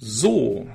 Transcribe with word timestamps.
So, 0.00 0.68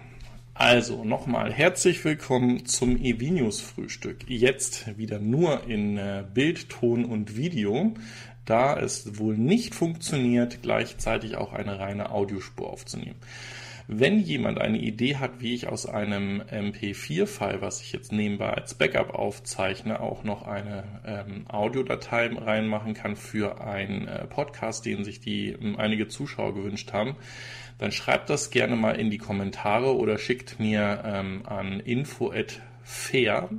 also 0.53 1.05
nochmal 1.05 1.53
herzlich 1.53 2.03
willkommen 2.03 2.65
zum 2.65 2.97
Evinius 2.97 3.61
Frühstück. 3.61 4.25
Jetzt 4.27 4.97
wieder 4.97 5.17
nur 5.17 5.63
in 5.65 5.97
äh, 5.97 6.25
Bild, 6.33 6.67
Ton 6.67 7.05
und 7.05 7.37
Video, 7.37 7.93
da 8.43 8.77
es 8.77 9.17
wohl 9.17 9.37
nicht 9.37 9.75
funktioniert, 9.75 10.61
gleichzeitig 10.61 11.37
auch 11.37 11.53
eine 11.53 11.79
reine 11.79 12.11
Audiospur 12.11 12.69
aufzunehmen. 12.69 13.15
Wenn 13.87 14.19
jemand 14.19 14.59
eine 14.59 14.77
Idee 14.77 15.15
hat, 15.15 15.39
wie 15.39 15.53
ich 15.53 15.67
aus 15.67 15.85
einem 15.85 16.41
MP4-File, 16.41 17.61
was 17.61 17.81
ich 17.81 17.93
jetzt 17.93 18.11
nebenbei 18.11 18.49
als 18.49 18.73
Backup 18.73 19.13
aufzeichne, 19.13 20.01
auch 20.01 20.25
noch 20.25 20.43
eine 20.45 20.83
ähm, 21.05 21.45
Audiodatei 21.47 22.27
reinmachen 22.27 22.93
kann 22.93 23.15
für 23.15 23.61
einen 23.61 24.07
äh, 24.07 24.25
Podcast, 24.25 24.85
den 24.85 25.05
sich 25.05 25.21
die 25.21 25.49
ähm, 25.49 25.77
einige 25.77 26.09
Zuschauer 26.09 26.53
gewünscht 26.55 26.91
haben, 26.91 27.15
dann 27.77 27.91
schreibt 27.91 28.29
das 28.29 28.49
gerne 28.49 28.75
mal 28.75 28.99
in 28.99 29.09
die 29.09 29.17
Kommentare 29.17 29.95
oder 29.95 30.17
schickt 30.17 30.59
mir 30.59 31.01
ähm, 31.05 31.43
an 31.45 31.79
info@fair 31.79 33.49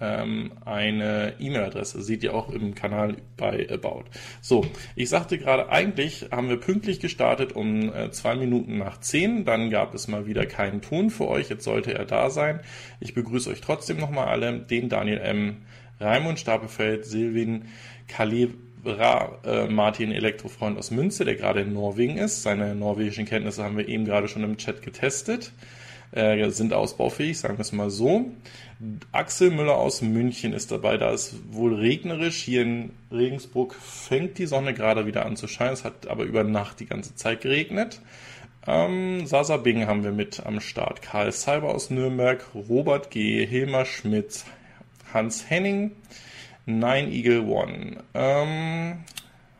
ähm, 0.00 0.52
eine 0.64 1.34
E-Mail-Adresse. 1.38 2.02
Seht 2.02 2.22
ihr 2.22 2.34
auch 2.34 2.50
im 2.50 2.74
Kanal 2.74 3.16
bei 3.36 3.68
About. 3.70 4.04
So, 4.40 4.66
ich 4.94 5.08
sagte 5.08 5.38
gerade, 5.38 5.70
eigentlich 5.70 6.28
haben 6.30 6.48
wir 6.48 6.58
pünktlich 6.58 7.00
gestartet 7.00 7.52
um 7.52 7.92
äh, 7.92 8.10
zwei 8.10 8.36
Minuten 8.36 8.78
nach 8.78 9.00
zehn. 9.00 9.44
Dann 9.44 9.70
gab 9.70 9.94
es 9.94 10.08
mal 10.08 10.26
wieder 10.26 10.46
keinen 10.46 10.82
Ton 10.82 11.10
für 11.10 11.28
euch. 11.28 11.48
Jetzt 11.48 11.64
sollte 11.64 11.94
er 11.94 12.04
da 12.04 12.30
sein. 12.30 12.60
Ich 13.00 13.14
begrüße 13.14 13.50
euch 13.50 13.60
trotzdem 13.60 13.98
nochmal 13.98 14.28
alle. 14.28 14.60
Den 14.60 14.88
Daniel 14.88 15.18
M., 15.18 15.56
Raimund 16.00 16.38
Stapelfeld, 16.38 17.04
Silvin, 17.06 17.64
Kalev, 18.06 18.50
Ra, 18.88 19.38
äh, 19.44 19.66
Martin 19.68 20.12
Elektrofreund 20.12 20.78
aus 20.78 20.90
Münze, 20.90 21.24
der 21.24 21.34
gerade 21.34 21.60
in 21.60 21.72
Norwegen 21.72 22.18
ist. 22.18 22.42
Seine 22.42 22.74
norwegischen 22.74 23.24
Kenntnisse 23.24 23.64
haben 23.64 23.76
wir 23.76 23.88
eben 23.88 24.04
gerade 24.04 24.28
schon 24.28 24.44
im 24.44 24.56
Chat 24.56 24.82
getestet. 24.82 25.52
Äh, 26.10 26.48
sind 26.50 26.72
ausbaufähig, 26.72 27.38
sagen 27.38 27.58
wir 27.58 27.62
es 27.62 27.72
mal 27.72 27.90
so. 27.90 28.32
Axel 29.12 29.50
Müller 29.50 29.76
aus 29.76 30.00
München 30.00 30.52
ist 30.52 30.70
dabei. 30.70 30.96
Da 30.96 31.10
ist 31.12 31.34
wohl 31.50 31.74
regnerisch. 31.74 32.42
Hier 32.42 32.62
in 32.62 32.90
Regensburg 33.12 33.74
fängt 33.74 34.38
die 34.38 34.46
Sonne 34.46 34.72
gerade 34.72 35.06
wieder 35.06 35.26
an 35.26 35.36
zu 35.36 35.48
scheinen. 35.48 35.74
Es 35.74 35.84
hat 35.84 36.06
aber 36.06 36.24
über 36.24 36.44
Nacht 36.44 36.80
die 36.80 36.86
ganze 36.86 37.14
Zeit 37.14 37.42
geregnet. 37.42 38.00
Ähm, 38.66 39.26
Sasa 39.26 39.56
Bing 39.58 39.86
haben 39.86 40.04
wir 40.04 40.12
mit 40.12 40.44
am 40.44 40.60
Start. 40.60 41.02
Karl 41.02 41.32
Cyber 41.32 41.74
aus 41.74 41.90
Nürnberg, 41.90 42.44
Robert 42.54 43.10
G., 43.10 43.46
Hilmar 43.46 43.84
Schmidt, 43.84 44.44
Hans 45.12 45.48
Henning, 45.48 45.92
Nine 46.68 47.10
Eagle 47.10 47.48
One. 47.48 47.96
Ähm, 48.12 48.98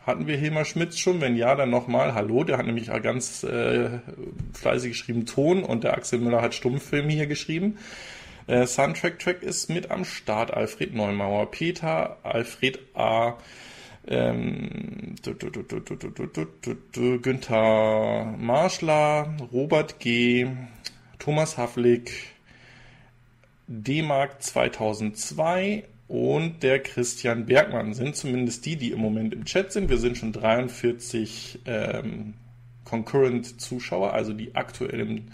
hatten 0.07 0.27
wir 0.27 0.37
Hilmar 0.37 0.67
Schmitz 0.67 0.99
schon? 0.99 1.23
Wenn 1.23 1.37
ja, 1.37 1.55
dann 1.55 1.71
nochmal 1.71 2.15
Hallo. 2.15 2.45
Der 2.45 2.59
hat 2.59 2.67
nämlich 2.67 2.91
ganz 3.03 3.43
äh, 3.45 4.01
fleißig 4.53 4.93
geschrieben 4.93 5.25
Ton 5.25 5.63
und 5.65 5.85
der 5.85 5.95
Axel 5.95 6.19
Müller 6.19 6.43
hat 6.43 6.55
Stummfilm 6.55 7.09
hier 7.09 7.27
geschrieben. 7.27 7.79
Äh, 8.47 8.67
Soundtrack 8.67 9.19
Track 9.19 9.43
ist 9.43 9.71
mit 9.71 9.91
am 9.91 10.05
Start. 10.05 10.53
Alfred 10.53 10.95
Neumauer, 10.95 11.51
Peter, 11.51 12.19
Alfred 12.25 12.79
A. 12.95 13.39
Ähm, 14.07 15.15
Günther 17.23 18.35
Marschler, 18.39 19.35
Robert 19.53 19.99
G., 19.99 20.47
Thomas 21.19 21.57
Havlik, 21.57 22.11
D-Mark 23.67 24.43
2002, 24.43 25.85
und 26.09 26.63
der 26.63 26.83
Christian 26.83 27.45
Bergmann 27.45 27.93
sind 27.93 28.17
zumindest 28.17 28.65
die, 28.65 28.77
die 28.77 28.93
im 28.93 29.01
Moment 29.01 29.35
im 29.35 29.45
Chat 29.45 29.73
sind. 29.73 29.91
Wir 29.91 29.99
sind 29.99 30.17
schon 30.17 30.33
43 30.33 31.61
ähm, 31.67 32.35
Concurrent-Zuschauer, 32.85 34.15
also 34.15 34.33
die 34.33 34.55
aktuell 34.55 35.01
im, 35.01 35.25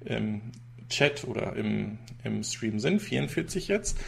im 0.00 0.40
Chat 0.88 1.24
oder 1.24 1.54
im, 1.56 1.98
im 2.24 2.42
Stream 2.42 2.78
sind, 2.78 3.02
44 3.02 3.68
jetzt. 3.68 3.98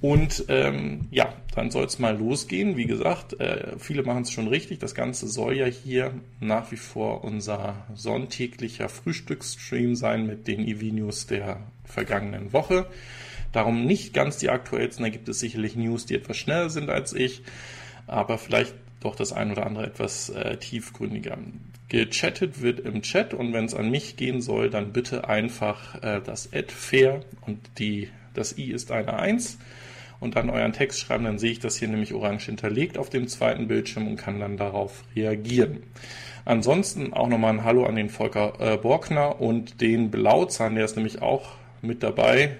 Und 0.00 0.46
ähm, 0.48 1.08
ja, 1.10 1.34
dann 1.54 1.70
soll 1.70 1.84
es 1.84 1.98
mal 1.98 2.16
losgehen. 2.16 2.78
Wie 2.78 2.86
gesagt, 2.86 3.38
äh, 3.38 3.78
viele 3.78 4.02
machen 4.02 4.22
es 4.22 4.32
schon 4.32 4.48
richtig. 4.48 4.78
Das 4.78 4.94
Ganze 4.94 5.28
soll 5.28 5.56
ja 5.56 5.66
hier 5.66 6.14
nach 6.40 6.72
wie 6.72 6.76
vor 6.76 7.22
unser 7.22 7.86
sonntäglicher 7.94 8.88
Frühstücksstream 8.88 9.94
sein 9.94 10.26
mit 10.26 10.46
den 10.46 10.66
EV-News 10.66 11.26
der 11.26 11.60
vergangenen 11.84 12.54
Woche. 12.54 12.86
Darum 13.52 13.84
nicht 13.84 14.14
ganz 14.14 14.38
die 14.38 14.50
aktuellsten, 14.50 15.04
da 15.04 15.10
gibt 15.10 15.28
es 15.28 15.40
sicherlich 15.40 15.76
News, 15.76 16.06
die 16.06 16.14
etwas 16.14 16.36
schneller 16.36 16.70
sind 16.70 16.90
als 16.90 17.12
ich, 17.12 17.42
aber 18.06 18.38
vielleicht 18.38 18.74
doch 19.00 19.16
das 19.16 19.32
ein 19.32 19.50
oder 19.50 19.66
andere 19.66 19.86
etwas 19.86 20.30
äh, 20.30 20.56
tiefgründiger. 20.56 21.38
Gechattet 21.88 22.62
wird 22.62 22.80
im 22.80 23.02
Chat 23.02 23.34
und 23.34 23.52
wenn 23.52 23.64
es 23.64 23.74
an 23.74 23.90
mich 23.90 24.16
gehen 24.16 24.40
soll, 24.40 24.70
dann 24.70 24.92
bitte 24.92 25.28
einfach 25.28 26.00
äh, 26.02 26.20
das 26.24 26.52
Ad 26.52 26.72
fair 26.72 27.22
und 27.46 27.58
die, 27.78 28.08
das 28.34 28.56
i 28.58 28.70
ist 28.70 28.92
eine 28.92 29.14
1 29.14 29.58
und 30.20 30.36
dann 30.36 30.50
euren 30.50 30.72
Text 30.72 31.00
schreiben, 31.00 31.24
dann 31.24 31.38
sehe 31.38 31.50
ich 31.50 31.58
das 31.60 31.76
hier 31.76 31.88
nämlich 31.88 32.14
orange 32.14 32.46
hinterlegt 32.46 32.98
auf 32.98 33.10
dem 33.10 33.26
zweiten 33.26 33.66
Bildschirm 33.66 34.06
und 34.06 34.16
kann 34.16 34.38
dann 34.38 34.56
darauf 34.56 35.02
reagieren. 35.16 35.82
Ansonsten 36.44 37.12
auch 37.12 37.28
nochmal 37.28 37.54
ein 37.54 37.64
Hallo 37.64 37.84
an 37.84 37.96
den 37.96 38.10
Volker 38.10 38.54
äh, 38.60 38.76
Borkner 38.76 39.40
und 39.40 39.80
den 39.80 40.10
Blauzahn, 40.10 40.74
der 40.74 40.84
ist 40.84 40.96
nämlich 40.96 41.22
auch 41.22 41.52
mit 41.82 42.02
dabei 42.02 42.56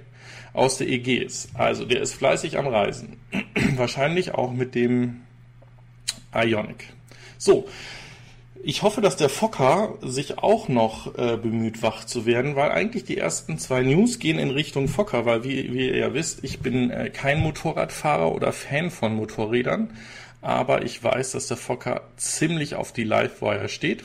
aus 0.52 0.78
der 0.78 0.88
Ägäis. 0.88 1.48
Also 1.54 1.84
der 1.84 2.00
ist 2.00 2.14
fleißig 2.14 2.58
am 2.58 2.66
Reisen. 2.66 3.18
Wahrscheinlich 3.76 4.34
auch 4.34 4.52
mit 4.52 4.74
dem 4.74 5.22
Ionic. 6.34 6.92
So, 7.38 7.68
ich 8.62 8.82
hoffe, 8.82 9.00
dass 9.00 9.16
der 9.16 9.30
Fokker 9.30 9.94
sich 10.02 10.38
auch 10.38 10.68
noch 10.68 11.16
äh, 11.16 11.38
bemüht, 11.38 11.82
wach 11.82 12.04
zu 12.04 12.26
werden, 12.26 12.56
weil 12.56 12.70
eigentlich 12.70 13.04
die 13.04 13.16
ersten 13.16 13.58
zwei 13.58 13.82
News 13.82 14.18
gehen 14.18 14.38
in 14.38 14.50
Richtung 14.50 14.86
Fokker, 14.88 15.24
weil 15.24 15.44
wie, 15.44 15.72
wie 15.72 15.88
ihr 15.88 15.96
ja 15.96 16.12
wisst, 16.12 16.44
ich 16.44 16.60
bin 16.60 16.90
äh, 16.90 17.08
kein 17.08 17.40
Motorradfahrer 17.40 18.32
oder 18.32 18.52
Fan 18.52 18.90
von 18.90 19.14
Motorrädern 19.14 19.90
aber 20.42 20.84
ich 20.84 21.02
weiß, 21.02 21.32
dass 21.32 21.48
der 21.48 21.56
Fokker 21.56 22.02
ziemlich 22.16 22.74
auf 22.74 22.92
die 22.92 23.04
Livewire 23.04 23.68
steht. 23.68 24.04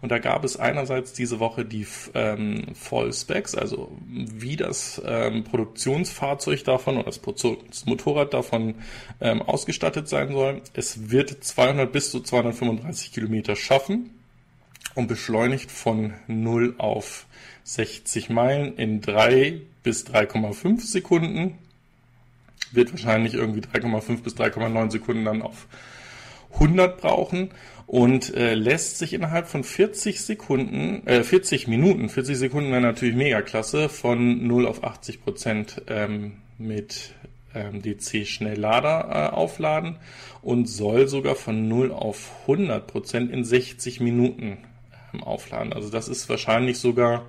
Und 0.00 0.10
da 0.10 0.18
gab 0.18 0.44
es 0.44 0.56
einerseits 0.56 1.12
diese 1.12 1.40
Woche 1.40 1.64
die 1.64 1.86
ähm, 2.14 2.66
Fall 2.74 3.12
Specs, 3.12 3.54
also 3.54 3.96
wie 4.08 4.56
das 4.56 5.02
ähm, 5.04 5.44
Produktionsfahrzeug 5.44 6.64
davon 6.64 6.96
oder 6.96 7.06
das, 7.06 7.20
das 7.20 7.86
Motorrad 7.86 8.32
davon 8.34 8.76
ähm, 9.20 9.42
ausgestattet 9.42 10.08
sein 10.08 10.32
soll. 10.32 10.62
Es 10.74 11.10
wird 11.10 11.42
200 11.42 11.90
bis 11.90 12.10
zu 12.10 12.20
235 12.20 13.12
Kilometer 13.12 13.56
schaffen 13.56 14.10
und 14.94 15.08
beschleunigt 15.08 15.70
von 15.70 16.14
0 16.26 16.74
auf 16.78 17.26
60 17.64 18.30
Meilen 18.30 18.76
in 18.76 19.00
3 19.00 19.60
bis 19.82 20.06
3,5 20.06 20.80
Sekunden 20.80 21.58
wird 22.74 22.92
wahrscheinlich 22.92 23.34
irgendwie 23.34 23.60
3,5 23.60 24.22
bis 24.22 24.34
3,9 24.34 24.90
Sekunden 24.90 25.24
dann 25.24 25.42
auf 25.42 25.66
100 26.54 27.00
brauchen 27.00 27.50
und 27.86 28.34
äh, 28.34 28.54
lässt 28.54 28.98
sich 28.98 29.12
innerhalb 29.12 29.48
von 29.48 29.64
40 29.64 30.20
Sekunden, 30.20 31.06
äh, 31.06 31.22
40 31.22 31.68
Minuten, 31.68 32.08
40 32.08 32.36
Sekunden 32.36 32.70
wäre 32.70 32.80
natürlich 32.80 33.14
mega 33.14 33.42
klasse, 33.42 33.88
von 33.88 34.46
0 34.46 34.66
auf 34.66 34.84
80 34.84 35.22
Prozent 35.22 35.82
ähm, 35.88 36.38
mit 36.58 37.12
ähm, 37.54 37.82
DC 37.82 38.26
Schnelllader 38.26 39.30
äh, 39.32 39.34
aufladen 39.34 39.96
und 40.42 40.66
soll 40.68 41.08
sogar 41.08 41.34
von 41.34 41.68
0 41.68 41.92
auf 41.92 42.32
100 42.42 42.86
Prozent 42.86 43.30
in 43.30 43.44
60 43.44 44.00
Minuten 44.00 44.58
ähm, 45.12 45.22
aufladen. 45.22 45.72
Also 45.72 45.90
das 45.90 46.08
ist 46.08 46.28
wahrscheinlich 46.28 46.78
sogar 46.78 47.26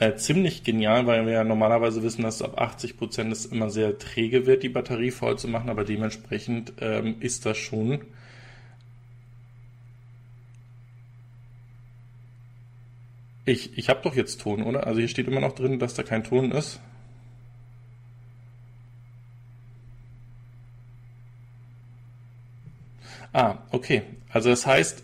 äh, 0.00 0.16
ziemlich 0.16 0.64
genial, 0.64 1.06
weil 1.06 1.26
wir 1.26 1.32
ja 1.32 1.44
normalerweise 1.44 2.02
wissen, 2.02 2.22
dass 2.22 2.42
ab 2.42 2.60
80 2.60 2.96
Prozent 2.98 3.32
es 3.32 3.46
immer 3.46 3.70
sehr 3.70 3.98
träge 3.98 4.46
wird, 4.46 4.62
die 4.64 4.68
Batterie 4.68 5.10
voll 5.12 5.38
zu 5.38 5.46
machen, 5.48 5.70
aber 5.70 5.84
dementsprechend 5.84 6.72
ähm, 6.80 7.16
ist 7.20 7.46
das 7.46 7.56
schon 7.58 8.00
Ich, 13.44 13.76
ich 13.76 13.88
habe 13.88 14.00
doch 14.02 14.14
jetzt 14.14 14.40
Ton, 14.40 14.62
oder? 14.62 14.86
Also 14.86 15.00
hier 15.00 15.08
steht 15.08 15.26
immer 15.26 15.40
noch 15.40 15.54
drin, 15.54 15.78
dass 15.78 15.94
da 15.94 16.02
kein 16.02 16.22
Ton 16.24 16.52
ist. 16.52 16.80
Ah, 23.32 23.58
okay. 23.70 24.02
Also 24.30 24.50
das 24.50 24.66
heißt, 24.66 25.02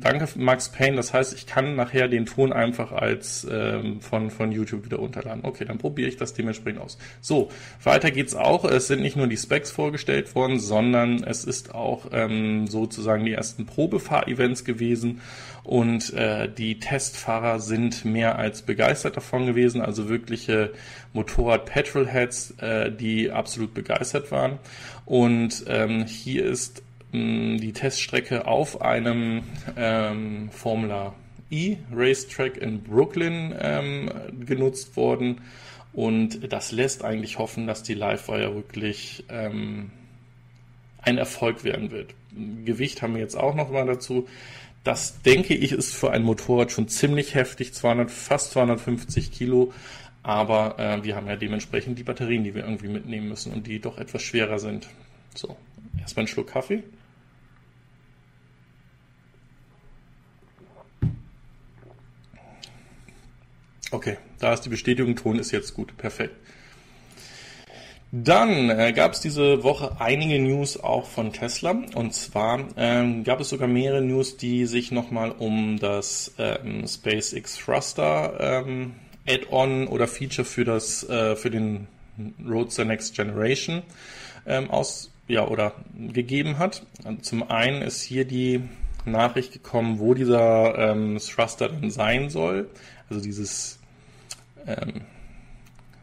Danke, 0.00 0.28
Max 0.36 0.70
Payne. 0.70 0.96
Das 0.96 1.12
heißt, 1.12 1.34
ich 1.34 1.46
kann 1.46 1.76
nachher 1.76 2.08
den 2.08 2.26
Ton 2.26 2.52
einfach 2.52 2.92
als 2.92 3.46
ähm, 3.50 4.00
von, 4.00 4.30
von 4.30 4.52
YouTube 4.52 4.84
wieder 4.84 4.98
runterladen. 4.98 5.44
Okay, 5.44 5.64
dann 5.64 5.78
probiere 5.78 6.08
ich 6.08 6.16
das 6.16 6.34
dementsprechend 6.34 6.80
aus. 6.80 6.98
So, 7.20 7.50
weiter 7.82 8.10
geht's 8.10 8.34
auch. 8.34 8.64
Es 8.64 8.88
sind 8.88 9.02
nicht 9.02 9.16
nur 9.16 9.26
die 9.26 9.36
Specs 9.36 9.70
vorgestellt 9.70 10.34
worden, 10.34 10.58
sondern 10.58 11.22
es 11.24 11.44
ist 11.44 11.74
auch 11.74 12.06
ähm, 12.12 12.66
sozusagen 12.66 13.24
die 13.24 13.32
ersten 13.32 13.66
Probefahr-Events 13.66 14.64
gewesen 14.64 15.20
und 15.66 16.14
äh, 16.14 16.48
die 16.48 16.78
Testfahrer 16.78 17.58
sind 17.58 18.04
mehr 18.04 18.38
als 18.38 18.62
begeistert 18.62 19.16
davon 19.16 19.46
gewesen. 19.46 19.80
Also 19.80 20.08
wirkliche 20.08 20.72
Motorrad-Petrolheads, 21.12 22.52
äh, 22.58 22.92
die 22.92 23.32
absolut 23.32 23.74
begeistert 23.74 24.30
waren. 24.30 24.60
Und 25.06 25.64
ähm, 25.66 26.06
hier 26.06 26.44
ist 26.44 26.82
die 27.58 27.72
Teststrecke 27.72 28.46
auf 28.46 28.80
einem 28.82 29.42
ähm, 29.76 30.50
Formula 30.50 31.14
E-Racetrack 31.50 32.56
in 32.56 32.82
Brooklyn 32.82 33.54
ähm, 33.58 34.10
genutzt 34.44 34.96
worden. 34.96 35.40
Und 35.92 36.52
das 36.52 36.72
lässt 36.72 37.04
eigentlich 37.04 37.38
hoffen, 37.38 37.66
dass 37.66 37.82
die 37.82 37.94
Livewire 37.94 38.54
wirklich 38.54 39.24
ähm, 39.30 39.90
ein 41.00 41.18
Erfolg 41.18 41.64
werden 41.64 41.90
wird. 41.90 42.14
Gewicht 42.64 43.00
haben 43.00 43.14
wir 43.14 43.20
jetzt 43.20 43.36
auch 43.36 43.54
noch 43.54 43.70
mal 43.70 43.86
dazu. 43.86 44.28
Das 44.84 45.22
denke 45.22 45.54
ich 45.54 45.72
ist 45.72 45.94
für 45.94 46.10
ein 46.10 46.22
Motorrad 46.22 46.70
schon 46.70 46.88
ziemlich 46.88 47.34
heftig, 47.34 47.74
200, 47.74 48.10
fast 48.10 48.52
250 48.52 49.32
Kilo. 49.32 49.72
Aber 50.22 50.78
äh, 50.78 51.04
wir 51.04 51.16
haben 51.16 51.28
ja 51.28 51.36
dementsprechend 51.36 51.98
die 51.98 52.02
Batterien, 52.02 52.44
die 52.44 52.54
wir 52.54 52.64
irgendwie 52.64 52.88
mitnehmen 52.88 53.28
müssen 53.28 53.52
und 53.52 53.66
die 53.66 53.80
doch 53.80 53.98
etwas 53.98 54.22
schwerer 54.22 54.58
sind. 54.58 54.88
So, 55.34 55.56
erstmal 56.00 56.22
einen 56.22 56.28
Schluck 56.28 56.48
Kaffee. 56.48 56.82
Okay, 63.90 64.16
da 64.40 64.52
ist 64.52 64.62
die 64.62 64.68
Bestätigung, 64.68 65.14
Ton 65.16 65.38
ist 65.38 65.52
jetzt 65.52 65.74
gut, 65.74 65.96
perfekt. 65.96 66.34
Dann 68.12 68.70
äh, 68.70 68.92
gab 68.92 69.12
es 69.12 69.20
diese 69.20 69.62
Woche 69.62 69.96
einige 70.00 70.38
News 70.38 70.78
auch 70.78 71.06
von 71.06 71.32
Tesla. 71.32 71.82
Und 71.94 72.14
zwar 72.14 72.64
ähm, 72.76 73.24
gab 73.24 73.40
es 73.40 73.48
sogar 73.48 73.68
mehrere 73.68 74.00
News, 74.00 74.36
die 74.36 74.66
sich 74.66 74.92
nochmal 74.92 75.32
um 75.32 75.78
das 75.78 76.32
ähm, 76.38 76.86
SpaceX 76.86 77.58
Thruster 77.58 78.36
ähm, 78.40 78.94
Add-on 79.28 79.88
oder 79.88 80.06
Feature 80.06 80.44
für 80.44 80.64
das 80.64 81.08
äh, 81.08 81.34
für 81.34 81.50
den 81.50 81.88
Roadster 82.48 82.84
Next 82.84 83.14
Generation 83.14 83.82
ähm, 84.46 84.70
aus 84.70 85.10
ja 85.26 85.46
oder 85.46 85.72
gegeben 85.98 86.58
hat. 86.58 86.86
Zum 87.22 87.50
einen 87.50 87.82
ist 87.82 88.02
hier 88.02 88.24
die 88.24 88.62
Nachricht 89.04 89.52
gekommen, 89.52 89.98
wo 89.98 90.14
dieser 90.14 90.78
ähm, 90.78 91.18
Thruster 91.18 91.68
dann 91.68 91.90
sein 91.90 92.30
soll. 92.30 92.70
Also 93.10 93.22
dieses 93.22 93.75
ähm, 94.66 95.02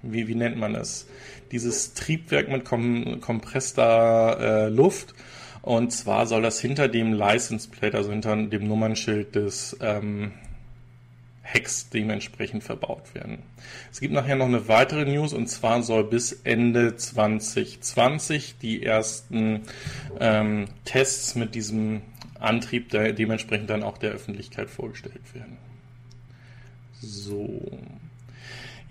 wie, 0.04 0.28
wie 0.28 0.36
nennt 0.36 0.58
man 0.58 0.76
es? 0.76 1.08
Dieses 1.52 1.94
Triebwerk 1.94 2.50
mit 2.50 2.66
kom 2.66 3.22
kompresster 3.22 4.38
äh, 4.40 4.70
Luft. 4.70 5.14
Und 5.62 5.92
zwar 5.92 6.28
soll 6.28 6.42
das 6.42 6.60
hinter 6.60 6.90
dem 6.90 7.14
License 7.14 7.70
Plate, 7.70 7.96
also 7.98 8.12
hinter 8.12 8.36
dem 8.36 8.68
Nummernschild 8.68 9.34
des 9.36 9.78
ähm, 9.80 10.34
Hex 11.42 11.90
dementsprechend 11.90 12.64
verbaut 12.64 13.16
werden. 13.16 13.40
Es 13.92 14.02
gibt 14.02 14.14
nachher 14.14 14.36
noch 14.36 14.48
eine 14.48 14.68
weitere 14.68 15.06
News 15.06 15.34
und 15.34 15.48
zwar 15.48 15.82
soll 15.84 16.04
bis 16.04 16.34
Ende 16.44 16.98
2020 16.98 18.58
die 18.58 18.84
ersten 18.84 19.62
ähm, 20.20 20.66
Tests 20.84 21.36
mit 21.36 21.56
diesem 21.56 22.02
Antrieb 22.40 22.90
der, 22.90 23.14
dementsprechend 23.14 23.70
dann 23.70 23.84
auch 23.84 23.98
der 23.98 24.12
Öffentlichkeit 24.12 24.70
vorgestellt 24.70 25.34
werden. 25.34 25.58
So. 27.00 27.72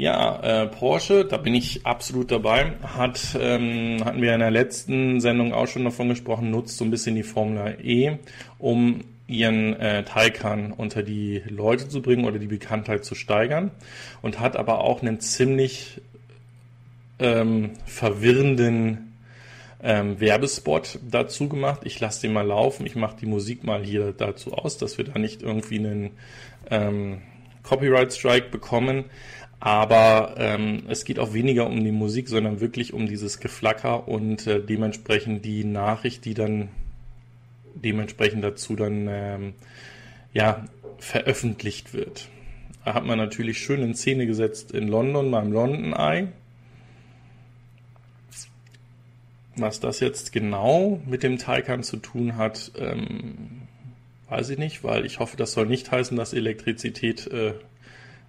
Ja, 0.03 0.41
äh, 0.43 0.67
Porsche, 0.67 1.25
da 1.25 1.37
bin 1.37 1.55
ich 1.55 1.87
absolut 1.87 2.33
dabei, 2.33 2.73
hat, 2.83 3.39
ähm, 3.41 4.05
hatten 4.05 4.21
wir 4.21 4.35
in 4.35 4.41
der 4.41 4.51
letzten 4.51 5.21
Sendung 5.21 5.53
auch 5.53 5.69
schon 5.69 5.85
davon 5.85 6.09
gesprochen, 6.09 6.51
nutzt 6.51 6.77
so 6.77 6.85
ein 6.85 6.91
bisschen 6.91 7.15
die 7.15 7.23
Formel 7.23 7.79
E, 7.85 8.17
um 8.59 9.05
ihren 9.29 9.79
äh, 9.79 10.03
Taycan 10.03 10.73
unter 10.73 11.05
die 11.05 11.45
Leute 11.47 11.89
zu 11.89 12.03
bringen 12.03 12.25
oder 12.25 12.41
die 12.41 12.49
Bekanntheit 12.49 13.05
zu 13.05 13.15
steigern 13.15 13.71
und 14.23 14.41
hat 14.41 14.57
aber 14.57 14.81
auch 14.81 15.03
einen 15.03 15.21
ziemlich 15.21 16.01
ähm, 17.21 17.71
verwirrenden 17.87 19.15
ähm, 19.85 20.19
Werbespot 20.19 20.99
dazu 21.09 21.49
gemacht. 21.49 21.83
Ich 21.85 22.01
lasse 22.01 22.23
den 22.23 22.33
mal 22.33 22.45
laufen, 22.45 22.87
ich 22.87 22.97
mache 22.97 23.19
die 23.21 23.27
Musik 23.27 23.63
mal 23.63 23.85
hier 23.85 24.11
dazu 24.11 24.53
aus, 24.53 24.79
dass 24.79 24.99
wir 24.99 25.05
da 25.05 25.17
nicht 25.21 25.43
irgendwie 25.43 25.79
einen 25.79 26.11
ähm, 26.73 27.23
Copyright 27.63 28.13
Strike 28.13 28.49
bekommen. 28.49 29.05
Aber 29.65 30.35
ähm, 30.39 30.87
es 30.89 31.05
geht 31.05 31.21
auch 31.21 31.35
weniger 31.35 31.69
um 31.69 31.85
die 31.85 31.93
Musik, 31.93 32.29
sondern 32.29 32.61
wirklich 32.61 32.93
um 32.93 33.07
dieses 33.07 33.39
Geflacker 33.39 34.09
und 34.09 34.45
äh, 34.49 34.61
dementsprechend 34.61 35.45
die 35.45 35.63
Nachricht, 35.63 36.25
die 36.25 36.35
dann 36.35 36.69
dementsprechend 37.77 38.43
dazu 38.43 38.75
dann 38.75 39.07
ähm, 39.09 39.53
ja 40.35 40.65
veröffentlicht 40.99 41.95
wird. 41.95 42.29
Da 42.85 42.95
hat 42.95 43.07
man 43.07 43.19
natürlich 43.19 43.59
schön 43.59 43.83
in 43.83 43.95
Szene 43.95 44.27
gesetzt 44.27 44.73
in 44.73 44.89
London 44.89 45.31
beim 45.31 45.53
London 45.53 45.93
Eye. 45.93 46.27
Was 49.55 49.79
das 49.79 50.01
jetzt 50.01 50.33
genau 50.33 51.01
mit 51.07 51.23
dem 51.23 51.39
Taycan 51.39 51.85
zu 51.85 51.99
tun 51.99 52.37
hat, 52.37 52.73
ähm, 52.77 53.69
weiß 54.29 54.51
ich 54.51 54.59
nicht, 54.59 54.83
weil 54.83 55.07
ich 55.07 55.21
hoffe, 55.21 55.37
das 55.37 55.53
soll 55.53 55.67
nicht 55.67 55.93
heißen, 55.93 56.17
dass 56.17 56.33
Elektrizität 56.33 57.29
äh, 57.29 57.55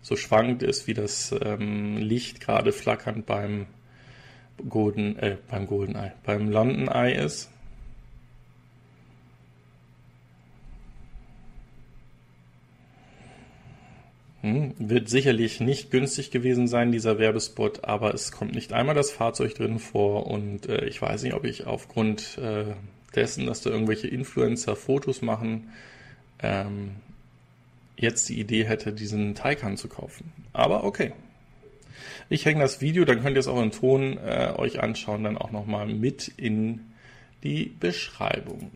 so 0.03 0.15
schwankend 0.15 0.61
ist, 0.61 0.85
wie 0.85 0.94
das 0.94 1.33
ähm, 1.41 1.97
Licht 1.97 2.41
gerade 2.41 2.71
flackernd 2.71 3.25
beim 3.25 3.65
Golden, 4.69 5.17
äh, 5.17 5.38
beim 5.50 5.65
Golden 5.65 5.95
Eye, 5.95 6.11
beim 6.23 6.50
London 6.50 6.88
Eye 6.89 7.15
ist. 7.15 7.50
Hm, 14.41 14.73
wird 14.77 15.07
sicherlich 15.07 15.61
nicht 15.61 15.89
günstig 15.89 16.29
gewesen 16.29 16.67
sein, 16.67 16.91
dieser 16.91 17.17
Werbespot, 17.17 17.85
aber 17.85 18.13
es 18.13 18.33
kommt 18.33 18.53
nicht 18.53 18.73
einmal 18.73 18.94
das 18.94 19.09
Fahrzeug 19.09 19.55
drin 19.55 19.79
vor 19.79 20.27
und 20.27 20.67
äh, 20.67 20.83
ich 20.85 21.01
weiß 21.01 21.23
nicht, 21.23 21.33
ob 21.33 21.45
ich 21.45 21.65
aufgrund 21.65 22.38
äh, 22.39 22.73
dessen, 23.15 23.45
dass 23.45 23.61
da 23.61 23.69
irgendwelche 23.69 24.09
Influencer 24.09 24.75
Fotos 24.75 25.21
machen, 25.21 25.69
ähm, 26.39 26.95
jetzt 27.98 28.30
die 28.30 28.40
Idee 28.40 28.66
hätte, 28.66 28.94
diesen 28.94 29.36
Taycan 29.36 29.78
zu 29.78 29.88
kaufen. 29.88 30.31
Aber 30.51 30.84
okay. 30.84 31.13
Ich 32.30 32.45
hänge 32.45 32.62
das 32.62 32.81
Video, 32.81 33.06
dann 33.06 33.22
könnt 33.22 33.36
ihr 33.36 33.42
es 33.42 33.48
auch 33.48 33.62
in 33.62 33.72
Ton 33.72 34.18
äh, 34.18 34.54
euch 34.57 34.81
anschauen, 34.81 35.24
dann 35.24 35.38
auch 35.38 35.51
nochmal 35.51 35.88
mit 35.88 36.30
in 36.38 36.81
die 37.44 37.66
Beschreibung. 37.80 38.72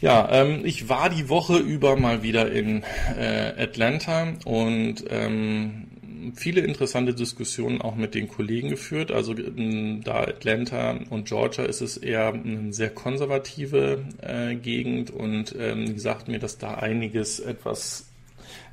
Ja, 0.00 0.28
ähm, 0.30 0.60
ich 0.64 0.88
war 0.88 1.10
die 1.10 1.28
Woche 1.28 1.56
über 1.56 1.96
mal 1.96 2.22
wieder 2.22 2.50
in 2.52 2.84
äh, 3.18 3.54
Atlanta 3.58 4.34
und 4.44 5.04
ähm, 5.10 5.87
viele 6.34 6.60
interessante 6.60 7.14
Diskussionen 7.14 7.80
auch 7.80 7.94
mit 7.94 8.14
den 8.14 8.28
Kollegen 8.28 8.68
geführt. 8.68 9.10
Also 9.10 9.34
da 9.34 10.20
Atlanta 10.22 10.98
und 11.10 11.28
Georgia 11.28 11.64
ist 11.64 11.80
es 11.80 11.96
eher 11.96 12.32
eine 12.32 12.72
sehr 12.72 12.90
konservative 12.90 14.04
äh, 14.20 14.54
Gegend 14.54 15.10
und 15.10 15.54
ähm, 15.58 15.86
die 15.86 15.98
sagten 15.98 16.32
mir, 16.32 16.38
dass 16.38 16.58
da 16.58 16.74
einiges 16.74 17.40
etwas 17.40 18.06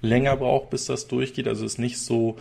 länger 0.01 0.37
braucht, 0.37 0.69
bis 0.69 0.85
das 0.85 1.07
durchgeht. 1.07 1.47
Also 1.47 1.65
es 1.65 1.73
ist 1.73 1.79
nicht 1.79 1.99
so 1.99 2.37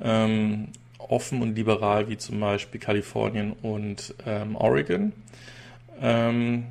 ähm, 0.00 0.68
offen 0.98 1.42
und 1.42 1.56
liberal 1.56 2.08
wie 2.08 2.18
zum 2.18 2.40
Beispiel 2.40 2.80
Kalifornien 2.80 3.52
und 3.52 4.14
ähm, 4.26 4.56
Oregon. 4.56 5.12
Ähm, 6.00 6.64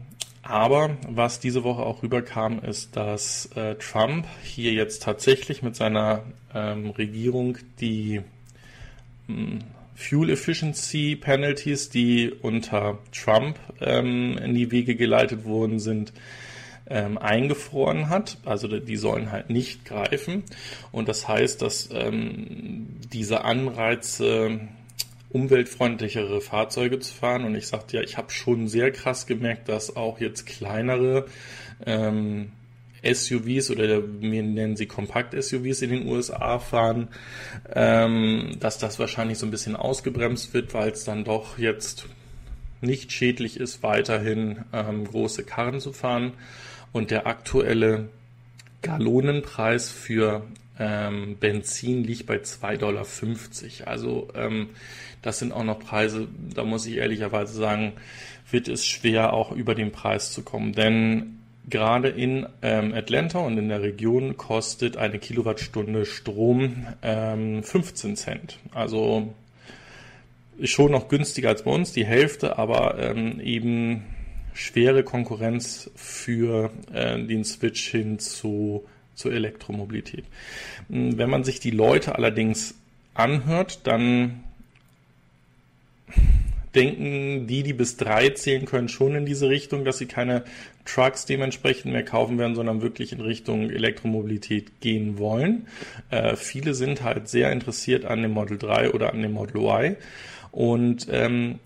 aber 0.49 0.97
was 1.07 1.39
diese 1.39 1.63
Woche 1.63 1.83
auch 1.83 2.01
rüberkam, 2.01 2.59
ist, 2.59 2.95
dass 2.95 3.49
äh, 3.55 3.75
Trump 3.75 4.25
hier 4.43 4.73
jetzt 4.73 5.03
tatsächlich 5.03 5.61
mit 5.61 5.75
seiner 5.75 6.23
ähm, 6.53 6.89
Regierung 6.89 7.57
die 7.79 8.21
ähm, 9.27 9.59
Fuel 9.95 10.29
Efficiency 10.31 11.15
Penalties, 11.15 11.89
die 11.89 12.31
unter 12.41 12.97
Trump 13.11 13.59
ähm, 13.79 14.37
in 14.37 14.55
die 14.55 14.71
Wege 14.71 14.95
geleitet 14.95 15.45
worden 15.45 15.79
sind, 15.79 16.13
ähm, 16.89 17.17
eingefroren 17.17 18.09
hat. 18.09 18.37
Also 18.45 18.67
die 18.67 18.95
sollen 18.95 19.31
halt 19.31 19.49
nicht 19.49 19.85
greifen. 19.85 20.43
Und 20.91 21.09
das 21.09 21.27
heißt, 21.27 21.61
dass 21.61 21.89
ähm, 21.91 22.87
diese 23.11 23.43
Anreize 23.43 24.61
umweltfreundlichere 25.31 26.41
Fahrzeuge 26.41 26.99
zu 26.99 27.13
fahren. 27.13 27.45
Und 27.45 27.55
ich 27.55 27.67
sagte 27.67 27.97
ja, 27.97 28.03
ich 28.03 28.17
habe 28.17 28.31
schon 28.31 28.67
sehr 28.67 28.91
krass 28.91 29.27
gemerkt, 29.27 29.69
dass 29.69 29.95
auch 29.95 30.19
jetzt 30.19 30.45
kleinere 30.45 31.25
ähm, 31.85 32.51
SUVs 33.03 33.71
oder 33.71 34.01
wir 34.21 34.43
nennen 34.43 34.75
sie 34.75 34.85
Kompakt-SUVs 34.85 35.81
in 35.81 35.91
den 35.91 36.07
USA 36.07 36.59
fahren, 36.59 37.07
ähm, 37.73 38.57
dass 38.59 38.77
das 38.77 38.99
wahrscheinlich 38.99 39.37
so 39.37 39.45
ein 39.45 39.51
bisschen 39.51 39.75
ausgebremst 39.75 40.53
wird, 40.53 40.73
weil 40.73 40.91
es 40.91 41.05
dann 41.05 41.23
doch 41.23 41.57
jetzt 41.57 42.07
nicht 42.81 43.11
schädlich 43.11 43.59
ist, 43.59 43.83
weiterhin 43.83 44.65
ähm, 44.73 45.05
große 45.05 45.43
Karren 45.43 45.79
zu 45.79 45.93
fahren. 45.93 46.33
Und 46.91 47.11
der 47.11 47.27
aktuelle 47.27 48.09
Gallonenpreis 48.81 49.91
für 49.91 50.43
ähm, 50.79 51.37
Benzin 51.39 52.03
liegt 52.03 52.25
bei 52.25 52.37
2,50 52.37 52.77
Dollar. 52.77 53.05
Also 53.87 54.29
ähm, 54.33 54.69
das 55.21 55.39
sind 55.39 55.51
auch 55.51 55.63
noch 55.63 55.79
Preise, 55.79 56.27
da 56.53 56.63
muss 56.63 56.85
ich 56.85 56.97
ehrlicherweise 56.97 57.53
sagen, 57.53 57.93
wird 58.49 58.67
es 58.67 58.85
schwer 58.85 59.33
auch 59.33 59.51
über 59.51 59.75
den 59.75 59.91
Preis 59.91 60.31
zu 60.31 60.43
kommen. 60.43 60.73
Denn 60.73 61.39
gerade 61.69 62.09
in 62.09 62.47
ähm, 62.61 62.93
Atlanta 62.93 63.39
und 63.39 63.57
in 63.57 63.69
der 63.69 63.81
Region 63.81 64.37
kostet 64.37 64.97
eine 64.97 65.19
Kilowattstunde 65.19 66.05
Strom 66.05 66.87
ähm, 67.01 67.63
15 67.63 68.15
Cent. 68.15 68.59
Also 68.73 69.33
schon 70.63 70.91
noch 70.91 71.07
günstiger 71.07 71.49
als 71.49 71.63
bei 71.63 71.71
uns, 71.71 71.93
die 71.93 72.05
Hälfte, 72.05 72.57
aber 72.57 72.97
ähm, 72.99 73.39
eben 73.39 74.03
schwere 74.53 75.03
Konkurrenz 75.03 75.89
für 75.95 76.71
äh, 76.93 77.21
den 77.21 77.43
Switch 77.43 77.89
hin 77.89 78.19
zu 78.19 78.83
zur 79.19 79.33
Elektromobilität. 79.33 80.23
Hm, 80.89 81.17
wenn 81.17 81.29
man 81.29 81.43
sich 81.43 81.59
die 81.59 81.71
Leute 81.71 82.15
allerdings 82.15 82.75
anhört, 83.13 83.81
dann 83.85 84.43
denken 86.75 87.47
die, 87.47 87.63
die 87.63 87.73
bis 87.73 87.97
drei 87.97 88.29
zählen 88.29 88.65
können, 88.65 88.89
schon 88.89 89.15
in 89.15 89.25
diese 89.25 89.49
Richtung, 89.49 89.85
dass 89.85 89.97
sie 89.97 90.05
keine 90.05 90.43
Trucks 90.85 91.25
dementsprechend 91.25 91.91
mehr 91.91 92.05
kaufen 92.05 92.37
werden, 92.37 92.55
sondern 92.55 92.81
wirklich 92.81 93.11
in 93.11 93.21
Richtung 93.21 93.69
Elektromobilität 93.69 94.79
gehen 94.81 95.17
wollen. 95.17 95.67
Äh, 96.09 96.35
viele 96.35 96.73
sind 96.73 97.03
halt 97.03 97.27
sehr 97.27 97.51
interessiert 97.51 98.05
an 98.05 98.21
dem 98.21 98.31
Model 98.31 98.57
3 98.57 98.91
oder 98.91 99.13
an 99.13 99.21
dem 99.21 99.33
Model 99.33 99.61
Y. 99.61 99.95
Und 100.51 101.07
ähm, 101.09 101.59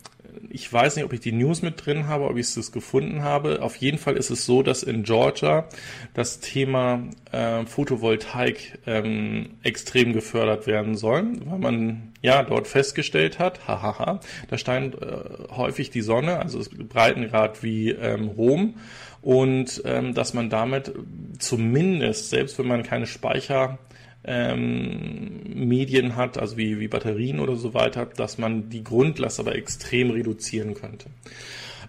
ich 0.49 0.71
weiß 0.71 0.95
nicht, 0.95 1.05
ob 1.05 1.13
ich 1.13 1.19
die 1.19 1.31
News 1.31 1.61
mit 1.61 1.85
drin 1.85 2.07
habe, 2.07 2.25
ob 2.25 2.37
ich 2.37 2.55
es 2.55 2.71
gefunden 2.71 3.23
habe. 3.23 3.61
Auf 3.61 3.75
jeden 3.77 3.97
Fall 3.97 4.15
ist 4.15 4.29
es 4.29 4.45
so, 4.45 4.63
dass 4.63 4.83
in 4.83 5.03
Georgia 5.03 5.67
das 6.13 6.39
Thema 6.39 7.03
äh, 7.31 7.65
Photovoltaik 7.65 8.79
ähm, 8.85 9.51
extrem 9.63 10.13
gefördert 10.13 10.67
werden 10.67 10.95
soll, 10.95 11.25
weil 11.45 11.59
man 11.59 12.13
ja 12.21 12.43
dort 12.43 12.67
festgestellt 12.67 13.39
hat, 13.39 13.67
hahaha, 13.67 14.19
da 14.49 14.57
scheint 14.57 15.01
äh, 15.01 15.17
häufig 15.51 15.89
die 15.89 16.01
Sonne, 16.01 16.39
also 16.39 16.61
Breitengrad 16.87 17.63
wie 17.63 17.89
ähm, 17.91 18.27
Rom 18.27 18.75
und 19.21 19.81
ähm, 19.85 20.13
dass 20.13 20.33
man 20.33 20.49
damit 20.49 20.93
zumindest, 21.39 22.29
selbst 22.29 22.59
wenn 22.59 22.67
man 22.67 22.83
keine 22.83 23.07
Speicher 23.07 23.79
ähm, 24.25 25.41
Medien 25.53 26.15
hat, 26.15 26.37
also 26.37 26.57
wie, 26.57 26.79
wie 26.79 26.87
Batterien 26.87 27.39
oder 27.39 27.55
so 27.55 27.73
weiter, 27.73 28.05
dass 28.05 28.37
man 28.37 28.69
die 28.69 28.83
Grundlast 28.83 29.39
aber 29.39 29.55
extrem 29.55 30.11
reduzieren 30.11 30.73
könnte. 30.73 31.07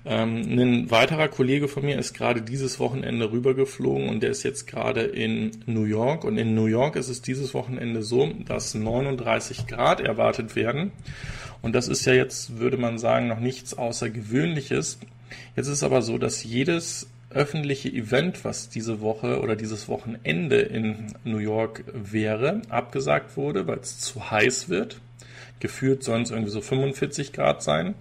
Ähm, 0.06 0.58
ein 0.58 0.90
weiterer 0.90 1.28
Kollege 1.28 1.66
von 1.66 1.84
mir 1.84 1.98
ist 1.98 2.12
gerade 2.12 2.42
dieses 2.42 2.78
Wochenende 2.78 3.32
rübergeflogen 3.32 4.08
und 4.10 4.22
der 4.22 4.30
ist 4.30 4.42
jetzt 4.42 4.66
gerade 4.66 5.02
in 5.02 5.52
New 5.66 5.84
York. 5.84 6.24
Und 6.24 6.36
in 6.36 6.54
New 6.54 6.66
York 6.66 6.96
ist 6.96 7.08
es 7.08 7.22
dieses 7.22 7.54
Wochenende 7.54 8.02
so, 8.02 8.30
dass 8.46 8.74
39 8.74 9.66
Grad 9.66 10.00
erwartet 10.00 10.56
werden. 10.56 10.92
Und 11.62 11.74
das 11.74 11.88
ist 11.88 12.04
ja 12.04 12.12
jetzt, 12.12 12.58
würde 12.58 12.76
man 12.76 12.98
sagen, 12.98 13.28
noch 13.28 13.40
nichts 13.40 13.72
Außergewöhnliches. 13.72 14.98
Jetzt 15.56 15.68
ist 15.68 15.82
aber 15.82 16.02
so, 16.02 16.18
dass 16.18 16.44
jedes 16.44 17.08
öffentliche 17.34 17.88
Event, 17.88 18.44
was 18.44 18.68
diese 18.68 19.00
Woche 19.00 19.40
oder 19.40 19.56
dieses 19.56 19.88
Wochenende 19.88 20.60
in 20.60 21.14
New 21.24 21.38
York 21.38 21.84
wäre, 21.92 22.62
abgesagt 22.68 23.36
wurde, 23.36 23.66
weil 23.66 23.78
es 23.78 24.00
zu 24.00 24.30
heiß 24.30 24.68
wird. 24.68 25.00
Gefühlt 25.60 26.02
es 26.02 26.08
irgendwie 26.08 26.50
so 26.50 26.60
45 26.60 27.32
Grad 27.32 27.62
sein. 27.62 27.94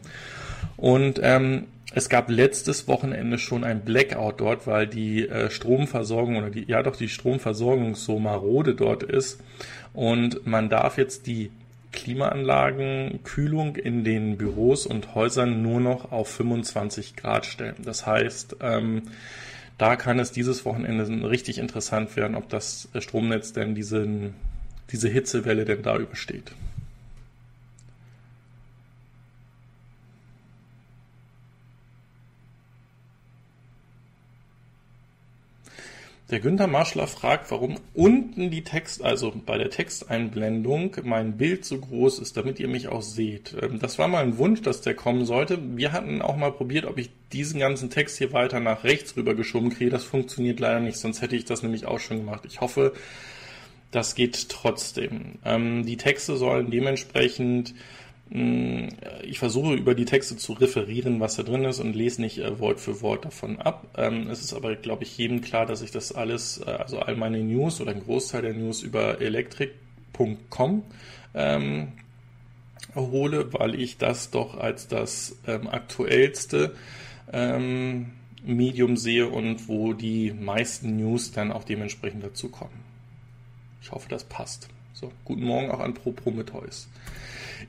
Und 0.78 1.20
ähm, 1.22 1.66
es 1.96 2.10
gab 2.10 2.30
letztes 2.30 2.88
Wochenende 2.88 3.38
schon 3.38 3.64
ein 3.64 3.82
Blackout 3.82 4.42
dort, 4.42 4.66
weil 4.66 4.88
die 4.88 5.28
äh, 5.28 5.50
Stromversorgung 5.50 6.38
oder 6.38 6.50
die, 6.50 6.66
ja 6.68 6.82
doch 6.82 6.96
die 6.96 7.10
Stromversorgung 7.10 7.96
so 7.96 8.20
marode 8.20 8.74
dort 8.74 9.04
ist. 9.04 9.40
Und 9.94 10.48
man 10.48 10.70
darf 10.70 10.98
jetzt 10.98 11.28
die 11.28 11.52
Klimaanlagen, 11.94 13.22
Kühlung 13.24 13.78
in 13.78 14.04
den 14.04 14.38
Büros 14.38 14.86
und 14.86 15.16
Häusern 15.16 15.62
nur 15.62 15.80
noch 15.80 16.12
auf 16.12 16.28
25 16.30 17.16
Grad 17.16 17.46
stellen. 17.46 17.76
Das 17.86 18.06
heißt, 18.06 18.58
ähm, 18.60 19.04
da 19.78 19.96
kann 19.96 20.20
es 20.20 20.32
dieses 20.32 20.66
Wochenende 20.66 21.30
richtig 21.30 21.58
interessant 21.58 22.16
werden, 22.16 22.36
ob 22.36 22.50
das 22.50 22.90
Stromnetz 23.00 23.54
denn 23.54 23.76
diesen, 23.76 24.34
diese 24.92 25.08
Hitzewelle 25.08 25.66
denn 25.66 25.82
da 25.82 25.98
übersteht. 25.98 26.52
Der 36.34 36.40
Günther 36.40 36.66
Marschler 36.66 37.06
fragt, 37.06 37.52
warum 37.52 37.76
unten 37.94 38.50
die 38.50 38.64
Text, 38.64 39.04
also 39.04 39.32
bei 39.46 39.60
der 39.60 39.70
Texteinblendung 39.70 40.96
mein 41.04 41.38
Bild 41.38 41.64
so 41.64 41.78
groß 41.78 42.18
ist, 42.18 42.36
damit 42.38 42.60
ihr 42.60 42.68
mich 42.68 42.88
auch 42.88 43.04
seht. 43.04 43.56
Ähm, 43.62 43.78
das 43.78 44.00
war 44.00 44.08
mal 44.08 44.24
ein 44.24 44.40
Wunsch, 44.40 44.64
dass 44.64 44.82
der 44.82 44.96
kommen 44.96 45.28
sollte. 45.28 45.60
Wir 45.78 45.92
hatten 45.92 46.24
auch 46.24 46.36
mal 46.36 46.52
probiert, 46.52 46.86
ob 46.86 46.98
ich 46.98 47.12
diesen 47.34 47.60
ganzen 47.60 47.92
Text 47.92 48.18
hier 48.18 48.34
weiter 48.34 48.60
nach 48.60 48.84
rechts 48.84 49.16
rüber 49.16 49.36
geschoben 49.36 49.70
kriege. 49.70 49.92
Das 49.92 50.06
funktioniert 50.06 50.60
leider 50.60 50.80
nicht, 50.80 50.98
sonst 50.98 51.22
hätte 51.22 51.36
ich 51.36 51.46
das 51.46 51.62
nämlich 51.62 51.86
auch 51.86 52.00
schon 52.00 52.18
gemacht. 52.18 52.46
Ich 52.48 52.62
hoffe, 52.62 52.94
das 53.92 54.16
geht 54.16 54.50
trotzdem. 54.50 55.38
Ähm, 55.46 55.86
die 55.86 55.98
Texte 55.98 56.36
sollen 56.36 56.72
dementsprechend 56.72 57.76
ich 58.30 59.38
versuche 59.40 59.74
über 59.74 59.96
die 59.96 60.06
Texte 60.06 60.38
zu 60.38 60.54
referieren, 60.54 61.20
was 61.20 61.36
da 61.36 61.44
drin 61.44 61.66
ist 61.66 61.80
und 61.80 61.96
lese 61.96 62.22
nicht 62.22 62.40
äh, 62.40 62.60
Wort 62.60 62.80
für 62.80 63.02
Wort 63.02 63.26
davon 63.26 63.60
ab. 63.60 63.86
Ähm, 63.96 64.30
es 64.30 64.42
ist 64.42 64.54
aber, 64.54 64.76
glaube 64.76 65.04
ich, 65.04 65.18
jedem 65.18 65.42
klar, 65.42 65.66
dass 65.66 65.82
ich 65.82 65.92
das 65.92 66.12
alles, 66.12 66.62
äh, 66.66 66.72
also 66.72 67.00
all 67.00 67.16
meine 67.16 67.40
News 67.40 67.82
oder 67.82 67.92
ein 67.92 68.04
Großteil 68.04 68.42
der 68.42 68.54
News 68.54 68.82
über 68.82 69.22
electric.com 69.22 70.84
ähm, 71.36 71.92
hole, 72.96 73.54
weil 73.54 73.76
ich 73.80 73.98
das 73.98 74.32
doch 74.32 74.58
als 74.58 74.88
das 74.88 75.38
ähm, 75.46 75.68
aktuellste 75.68 76.76
ähm, 77.32 78.14
Medium 78.44 78.98
sehe 78.98 79.28
und 79.28 79.68
wo 79.68 79.94
die 79.94 80.32
meisten 80.32 80.98
News 80.98 81.32
dann 81.32 81.52
auch 81.52 81.64
dementsprechend 81.64 82.24
dazu 82.24 82.50
kommen. 82.50 82.84
Ich 83.82 83.92
hoffe, 83.92 84.10
das 84.10 84.24
passt. 84.24 84.70
So, 84.94 85.12
guten 85.26 85.44
Morgen 85.44 85.72
auch 85.72 85.80
an 85.80 85.94
Pro 85.94 86.12
Prometheus. 86.12 86.88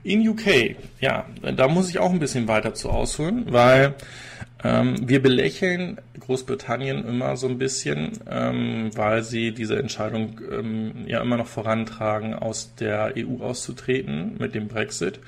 In 0.03 0.27
UK, 0.29 0.77
ja, 1.01 1.27
da 1.57 1.69
muss 1.69 1.89
ich 1.89 1.99
auch 1.99 2.11
ein 2.11 2.19
bisschen 2.19 2.49
weiter 2.49 2.75
zu 2.75 2.91
ausholen, 2.91 3.47
weil 3.49 3.95
ähm, 4.63 4.97
wir 5.09 5.23
belächeln 5.23 5.99
Großbritannien 6.19 7.05
immer 7.07 7.37
so 7.37 7.47
ein 7.49 7.59
bisschen, 7.59 8.13
ähm, 8.29 8.91
weil 8.95 9.23
sie 9.23 9.53
diese 9.53 9.79
Entscheidung 9.79 10.41
ähm, 10.51 11.05
ja 11.07 11.21
immer 11.21 11.37
noch 11.37 11.47
vorantragen, 11.47 12.35
aus 12.35 12.75
der 12.75 13.15
EU 13.17 13.43
auszutreten 13.43 14.37
mit 14.39 14.55
dem 14.55 14.69
Brexit. 14.69 15.21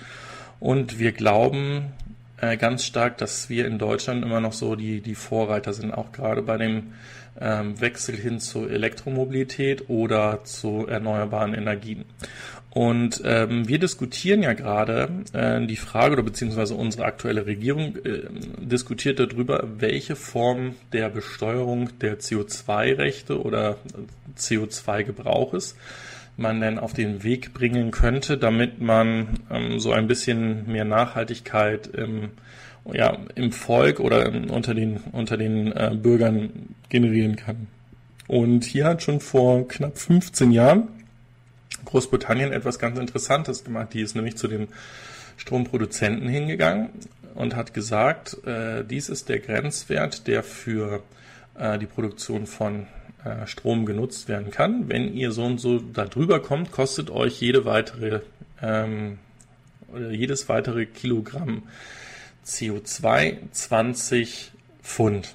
Und 0.59 0.99
wir 0.99 1.13
glauben 1.13 1.93
äh, 2.41 2.57
ganz 2.57 2.85
stark, 2.85 3.19
dass 3.19 3.51
wir 3.51 3.67
in 3.67 3.79
Deutschland 3.79 4.25
immer 4.25 4.41
noch 4.41 4.55
so 4.55 4.75
die, 4.75 5.03
die 5.03 5.15
Vorreiter 5.15 5.75
sind, 5.75 5.93
auch 5.93 6.13
gerade 6.13 6.41
bei 6.43 6.57
dem 6.57 6.95
ähm, 7.39 7.79
Wechsel 7.81 8.17
hin 8.17 8.41
zur 8.41 8.71
Elektromobilität 8.71 9.89
oder 9.89 10.45
zu 10.45 10.87
erneuerbaren 10.87 11.55
Energien. 11.55 12.05
Und 12.77 13.23
ähm, 13.25 13.67
wir 13.67 13.79
diskutieren 13.79 14.43
ja 14.43 14.53
gerade 14.53 15.09
äh, 15.33 15.67
die 15.67 15.77
Frage 15.77 16.13
oder 16.13 16.23
beziehungsweise 16.23 16.75
unsere 16.75 17.07
aktuelle 17.07 17.47
Regierung 17.47 17.97
äh, 18.05 18.25
diskutiert 18.61 19.19
darüber, 19.19 19.67
welche 19.79 20.15
Form 20.15 20.75
der 20.93 21.09
Besteuerung 21.09 21.89
der 22.01 22.19
CO2-Rechte 22.19 23.41
oder 23.41 23.79
CO2-Gebrauches 24.37 25.75
man 26.37 26.61
denn 26.61 26.79
auf 26.79 26.93
den 26.93 27.25
Weg 27.25 27.55
bringen 27.55 27.93
könnte, 27.93 28.37
damit 28.37 28.79
man 28.79 29.41
ähm, 29.51 29.81
so 29.81 29.93
ein 29.93 30.07
bisschen 30.07 30.71
mehr 30.71 30.85
Nachhaltigkeit 30.85 31.87
im, 31.87 32.29
ja, 32.93 33.17
im 33.37 33.53
Volk 33.53 34.01
oder 34.01 34.27
im, 34.27 34.51
unter 34.51 34.75
den, 34.75 34.99
unter 35.13 35.39
den 35.39 35.73
äh, 35.73 35.97
Bürgern 35.97 36.51
generieren 36.91 37.37
kann. 37.37 37.69
Und 38.29 38.65
hier 38.65 38.85
hat 38.85 39.03
schon 39.03 39.21
vor 39.21 39.67
knapp 39.67 39.97
15 39.97 40.51
Jahren 40.51 40.89
Großbritannien 41.87 42.53
etwas 42.53 42.79
ganz 42.79 42.99
Interessantes 42.99 43.65
gemacht. 43.65 43.95
Die 43.95 44.03
ist 44.03 44.15
nämlich 44.15 44.37
zu 44.37 44.49
den 44.49 44.69
Stromproduzenten 45.39 46.29
hingegangen 46.29 46.91
und 47.35 47.57
hat 47.57 47.75
gesagt, 47.75 48.47
äh, 48.47 48.85
dies 48.85 49.09
ist 49.09 49.29
der 49.29 49.39
Grenzwert, 49.39 50.27
der 50.27 50.43
für 50.43 51.03
äh, 51.59 51.79
die 51.79 51.87
Produktion 51.87 52.47
von 52.47 52.87
äh, 53.25 53.47
Strom 53.47 53.87
genutzt 53.87 54.29
werden 54.29 54.51
kann. 54.51 54.89
Wenn 54.89 55.15
ihr 55.15 55.33
so 55.33 55.45
und 55.45 55.59
so 55.59 55.79
da 55.79 56.05
drüber 56.05 56.41
kommt, 56.41 56.73
kostet 56.73 57.11
euch 57.11 57.41
jede 57.41 57.65
weitere 57.65 58.21
ähm, 58.63 59.19
oder 59.93 60.11
jedes 60.11 60.49
weitere 60.49 60.87
Kilogramm 60.87 61.65
CO2 62.47 63.39
20 63.53 64.53
Pfund. 64.83 65.35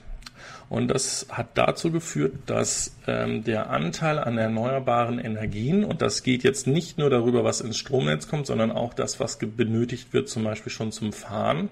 Und 0.72 0.88
das 0.88 1.26
hat 1.30 1.50
dazu 1.56 1.92
geführt, 1.92 2.32
dass 2.46 2.96
ähm, 3.06 3.44
der 3.44 3.72
Anteil 3.72 4.18
an 4.18 4.38
erneuerbaren 4.38 5.20
Energien, 5.20 5.84
und 5.84 6.02
das 6.02 6.24
geht 6.24 6.44
jetzt 6.44 6.66
nicht 6.66 6.98
nur 6.98 7.10
darüber, 7.10 7.44
was 7.44 7.60
ins 7.60 7.78
Stromnetz 7.78 8.30
kommt, 8.30 8.48
sondern 8.48 8.72
auch 8.72 8.94
das, 8.94 9.20
was 9.20 9.38
benötigt 9.38 10.14
wird, 10.14 10.30
zum 10.30 10.46
Beispiel 10.46 10.72
schon 10.72 10.94
zum 10.94 11.12
Fahren, 11.12 11.68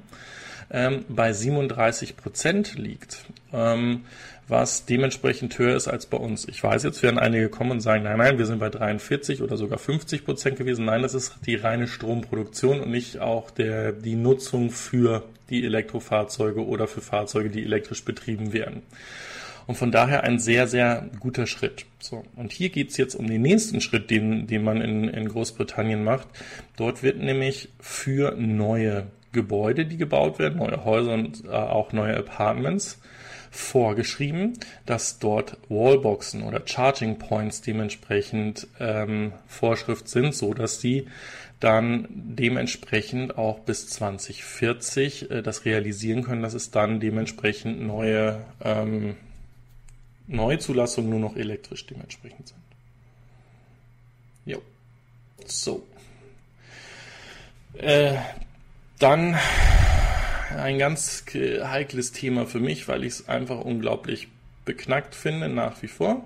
ähm, 0.69 1.05
bei 1.07 1.31
37 1.31 2.17
Prozent 2.17 2.77
liegt. 2.77 3.23
Ähm, 3.53 4.01
was 4.49 4.83
dementsprechend 4.83 5.57
höher 5.57 5.77
ist 5.77 5.87
als 5.87 6.05
bei 6.05 6.17
uns. 6.17 6.45
Ich 6.49 6.61
weiß, 6.61 6.83
jetzt 6.83 7.01
werden 7.01 7.19
einige 7.19 7.47
kommen 7.47 7.71
und 7.71 7.79
sagen, 7.79 8.03
nein, 8.03 8.17
nein, 8.17 8.37
wir 8.37 8.47
sind 8.47 8.59
bei 8.59 8.69
43 8.69 9.41
oder 9.41 9.55
sogar 9.55 9.77
50 9.77 10.25
Prozent 10.25 10.57
gewesen. 10.57 10.83
Nein, 10.83 11.03
das 11.03 11.13
ist 11.13 11.37
die 11.45 11.55
reine 11.55 11.87
Stromproduktion 11.87 12.81
und 12.81 12.91
nicht 12.91 13.19
auch 13.19 13.49
der, 13.49 13.93
die 13.93 14.15
Nutzung 14.15 14.71
für 14.71 15.23
die 15.49 15.65
Elektrofahrzeuge 15.65 16.65
oder 16.65 16.87
für 16.87 17.01
Fahrzeuge, 17.01 17.49
die 17.49 17.63
elektrisch 17.63 18.03
betrieben 18.05 18.53
werden. 18.53 18.83
Und 19.67 19.75
von 19.75 19.91
daher 19.91 20.23
ein 20.23 20.39
sehr, 20.39 20.67
sehr 20.67 21.09
guter 21.19 21.45
Schritt. 21.45 21.85
So, 21.99 22.23
und 22.35 22.51
hier 22.51 22.69
geht's 22.69 22.97
jetzt 22.97 23.13
um 23.13 23.27
den 23.27 23.43
nächsten 23.43 23.81
Schritt, 23.81 24.09
den, 24.09 24.47
den 24.47 24.63
man 24.63 24.81
in, 24.81 25.07
in 25.07 25.29
Großbritannien 25.29 26.03
macht. 26.03 26.27
Dort 26.75 27.03
wird 27.03 27.19
nämlich 27.19 27.69
für 27.79 28.31
neue 28.35 29.07
Gebäude, 29.31 29.85
die 29.85 29.97
gebaut 29.97 30.39
werden, 30.39 30.57
neue 30.57 30.83
Häuser 30.85 31.13
und 31.13 31.45
äh, 31.45 31.49
auch 31.49 31.93
neue 31.93 32.17
Apartments, 32.17 32.99
vorgeschrieben, 33.51 34.53
dass 34.85 35.19
dort 35.19 35.57
Wallboxen 35.69 36.43
oder 36.43 36.61
Charging 36.65 37.17
Points 37.17 37.61
dementsprechend 37.61 38.67
ähm, 38.79 39.33
Vorschrift 39.47 40.07
sind, 40.07 40.35
so 40.35 40.53
dass 40.53 40.81
sie 40.81 41.07
dann 41.59 42.07
dementsprechend 42.09 43.37
auch 43.37 43.59
bis 43.59 43.87
2040 43.87 45.31
äh, 45.31 45.41
das 45.41 45.65
realisieren 45.65 46.23
können, 46.23 46.41
dass 46.41 46.53
es 46.53 46.71
dann 46.71 46.99
dementsprechend 46.99 47.81
neue 47.81 48.45
ähm, 48.63 49.17
Neuzulassungen 50.27 51.09
nur 51.09 51.19
noch 51.19 51.35
elektrisch 51.35 51.85
dementsprechend 51.87 52.49
sind. 52.49 52.59
Jo. 54.45 54.61
So. 55.45 55.85
Äh, 57.73 58.15
dann 58.99 59.37
ein 60.57 60.79
ganz 60.79 61.25
heikles 61.33 62.11
Thema 62.11 62.45
für 62.45 62.59
mich, 62.59 62.87
weil 62.87 63.03
ich 63.03 63.13
es 63.13 63.29
einfach 63.29 63.59
unglaublich 63.61 64.27
beknackt 64.65 65.15
finde, 65.15 65.49
nach 65.49 65.81
wie 65.81 65.87
vor. 65.87 66.25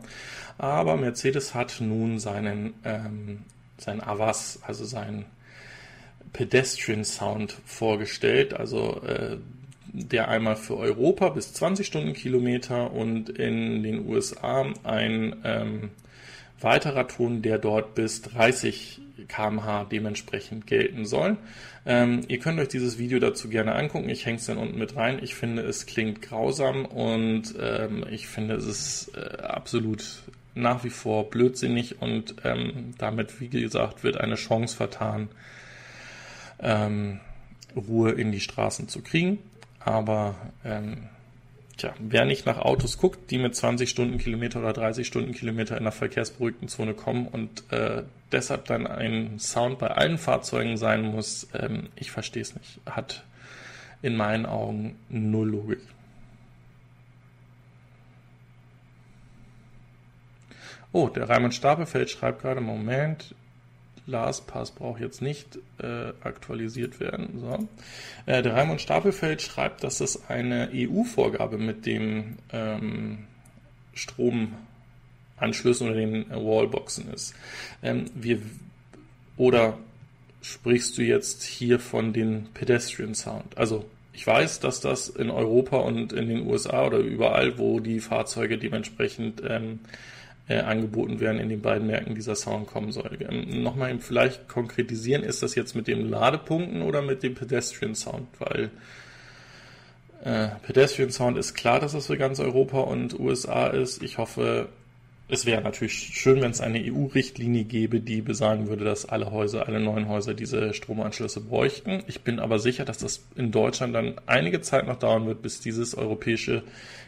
Aber 0.58 0.98
Mercedes 0.98 1.54
hat 1.54 1.78
nun 1.80 2.20
seinen, 2.20 2.74
ähm, 2.84 3.40
sein 3.78 4.02
Avas, 4.02 4.60
also 4.66 4.86
seinen 4.86 5.26
Pedestrian 6.32 7.06
Sound 7.06 7.56
vorgestellt, 7.66 8.54
also 8.54 9.02
äh, 9.04 9.38
der 9.94 10.28
einmal 10.28 10.56
für 10.56 10.78
Europa 10.78 11.30
bis 11.30 11.54
20 11.54 11.86
Stundenkilometer 11.86 12.92
und 12.92 13.30
in 13.30 13.84
den 13.84 14.08
USA 14.08 14.66
ein 14.84 15.36
ähm, 15.44 15.92
weiterer 16.60 17.08
Ton, 17.08 17.44
der 17.44 17.60
dort 17.60 17.94
bis 17.94 18.24
30 18.24 19.00
kmh 19.28 19.86
dementsprechend 19.86 20.68
gelten 20.68 21.06
soll. 21.06 21.38
Ähm, 21.86 22.22
ihr 22.28 22.40
könnt 22.40 22.60
euch 22.60 22.70
dieses 22.70 22.98
Video 22.98 23.20
dazu 23.20 23.50
gerne 23.50 23.76
angucken. 23.76 24.10
Ich 24.10 24.26
hänge 24.26 24.38
es 24.38 24.46
dann 24.46 24.58
unten 24.58 24.78
mit 24.78 24.96
rein. 24.96 25.20
Ich 25.22 25.36
finde, 25.36 25.64
es 25.64 25.86
klingt 25.86 26.22
grausam 26.22 26.86
und 26.86 27.56
ähm, 27.60 28.06
ich 28.10 28.28
finde, 28.28 28.56
es 28.56 28.66
ist 28.66 29.12
äh, 29.16 29.42
absolut 29.42 30.24
nach 30.56 30.84
wie 30.84 30.90
vor 30.90 31.30
blödsinnig 31.30 32.02
und 32.02 32.36
ähm, 32.44 32.94
damit, 32.98 33.40
wie 33.42 33.50
gesagt, 33.50 34.04
wird 34.04 34.18
eine 34.18 34.36
Chance 34.36 34.76
vertan, 34.76 35.30
ähm, 36.60 37.20
Ruhe 37.76 38.12
in 38.12 38.32
die 38.32 38.40
Straßen 38.40 38.88
zu 38.88 39.02
kriegen. 39.02 39.40
Aber 39.80 40.36
ähm, 40.64 41.10
tja, 41.78 41.94
wer 42.00 42.26
nicht 42.26 42.46
nach 42.46 42.60
Autos 42.60 42.98
guckt, 42.98 43.32
die 43.32 43.38
mit 43.38 43.56
20 43.56 43.90
Stundenkilometer 43.90 44.60
oder 44.60 44.74
30 44.74 45.06
Stundenkilometer 45.08 45.78
in 45.78 45.84
der 45.84 45.92
verkehrsberuhigten 45.92 46.68
Zone 46.68 46.94
kommen 46.94 47.28
und 47.28 47.72
äh, 47.72 48.04
deshalb 48.34 48.66
dann 48.66 48.88
ein 48.88 49.40
Sound 49.40 49.80
bei 49.80 49.88
allen 49.88 50.18
Fahrzeugen 50.18 50.78
sein 50.78 51.04
muss, 51.04 51.48
ähm, 51.54 51.90
ich 51.96 52.12
verstehe 52.12 52.42
es 52.42 52.56
nicht. 52.56 52.80
Hat 52.86 53.24
in 54.02 54.16
meinen 54.16 54.46
Augen 54.46 54.98
null 55.10 55.50
Logik. 55.50 55.82
Oh, 60.92 61.08
der 61.08 61.28
Raimund 61.28 61.56
Stapelfeld 61.56 62.12
schreibt 62.12 62.42
gerade, 62.44 62.62
Moment, 62.62 63.34
LastPass 64.06 64.72
braucht 64.72 65.00
jetzt 65.00 65.22
nicht 65.22 65.58
äh, 65.80 66.10
aktualisiert 66.22 67.00
werden. 67.00 67.40
So. 67.40 67.68
Äh, 68.26 68.42
der 68.44 68.54
Raimund 68.54 68.82
Stapelfeld 68.82 69.42
schreibt, 69.42 69.84
dass 69.84 70.00
das 70.00 70.30
eine 70.30 70.70
EU-Vorgabe 70.74 71.58
mit 71.58 71.86
dem 71.86 72.38
ähm, 72.52 73.26
Stromanschlüssen 75.36 75.88
oder 75.88 75.98
den 75.98 76.30
Wallboxen 76.30 77.12
ist. 77.14 77.34
Ähm, 77.82 78.06
wir, 78.14 78.40
oder 79.38 79.78
sprichst 80.42 80.98
du 80.98 81.02
jetzt 81.02 81.44
hier 81.44 81.80
von 81.80 82.14
den 82.14 82.48
Pedestrian 82.54 83.16
Sound? 83.16 83.58
Also 83.58 83.86
ich 84.14 84.26
weiß, 84.26 84.60
dass 84.60 84.80
das 84.80 85.10
in 85.10 85.30
Europa 85.30 85.78
und 85.78 86.14
in 86.14 86.28
den 86.28 86.48
USA 86.48 86.86
oder 86.86 87.00
überall, 87.00 87.58
wo 87.58 87.80
die 87.80 88.00
Fahrzeuge 88.00 88.58
dementsprechend 88.58 89.42
ähm, 89.48 89.80
äh, 90.48 90.60
angeboten 90.60 91.20
werden 91.20 91.40
in 91.40 91.50
den 91.50 91.62
beiden 91.62 91.88
Märkten 91.88 92.16
dieser 92.16 92.36
Sound 92.36 92.68
kommen 92.68 92.92
soll. 92.92 93.18
Ähm, 93.28 93.64
Nochmal 93.64 93.98
vielleicht 94.00 94.48
konkretisieren, 94.48 95.24
ist 95.24 95.42
das 95.42 95.56
jetzt 95.56 95.76
mit 95.76 95.88
dem 95.88 96.10
Ladepunkten 96.10 96.82
oder 96.82 97.02
mit 97.02 97.24
dem 97.24 97.34
Pedestrian 97.34 97.96
Sound? 97.96 98.28
Weil 98.40 98.70
äh, 100.24 100.50
Pedestrian 100.62 101.12
Sound 101.12 101.38
ist 101.38 101.56
klar, 101.56 101.80
dass 101.80 101.94
das 101.94 102.08
für 102.08 102.18
ganz 102.18 102.40
Europa 102.40 102.82
und 102.82 103.20
USA 103.20 103.68
ist. 103.68 104.04
Ich 104.04 104.18
hoffe, 104.20 104.70
es 105.34 105.46
wäre 105.46 105.62
natürlich 105.62 105.94
schön, 105.94 106.42
wenn 106.42 106.52
es 106.52 106.62
eine 106.62 106.80
EU-Richtlinie 106.80 107.64
gäbe, 107.64 108.00
die 108.00 108.22
besagen 108.22 108.68
würde, 108.68 108.86
dass 108.86 109.06
alle 109.06 109.32
Häuser, 109.32 109.68
alle 109.68 109.80
neuen 109.80 110.08
Häuser 110.08 110.34
diese 110.34 110.74
Stromanschlüsse 110.74 111.42
bräuchten. 111.42 112.04
Ich 112.08 112.22
bin 112.22 112.40
aber 112.40 112.60
sicher, 112.60 112.86
dass 112.86 113.00
das 113.00 113.26
in 113.36 113.52
Deutschland 113.52 113.96
dann 113.96 114.16
einige 114.28 114.62
Zeit 114.62 114.86
noch 114.86 114.98
dauern 114.98 115.26
wird, 115.26 115.42
bis 115.42 115.60
dieses 115.60 115.96
europäische 115.96 116.64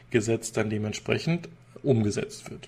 Gesetz 0.10 0.52
dann 0.52 0.70
dementsprechend 0.70 1.50
umgesetzt 1.84 2.50
wird. 2.50 2.68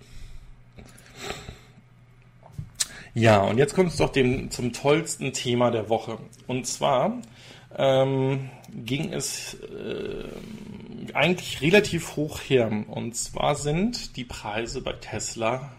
Ja, 3.15 3.41
und 3.41 3.57
jetzt 3.57 3.73
kommt 3.73 3.89
es 3.89 3.97
doch 3.97 4.11
dem, 4.11 4.51
zum 4.51 4.73
tollsten 4.73 5.33
Thema 5.33 5.71
der 5.71 5.89
Woche. 5.89 6.19
Und 6.45 6.67
zwar 6.67 7.19
ähm, 7.75 8.51
ging 8.85 9.11
es 9.11 9.55
äh, 9.55 10.23
eigentlich 11.17 11.61
relativ 11.61 12.15
hoch 12.15 12.39
her. 12.39 12.71
Und 12.87 13.15
zwar 13.15 13.55
sind 13.55 14.15
die 14.15 14.23
Preise 14.23 14.81
bei 14.81 14.93
Tesla 14.93 15.71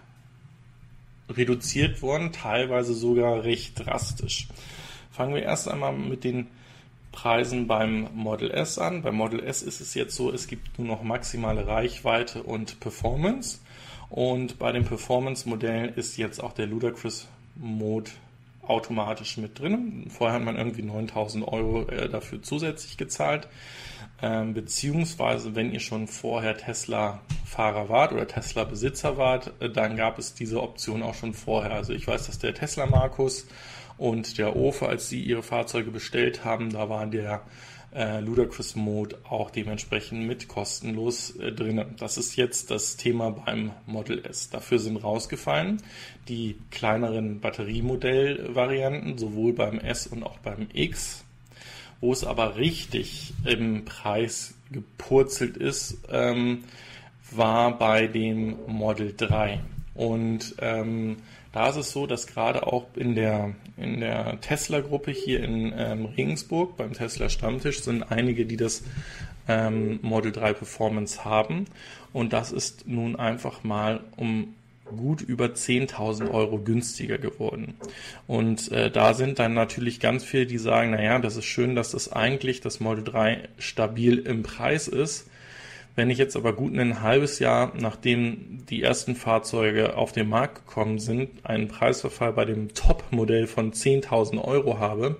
reduziert 1.31 2.03
worden, 2.03 2.33
teilweise 2.33 2.95
sogar 2.95 3.45
recht 3.45 3.75
drastisch. 3.79 4.49
Fangen 5.11 5.35
wir 5.35 5.43
erst 5.43 5.69
einmal 5.69 5.93
mit 5.93 6.25
den 6.25 6.49
Preisen 7.13 7.67
beim 7.67 8.09
Model 8.15 8.51
S 8.51 8.79
an. 8.79 9.03
Beim 9.03 9.15
Model 9.15 9.41
S 9.41 9.63
ist 9.63 9.81
es 9.81 9.95
jetzt 9.95 10.17
so, 10.17 10.33
es 10.33 10.47
gibt 10.47 10.79
nur 10.79 10.89
noch 10.89 11.03
maximale 11.03 11.67
Reichweite 11.67 12.43
und 12.43 12.81
Performance. 12.81 13.59
Und 14.11 14.59
bei 14.59 14.73
den 14.73 14.85
Performance-Modellen 14.85 15.95
ist 15.95 16.17
jetzt 16.17 16.43
auch 16.43 16.53
der 16.53 16.67
Ludacris 16.67 17.29
Mode 17.57 18.11
automatisch 18.69 19.37
mit 19.37 19.59
drin. 19.59 20.09
Vorher 20.11 20.37
hat 20.37 20.45
man 20.45 20.57
irgendwie 20.57 20.83
9000 20.83 21.47
Euro 21.47 21.89
äh, 21.89 22.09
dafür 22.09 22.43
zusätzlich 22.43 22.97
gezahlt. 22.97 23.49
Ähm, 24.21 24.53
beziehungsweise, 24.53 25.55
wenn 25.55 25.73
ihr 25.73 25.81
schon 25.81 26.09
vorher 26.09 26.57
Tesla-Fahrer 26.57 27.89
wart 27.89 28.13
oder 28.13 28.27
Tesla-Besitzer 28.27 29.17
wart, 29.17 29.53
äh, 29.61 29.71
dann 29.71 29.97
gab 29.97 30.19
es 30.19 30.35
diese 30.35 30.63
Option 30.63 31.03
auch 31.03 31.15
schon 31.15 31.35
vorher. 31.35 31.73
Also 31.73 31.93
ich 31.93 32.07
weiß, 32.07 32.27
dass 32.27 32.39
der 32.39 32.55
Tesla-Markus 32.55 33.47
und 33.97 34.39
der 34.39 34.57
Ofe, 34.57 34.89
als 34.89 35.09
sie 35.09 35.23
ihre 35.23 35.43
Fahrzeuge 35.43 35.91
bestellt 35.91 36.45
haben, 36.45 36.71
da 36.71 36.89
war 36.89 37.07
der 37.07 37.43
äh, 37.95 38.21
Ludacris 38.21 38.77
Mode 38.77 39.19
auch 39.29 39.51
dementsprechend 39.51 40.27
mit 40.27 40.49
kostenlos 40.49 41.37
äh, 41.37 41.53
drin. 41.53 41.85
Das 41.99 42.19
ist 42.19 42.37
jetzt 42.37 42.71
das 42.71 42.97
Thema 42.97 43.31
beim 43.31 43.73
Model 43.87 44.25
S. 44.25 44.51
Dafür 44.51 44.79
sind 44.79 44.97
rausgefallen 44.97 45.83
die 46.29 46.57
kleineren 46.71 47.41
Batteriemodellvarianten, 47.41 49.19
sowohl 49.19 49.53
beim 49.53 49.79
S 49.79 50.07
und 50.07 50.23
auch 50.23 50.39
beim 50.39 50.69
X. 50.73 51.25
Wo 52.01 52.13
es 52.13 52.25
aber 52.25 52.57
richtig 52.57 53.33
im 53.45 53.85
Preis 53.85 54.55
gepurzelt 54.71 55.57
ist, 55.57 55.99
ähm, 56.11 56.65
war 57.31 57.77
bei 57.77 58.07
dem 58.07 58.57
Model 58.67 59.15
3. 59.17 59.61
Und 59.95 60.55
ähm, 60.61 61.17
da 61.53 61.69
ist 61.69 61.77
es 61.77 61.91
so, 61.93 62.07
dass 62.07 62.27
gerade 62.27 62.67
auch 62.67 62.87
in 62.95 63.15
der, 63.15 63.55
in 63.77 64.01
der 64.01 64.41
Tesla-Gruppe 64.41 65.11
hier 65.11 65.43
in 65.43 65.73
ähm, 65.77 66.07
Regensburg 66.07 66.77
beim 66.77 66.93
Tesla 66.93 67.29
Stammtisch 67.29 67.83
sind 67.83 68.03
einige, 68.03 68.45
die 68.45 68.57
das 68.57 68.83
ähm, 69.49 69.99
Model 70.03 70.33
3 70.33 70.53
Performance 70.53 71.25
haben. 71.25 71.67
Und 72.13 72.33
das 72.33 72.53
ist 72.53 72.87
nun 72.87 73.17
einfach 73.17 73.65
mal 73.65 74.01
um 74.17 74.55
gut 74.85 75.21
über 75.21 75.47
10.000 75.47 76.31
Euro 76.31 76.59
günstiger 76.59 77.19
geworden. 77.19 77.75
Und 78.27 78.71
äh, 78.73 78.91
da 78.91 79.15
sind 79.15 79.39
dann 79.39 79.55
natürlich 79.55 80.01
ganz 80.01 80.25
viele, 80.25 80.47
die 80.47 80.59
sagen, 80.59 80.91
naja, 80.93 81.19
das 81.19 81.37
ist 81.37 81.45
schön, 81.45 81.75
dass 81.75 81.93
das 81.93 82.13
eigentlich 82.13 82.61
das 82.61 82.81
Model 82.81 83.05
3 83.05 83.49
stabil 83.59 84.19
im 84.19 84.43
Preis 84.43 84.89
ist. 84.89 85.29
Wenn 85.99 86.11
ich 86.11 86.19
jetzt 86.19 86.37
aber 86.37 86.53
gut 86.53 86.79
ein 86.79 87.03
halbes 87.03 87.41
Jahr, 87.41 87.73
nachdem 87.77 88.65
die 88.71 88.85
ersten 88.85 89.17
Fahrzeuge 89.17 89.97
auf 89.97 90.13
den 90.13 90.29
Markt 90.29 90.65
gekommen 90.65 91.01
sind, 91.01 91.45
einen 91.45 91.67
Preisverfall 91.67 92.35
bei 92.35 92.45
dem 92.45 92.73
Top-Modell 92.73 93.49
von 93.49 93.73
10.000 93.73 94.41
Euro 94.45 94.79
habe, 94.79 95.17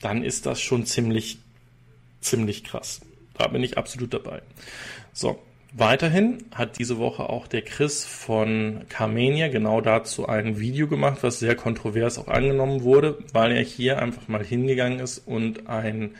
dann 0.00 0.22
ist 0.22 0.46
das 0.46 0.60
schon 0.60 0.86
ziemlich, 0.86 1.38
ziemlich 2.20 2.62
krass. 2.62 3.00
Da 3.36 3.48
bin 3.48 3.64
ich 3.64 3.78
absolut 3.78 4.14
dabei. 4.14 4.42
So. 5.12 5.40
Weiterhin 5.72 6.44
hat 6.54 6.78
diese 6.78 6.98
Woche 6.98 7.28
auch 7.28 7.48
der 7.48 7.60
Chris 7.60 8.06
von 8.06 8.84
Carmenia 8.88 9.48
genau 9.48 9.82
dazu 9.82 10.26
ein 10.26 10.58
Video 10.58 10.86
gemacht, 10.86 11.18
was 11.22 11.40
sehr 11.40 11.56
kontrovers 11.56 12.18
auch 12.18 12.28
angenommen 12.28 12.82
wurde, 12.82 13.18
weil 13.32 13.52
er 13.52 13.62
hier 13.62 13.98
einfach 14.00 14.26
mal 14.28 14.42
hingegangen 14.42 15.00
ist 15.00 15.18
und 15.18 15.68
ein 15.68 16.14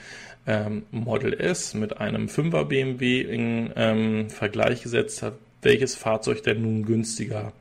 ähm, 0.47 0.85
Model 0.91 1.35
S 1.35 1.75
mit 1.75 1.99
einem 2.01 2.27
5er 2.27 2.65
BMW 2.65 3.21
in 3.21 3.73
ähm, 3.77 4.31
Vergleich 4.31 4.83
gesetzt 4.83 5.23
hat, 5.23 5.35
welches 5.63 5.95
Fahrzeug 5.95 6.43
denn 6.43 6.63
nun 6.63 6.85
günstiger 6.85 7.53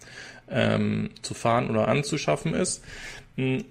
ähm, 0.50 1.10
zu 1.22 1.34
fahren 1.34 1.70
oder 1.70 1.88
anzuschaffen 1.88 2.54
ist. 2.54 2.84
Hm, 3.36 3.66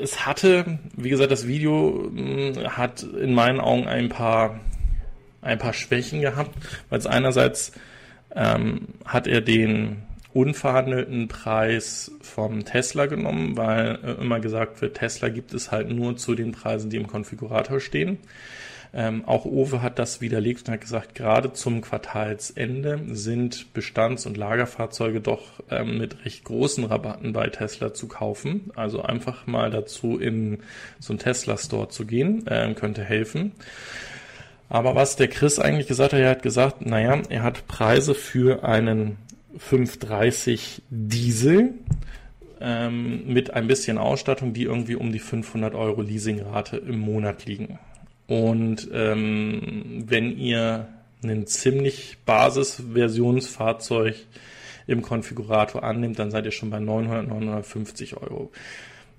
es 0.00 0.26
hatte, 0.26 0.78
wie 0.96 1.10
gesagt, 1.10 1.32
das 1.32 1.46
Video 1.46 2.10
hm, 2.14 2.76
hat 2.76 3.02
in 3.02 3.34
meinen 3.34 3.60
Augen 3.60 3.86
ein 3.86 4.08
paar 4.08 4.60
ein 5.42 5.58
paar 5.58 5.72
Schwächen 5.72 6.20
gehabt, 6.20 6.56
weil 6.88 7.00
es 7.00 7.06
einerseits 7.06 7.72
ähm, 8.34 8.88
hat 9.04 9.26
er 9.26 9.40
den 9.40 10.02
unverhandelten 10.34 11.28
Preis 11.28 12.10
vom 12.22 12.64
Tesla 12.64 13.06
genommen, 13.06 13.56
weil 13.56 13.98
äh, 14.02 14.12
immer 14.20 14.40
gesagt 14.40 14.80
wird, 14.80 14.96
Tesla 14.96 15.28
gibt 15.28 15.52
es 15.54 15.70
halt 15.70 15.90
nur 15.90 16.16
zu 16.16 16.34
den 16.34 16.52
Preisen, 16.52 16.90
die 16.90 16.96
im 16.96 17.06
Konfigurator 17.06 17.80
stehen. 17.80 18.18
Ähm, 18.94 19.24
auch 19.26 19.46
Owe 19.46 19.80
hat 19.80 19.98
das 19.98 20.20
widerlegt 20.20 20.68
und 20.68 20.74
hat 20.74 20.82
gesagt, 20.82 21.14
gerade 21.14 21.52
zum 21.54 21.80
Quartalsende 21.80 23.00
sind 23.08 23.72
Bestands- 23.72 24.26
und 24.26 24.36
Lagerfahrzeuge 24.36 25.22
doch 25.22 25.62
ähm, 25.70 25.96
mit 25.96 26.26
recht 26.26 26.44
großen 26.44 26.84
Rabatten 26.84 27.32
bei 27.32 27.48
Tesla 27.48 27.94
zu 27.94 28.06
kaufen. 28.06 28.70
Also 28.76 29.00
einfach 29.02 29.46
mal 29.46 29.70
dazu 29.70 30.18
in 30.18 30.58
so 30.98 31.14
einen 31.14 31.20
Tesla-Store 31.20 31.88
zu 31.88 32.04
gehen, 32.04 32.46
äh, 32.46 32.74
könnte 32.74 33.02
helfen. 33.02 33.52
Aber 34.68 34.94
was 34.94 35.16
der 35.16 35.28
Chris 35.28 35.58
eigentlich 35.58 35.86
gesagt 35.86 36.12
hat, 36.12 36.20
er 36.20 36.30
hat 36.30 36.42
gesagt, 36.42 36.84
naja, 36.84 37.20
er 37.30 37.42
hat 37.42 37.66
Preise 37.68 38.14
für 38.14 38.64
einen 38.64 39.16
530 39.56 40.82
Diesel 40.90 41.74
ähm, 42.60 43.26
mit 43.26 43.52
ein 43.52 43.66
bisschen 43.66 43.98
Ausstattung, 43.98 44.52
die 44.52 44.62
irgendwie 44.64 44.94
um 44.94 45.12
die 45.12 45.18
500 45.18 45.74
Euro 45.74 46.02
Leasingrate 46.02 46.76
im 46.76 46.98
Monat 46.98 47.44
liegen. 47.44 47.78
Und 48.28 48.88
ähm, 48.92 50.04
wenn 50.06 50.38
ihr 50.38 50.88
ein 51.24 51.46
ziemlich 51.46 52.18
Basisversionsfahrzeug 52.24 54.16
im 54.86 55.02
Konfigurator 55.02 55.82
annimmt, 55.82 56.18
dann 56.18 56.30
seid 56.30 56.44
ihr 56.44 56.50
schon 56.52 56.70
bei 56.70 56.80
900, 56.80 57.28
950 57.28 58.16
Euro. 58.16 58.50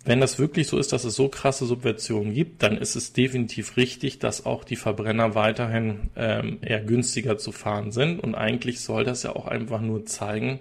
Wenn 0.06 0.20
das 0.20 0.38
wirklich 0.38 0.68
so 0.68 0.78
ist, 0.78 0.92
dass 0.92 1.06
es 1.06 1.16
so 1.16 1.30
krasse 1.30 1.66
Subventionen 1.66 2.34
gibt, 2.34 2.62
dann 2.62 2.78
ist 2.78 2.96
es 2.96 3.13
definitiv 3.13 3.78
richtig, 3.78 4.20
dass 4.20 4.46
auch 4.46 4.66
die 4.66 4.76
Verbrenner 4.76 5.34
weiterhin 5.34 6.10
ähm, 6.18 6.58
eher 6.62 6.82
günstiger 6.82 7.38
zu 7.38 7.54
fahren 7.54 7.92
sind. 7.92 8.20
Und 8.20 8.36
eigentlich 8.36 8.82
soll 8.82 9.06
das 9.06 9.24
ja 9.24 9.34
auch 9.34 9.48
einfach 9.48 9.80
nur 9.80 10.06
zeigen, 10.06 10.60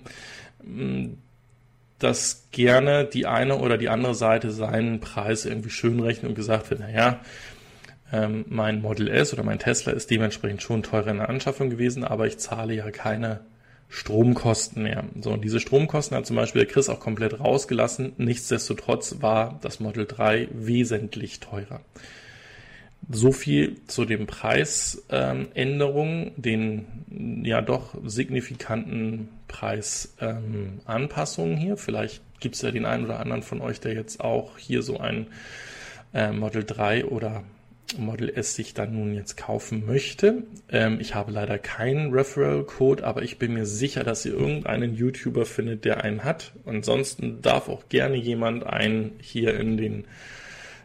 mm, 0.64 1.14
dass 1.98 2.48
gerne 2.52 3.04
die 3.04 3.26
eine 3.26 3.58
oder 3.58 3.78
die 3.78 3.88
andere 3.88 4.14
Seite 4.14 4.52
seinen 4.52 5.00
Preis 5.00 5.44
irgendwie 5.44 5.70
schön 5.70 5.98
rechnet 5.98 6.28
und 6.28 6.34
gesagt 6.36 6.70
wird, 6.70 6.80
naja, 6.80 7.20
ähm, 8.12 8.44
mein 8.48 8.80
Model 8.80 9.08
S 9.08 9.32
oder 9.32 9.42
mein 9.42 9.58
Tesla 9.58 9.92
ist 9.92 10.10
dementsprechend 10.10 10.62
schon 10.62 10.84
teurer 10.84 11.10
in 11.10 11.16
der 11.18 11.28
Anschaffung 11.28 11.70
gewesen, 11.70 12.04
aber 12.04 12.26
ich 12.26 12.38
zahle 12.38 12.74
ja 12.74 12.90
keine 12.90 13.40
Stromkosten 13.94 14.84
mehr. 14.84 15.04
So, 15.20 15.32
und 15.32 15.44
diese 15.44 15.60
Stromkosten 15.60 16.16
hat 16.16 16.24
zum 16.24 16.36
Beispiel 16.36 16.64
der 16.64 16.72
Chris 16.72 16.88
auch 16.88 16.98
komplett 16.98 17.40
rausgelassen. 17.40 18.14
Nichtsdestotrotz 18.16 19.16
war 19.20 19.58
das 19.60 19.80
Model 19.80 20.06
3 20.06 20.48
wesentlich 20.50 21.40
teurer. 21.40 21.82
So 23.10 23.32
viel 23.32 23.84
zu 23.88 24.06
den 24.06 24.26
Preisänderungen, 24.26 26.28
ähm, 26.28 26.32
den 26.36 26.86
ja 27.44 27.60
doch 27.60 27.94
signifikanten 28.02 29.28
Preisanpassungen 29.46 31.58
ähm, 31.58 31.60
hier. 31.60 31.76
Vielleicht 31.76 32.22
gibt 32.40 32.54
es 32.54 32.62
ja 32.62 32.70
den 32.70 32.86
einen 32.86 33.04
oder 33.04 33.20
anderen 33.20 33.42
von 33.42 33.60
euch, 33.60 33.78
der 33.78 33.92
jetzt 33.92 34.20
auch 34.20 34.56
hier 34.56 34.82
so 34.82 35.00
ein 35.00 35.26
äh, 36.14 36.32
Model 36.32 36.64
3 36.64 37.04
oder 37.04 37.44
Model 37.98 38.30
S 38.30 38.54
sich 38.54 38.74
dann 38.74 38.94
nun 38.94 39.14
jetzt 39.14 39.36
kaufen 39.36 39.84
möchte. 39.86 40.44
Ähm, 40.70 40.98
ich 41.00 41.14
habe 41.14 41.32
leider 41.32 41.58
keinen 41.58 42.12
Referral-Code, 42.12 43.04
aber 43.04 43.22
ich 43.22 43.38
bin 43.38 43.54
mir 43.54 43.66
sicher, 43.66 44.04
dass 44.04 44.24
ihr 44.24 44.32
irgendeinen 44.32 44.94
YouTuber 44.94 45.46
findet, 45.46 45.84
der 45.84 46.02
einen 46.02 46.24
hat. 46.24 46.52
Ansonsten 46.64 47.42
darf 47.42 47.68
auch 47.68 47.88
gerne 47.88 48.16
jemand 48.16 48.64
einen 48.64 49.12
hier 49.20 49.58
in 49.58 49.76
den 49.76 50.04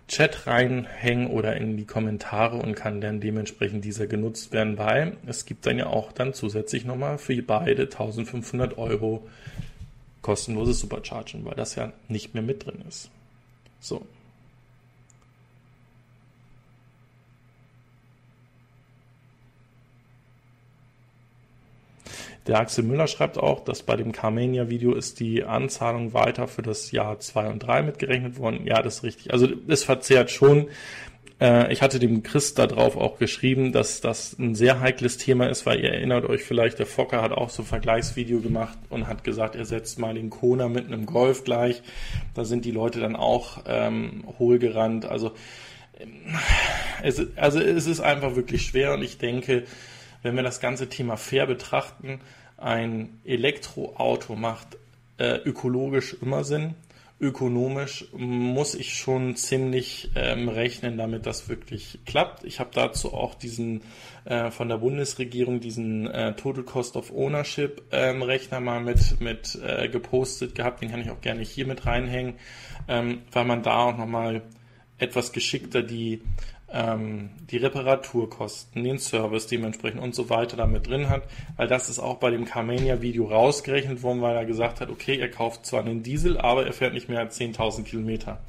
Chat 0.08 0.48
reinhängen 0.48 1.28
oder 1.28 1.58
in 1.58 1.76
die 1.76 1.86
Kommentare 1.86 2.58
und 2.58 2.76
kann 2.76 3.02
dann 3.02 3.20
dementsprechend 3.20 3.84
dieser 3.84 4.08
genutzt 4.08 4.54
werden, 4.54 4.78
weil 4.78 5.18
es 5.26 5.46
gibt 5.46 5.66
dann 5.66 5.78
ja 5.78 5.88
auch 5.88 6.14
dann 6.14 6.34
zusätzlich 6.34 6.86
nochmal 6.86 7.18
für 7.18 7.42
beide 7.42 7.84
1500 7.84 8.78
Euro 8.78 9.28
kostenloses 10.22 10.80
Supercharging, 10.80 11.44
weil 11.44 11.56
das 11.56 11.76
ja 11.76 11.92
nicht 12.08 12.34
mehr 12.34 12.44
mit 12.44 12.66
drin 12.66 12.84
ist. 12.88 13.12
So, 13.82 14.06
Der 22.48 22.60
Axel 22.60 22.86
Müller 22.86 23.08
schreibt 23.08 23.38
auch, 23.38 23.60
dass 23.60 23.84
bei 23.84 23.98
dem 23.98 24.14
Carmania-Video 24.14 24.94
ist 24.94 25.20
die 25.20 25.44
Anzahlung 25.44 26.14
weiter 26.14 26.48
für 26.48 26.62
das 26.62 26.92
Jahr 26.92 27.20
2 27.20 27.50
und 27.50 27.60
3 27.60 27.82
mitgerechnet 27.84 28.38
worden. 28.38 28.66
Ja, 28.66 28.82
das 28.82 28.98
ist 28.98 29.04
richtig. 29.04 29.34
Also 29.34 29.50
es 29.68 29.84
verzehrt 29.84 30.32
schon. 30.32 30.68
Äh, 31.42 31.72
ich 31.74 31.82
hatte 31.82 32.00
dem 32.00 32.24
Chris 32.24 32.54
darauf 32.54 32.96
auch 32.96 33.20
geschrieben, 33.20 33.74
dass 33.74 34.00
das 34.00 34.38
ein 34.40 34.56
sehr 34.56 34.80
heikles 34.80 35.18
Thema 35.18 35.50
ist, 35.50 35.66
weil 35.66 35.82
ihr 35.82 35.92
erinnert 35.92 36.26
euch 36.26 36.44
vielleicht, 36.44 36.80
der 36.80 36.86
Fokker 36.86 37.22
hat 37.22 37.32
auch 37.32 37.50
so 37.50 37.64
ein 37.64 37.68
Vergleichsvideo 37.68 38.40
gemacht 38.40 38.78
und 38.90 39.08
hat 39.08 39.26
gesagt, 39.26 39.56
er 39.56 39.66
setzt 39.66 40.00
mal 40.00 40.14
den 40.14 40.30
Kona 40.30 40.70
mit 40.70 40.86
einem 40.86 41.06
Golf 41.06 41.44
gleich. 41.44 41.82
Da 42.34 42.46
sind 42.46 42.64
die 42.64 42.72
Leute 42.72 43.02
dann 43.02 43.18
auch 43.18 43.64
ähm, 43.68 44.24
hohlgerannt. 44.40 45.06
Also, 45.06 45.32
ähm, 46.00 46.14
es, 47.04 47.22
also 47.36 47.60
es 47.60 47.88
ist 47.88 48.00
einfach 48.00 48.36
wirklich 48.36 48.64
schwer 48.64 48.94
und 48.94 49.04
ich 49.04 49.18
denke, 49.18 49.66
wenn 50.24 50.36
wir 50.36 50.44
das 50.44 50.60
ganze 50.60 50.90
Thema 50.90 51.18
fair 51.18 51.46
betrachten, 51.46 52.20
ein 52.58 53.20
Elektroauto 53.24 54.36
macht 54.36 54.78
äh, 55.18 55.38
ökologisch 55.38 56.16
immer 56.22 56.44
Sinn. 56.44 56.76
Ökonomisch 57.20 58.06
muss 58.16 58.76
ich 58.76 58.94
schon 58.94 59.36
ziemlich 59.36 60.12
ähm, 60.14 60.50
rechnen, 60.50 60.98
damit 60.98 61.26
das 61.26 61.50
wirklich 61.50 61.98
klappt. 62.06 62.44
Ich 62.44 62.60
habe 62.60 62.70
dazu 62.72 63.12
auch 63.12 63.34
diesen 63.34 63.82
äh, 64.26 64.52
von 64.52 64.70
der 64.70 64.78
Bundesregierung 64.78 65.60
diesen 65.60 66.06
äh, 66.06 66.36
Total 66.36 66.64
Cost 66.64 66.96
of 66.96 67.12
Ownership 67.12 67.82
ähm, 67.92 68.22
Rechner 68.22 68.60
mal 68.60 68.82
mit 68.82 69.20
mit 69.20 69.58
äh, 69.66 69.90
gepostet 69.90 70.54
gehabt. 70.54 70.84
Den 70.84 70.92
kann 70.92 71.02
ich 71.02 71.10
auch 71.10 71.22
gerne 71.22 71.42
hier 71.42 71.66
mit 71.66 71.88
reinhängen, 71.88 72.36
ähm, 72.88 73.24
weil 73.32 73.46
man 73.46 73.64
da 73.64 73.78
auch 73.78 73.98
nochmal 73.98 74.44
etwas 75.00 75.32
geschickter 75.32 75.82
die 75.82 76.22
ähm, 76.72 77.30
die 77.50 77.58
Reparaturkosten, 77.58 78.84
den 78.84 79.00
Service 79.00 79.48
dementsprechend 79.48 80.02
und 80.02 80.14
so 80.14 80.30
weiter 80.30 80.58
damit 80.58 80.88
drin 80.88 81.10
hat, 81.10 81.24
weil 81.56 81.68
das 81.68 81.90
ist 81.90 82.00
auch 82.00 82.18
bei 82.18 82.30
dem 82.30 82.46
Carmania-Video 82.46 83.26
rausgerechnet 83.26 84.04
worden, 84.04 84.22
weil 84.22 84.36
er 84.36 84.46
gesagt 84.46 84.82
hat, 84.82 84.90
okay, 84.90 85.18
er 85.18 85.30
kauft 85.30 85.66
zwar 85.66 85.82
einen 85.82 86.04
Diesel, 86.04 86.38
aber 86.38 86.66
er 86.66 86.74
fährt 86.74 86.94
nicht 86.94 87.08
mehr 87.08 87.20
als 87.20 87.40
10.000 87.40 87.84
Kilometer. 87.84 88.40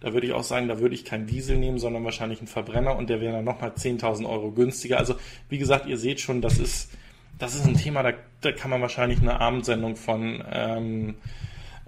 Da 0.00 0.12
würde 0.12 0.26
ich 0.26 0.32
auch 0.32 0.42
sagen, 0.42 0.68
da 0.68 0.80
würde 0.80 0.94
ich 0.94 1.04
keinen 1.04 1.26
Diesel 1.26 1.56
nehmen, 1.56 1.78
sondern 1.78 2.04
wahrscheinlich 2.04 2.40
einen 2.40 2.48
Verbrenner 2.48 2.96
und 2.96 3.08
der 3.08 3.20
wäre 3.20 3.34
dann 3.34 3.44
nochmal 3.44 3.70
10.000 3.70 4.28
Euro 4.28 4.50
günstiger. 4.50 4.98
Also 4.98 5.14
wie 5.48 5.58
gesagt, 5.58 5.86
ihr 5.86 5.96
seht 5.96 6.20
schon, 6.20 6.42
das 6.42 6.58
ist, 6.58 6.90
das 7.38 7.54
ist 7.54 7.66
ein 7.66 7.76
Thema, 7.76 8.02
da, 8.02 8.12
da 8.40 8.52
kann 8.52 8.70
man 8.70 8.82
wahrscheinlich 8.82 9.20
eine 9.20 9.40
Abendsendung 9.40 9.96
von 9.96 10.42
ähm, 10.52 11.14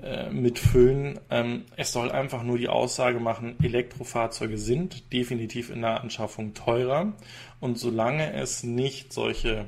äh, 0.05 0.31
mitfüllen. 0.31 1.19
Ähm, 1.31 1.65
es 1.77 1.93
soll 1.93 2.11
einfach 2.11 2.43
nur 2.43 2.59
die 2.59 2.69
Aussage 2.69 3.21
machen, 3.21 3.57
Elektrofahrzeuge 3.63 4.59
sind 4.59 5.13
definitiv 5.13 5.71
in 5.71 5.81
der 5.81 6.01
Anschaffung 6.01 6.55
teurer 6.55 7.15
und 7.61 7.79
solange 7.79 8.33
es 8.35 8.63
nicht 8.63 9.13
solche 9.13 9.67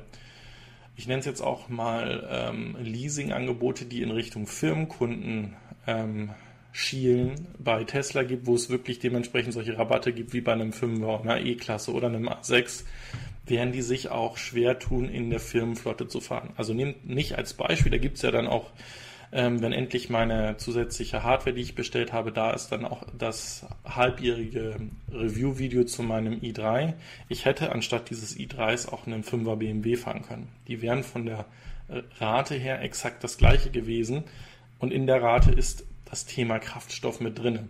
ich 0.97 1.07
nenne 1.07 1.19
es 1.19 1.25
jetzt 1.27 1.41
auch 1.41 1.69
mal 1.69 2.27
ähm, 2.29 2.75
Leasing-Angebote, 2.81 3.85
die 3.85 4.01
in 4.01 4.09
Richtung 4.09 4.47
Firmenkunden 4.47 5.55
ähm, 5.85 6.31
schielen, 6.71 7.47
bei 7.59 7.83
Tesla 7.83 8.23
gibt, 8.23 8.47
wo 8.47 8.55
es 8.55 8.69
wirklich 8.69 8.97
dementsprechend 8.99 9.53
solche 9.53 9.77
Rabatte 9.77 10.11
gibt 10.11 10.33
wie 10.33 10.41
bei 10.41 10.53
einem 10.53 10.71
5er, 10.71 11.21
einer 11.21 11.39
E-Klasse 11.39 11.93
oder 11.93 12.07
einem 12.07 12.27
A6, 12.27 12.83
werden 13.45 13.71
die 13.71 13.83
sich 13.83 14.09
auch 14.09 14.37
schwer 14.37 14.79
tun, 14.79 15.07
in 15.07 15.29
der 15.29 15.39
Firmenflotte 15.39 16.07
zu 16.07 16.19
fahren. 16.19 16.49
Also 16.55 16.73
nehmt 16.73 17.07
nicht 17.07 17.37
als 17.37 17.53
Beispiel, 17.53 17.91
da 17.91 17.97
gibt 17.99 18.17
es 18.17 18.23
ja 18.23 18.31
dann 18.31 18.47
auch 18.47 18.71
ähm, 19.31 19.61
wenn 19.61 19.73
endlich 19.73 20.09
meine 20.09 20.57
zusätzliche 20.57 21.23
Hardware, 21.23 21.53
die 21.53 21.61
ich 21.61 21.75
bestellt 21.75 22.13
habe, 22.13 22.31
da 22.31 22.51
ist, 22.51 22.69
dann 22.69 22.85
auch 22.85 23.03
das 23.17 23.65
halbjährige 23.85 24.77
Review-Video 25.11 25.83
zu 25.83 26.03
meinem 26.03 26.39
i3. 26.39 26.93
Ich 27.27 27.45
hätte 27.45 27.71
anstatt 27.71 28.09
dieses 28.09 28.37
i3s 28.37 28.89
auch 28.89 29.05
einen 29.05 29.23
5er 29.23 29.57
BMW 29.57 29.95
fahren 29.95 30.21
können. 30.21 30.49
Die 30.67 30.81
wären 30.81 31.03
von 31.03 31.25
der 31.25 31.45
Rate 32.19 32.55
her 32.55 32.81
exakt 32.81 33.23
das 33.23 33.37
gleiche 33.37 33.69
gewesen 33.69 34.23
und 34.79 34.91
in 34.91 35.07
der 35.07 35.21
Rate 35.21 35.51
ist 35.51 35.85
das 36.05 36.25
Thema 36.25 36.59
Kraftstoff 36.59 37.19
mit 37.19 37.39
drin. 37.39 37.69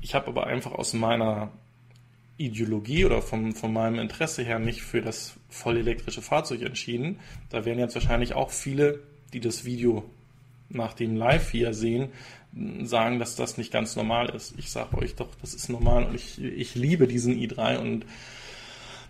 Ich 0.00 0.14
habe 0.14 0.28
aber 0.28 0.46
einfach 0.46 0.72
aus 0.72 0.92
meiner 0.92 1.50
Ideologie 2.36 3.04
oder 3.04 3.20
vom, 3.20 3.54
von 3.54 3.72
meinem 3.72 3.98
Interesse 3.98 4.42
her 4.42 4.58
nicht 4.58 4.82
für 4.82 5.02
das 5.02 5.34
vollelektrische 5.48 6.22
Fahrzeug 6.22 6.62
entschieden. 6.62 7.18
Da 7.50 7.64
werden 7.64 7.78
jetzt 7.78 7.94
wahrscheinlich 7.94 8.34
auch 8.34 8.50
viele, 8.50 9.00
die 9.32 9.40
das 9.40 9.64
Video 9.64 10.08
nach 10.68 10.94
dem 10.94 11.16
Live 11.16 11.50
hier 11.50 11.74
sehen, 11.74 12.08
sagen, 12.82 13.18
dass 13.18 13.36
das 13.36 13.58
nicht 13.58 13.72
ganz 13.72 13.96
normal 13.96 14.30
ist. 14.30 14.54
Ich 14.58 14.70
sage 14.70 14.98
euch 14.98 15.14
doch, 15.14 15.28
das 15.40 15.54
ist 15.54 15.68
normal 15.68 16.04
und 16.04 16.14
ich, 16.14 16.42
ich 16.42 16.74
liebe 16.74 17.06
diesen 17.06 17.34
i3 17.34 17.78
und 17.78 18.06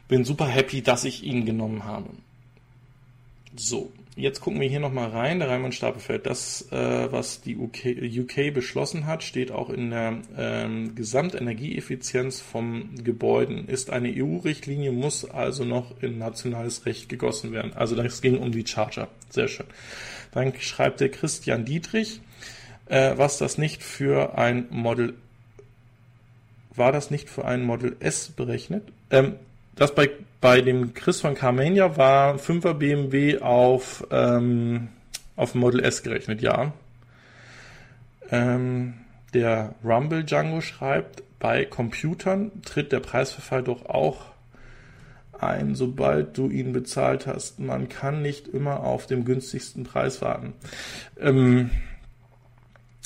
bin 0.08 0.24
super 0.24 0.46
happy, 0.46 0.82
dass 0.82 1.04
ich 1.04 1.22
ihn 1.22 1.44
genommen 1.44 1.84
habe. 1.84 2.08
So, 3.56 3.92
jetzt 4.16 4.40
gucken 4.40 4.60
wir 4.60 4.68
hier 4.68 4.80
nochmal 4.80 5.10
rein, 5.10 5.38
der 5.38 5.48
Raimund 5.48 5.74
Stapelfeld. 5.74 6.26
Das, 6.26 6.70
äh, 6.72 7.10
was 7.10 7.40
die 7.40 7.56
UK, 7.56 7.86
UK, 8.02 8.52
beschlossen 8.52 9.06
hat, 9.06 9.22
steht 9.22 9.50
auch 9.50 9.70
in 9.70 9.90
der 9.90 10.18
ähm, 10.36 10.94
Gesamtenergieeffizienz 10.94 12.40
vom 12.40 12.90
Gebäuden, 13.02 13.68
ist 13.68 13.90
eine 13.90 14.12
EU-Richtlinie, 14.14 14.92
muss 14.92 15.24
also 15.24 15.64
noch 15.64 16.02
in 16.02 16.18
nationales 16.18 16.86
Recht 16.86 17.08
gegossen 17.08 17.52
werden. 17.52 17.72
Also 17.74 17.96
das 17.96 18.20
ging 18.20 18.38
um 18.38 18.52
die 18.52 18.66
Charger. 18.66 19.08
Sehr 19.30 19.48
schön. 19.48 19.66
Dann 20.32 20.52
schreibt 20.60 21.00
der 21.00 21.10
Christian 21.10 21.64
Dietrich, 21.64 22.20
äh, 22.86 23.12
was 23.16 23.38
das 23.38 23.58
nicht 23.58 23.82
für 23.82 24.36
ein 24.38 24.66
Model 24.70 25.14
war 26.78 26.92
das 26.92 27.10
nicht 27.10 27.28
für 27.28 27.44
ein 27.44 27.62
Model 27.64 27.96
S 28.00 28.28
berechnet? 28.28 28.84
Ähm, 29.10 29.34
das 29.74 29.94
bei, 29.94 30.10
bei 30.40 30.60
dem 30.60 30.94
Chris 30.94 31.20
von 31.20 31.34
Carmania 31.34 31.96
war 31.96 32.36
5er 32.36 32.74
BMW 32.74 33.40
auf, 33.40 34.06
ähm, 34.10 34.88
auf 35.36 35.54
Model 35.54 35.84
S 35.84 36.02
gerechnet, 36.02 36.40
ja. 36.40 36.72
Ähm, 38.30 38.94
der 39.34 39.74
Rumble 39.84 40.24
Django 40.24 40.60
schreibt, 40.60 41.22
bei 41.38 41.64
Computern 41.64 42.50
tritt 42.62 42.92
der 42.92 43.00
Preisverfall 43.00 43.62
doch 43.62 43.86
auch 43.86 44.26
ein, 45.42 45.74
sobald 45.74 46.36
du 46.36 46.48
ihn 46.48 46.72
bezahlt 46.72 47.26
hast. 47.26 47.58
Man 47.58 47.88
kann 47.88 48.22
nicht 48.22 48.48
immer 48.48 48.80
auf 48.80 49.06
dem 49.06 49.24
günstigsten 49.24 49.84
Preis 49.84 50.20
warten. 50.22 50.52
Ähm, 51.20 51.70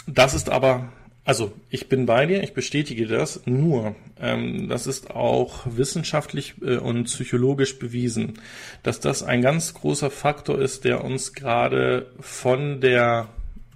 das 0.07 0.35
ist 0.35 0.51
aber 0.51 0.93
also, 1.25 1.53
ich 1.71 1.89
bin 1.89 2.07
bei 2.07 2.27
dir, 2.27 2.43
ich 2.43 2.53
bestätige 2.53 3.07
das, 3.07 3.47
nur, 3.47 3.95
ähm, 4.21 4.69
das 4.69 4.89
ist 4.89 5.13
auch 5.13 5.61
wissenschaftlich 5.65 6.55
äh, 6.63 6.79
und 6.79 7.05
psychologisch 7.05 7.79
bewiesen, 7.79 8.41
dass 8.83 8.99
das 8.99 9.23
ein 9.23 9.41
ganz 9.41 9.73
großer 9.73 10.11
Faktor 10.11 10.61
ist, 10.61 10.85
der 10.85 11.05
uns 11.05 11.33
gerade 11.33 12.11
von 12.19 12.81
der 12.81 13.29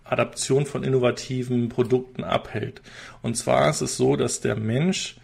Adaption 0.02 0.66
von 0.66 0.82
innovativen 0.82 1.68
Produkten 1.68 2.24
abhält. 2.24 2.82
Und 3.22 3.36
zwar 3.36 3.70
ist 3.70 3.80
es 3.80 3.96
so, 3.96 4.16
dass 4.16 4.40
der 4.40 4.56
Mensch 4.56 5.16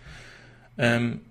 ähm, 0.79 1.23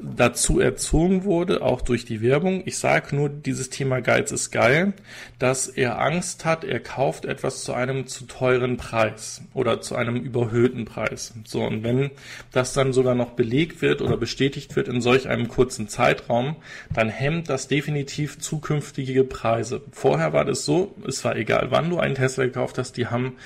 dazu 0.00 0.60
erzogen 0.60 1.24
wurde, 1.24 1.62
auch 1.62 1.80
durch 1.80 2.04
die 2.04 2.20
Werbung. 2.20 2.62
Ich 2.66 2.78
sage 2.78 3.16
nur, 3.16 3.28
dieses 3.28 3.68
Thema 3.68 4.00
Geiz 4.00 4.30
ist 4.30 4.52
geil, 4.52 4.92
dass 5.40 5.66
er 5.66 6.00
Angst 6.00 6.44
hat, 6.44 6.62
er 6.62 6.78
kauft 6.78 7.24
etwas 7.24 7.64
zu 7.64 7.72
einem 7.72 8.06
zu 8.06 8.26
teuren 8.26 8.76
Preis 8.76 9.42
oder 9.54 9.80
zu 9.80 9.96
einem 9.96 10.16
überhöhten 10.16 10.84
Preis. 10.84 11.34
So, 11.44 11.64
und 11.64 11.82
wenn 11.82 12.10
das 12.52 12.74
dann 12.74 12.92
sogar 12.92 13.16
noch 13.16 13.32
belegt 13.32 13.82
wird 13.82 14.00
oder 14.00 14.16
bestätigt 14.16 14.76
wird 14.76 14.86
in 14.86 15.00
solch 15.00 15.28
einem 15.28 15.48
kurzen 15.48 15.88
Zeitraum, 15.88 16.56
dann 16.94 17.08
hemmt 17.08 17.48
das 17.48 17.66
definitiv 17.66 18.38
zukünftige 18.38 19.24
Preise. 19.24 19.82
Vorher 19.90 20.32
war 20.32 20.44
das 20.44 20.64
so, 20.64 20.94
es 21.06 21.24
war 21.24 21.34
egal, 21.34 21.68
wann 21.70 21.90
du 21.90 21.98
einen 21.98 22.14
Tesla 22.14 22.44
gekauft 22.44 22.78
hast, 22.78 22.96
die 22.96 23.08
haben 23.08 23.36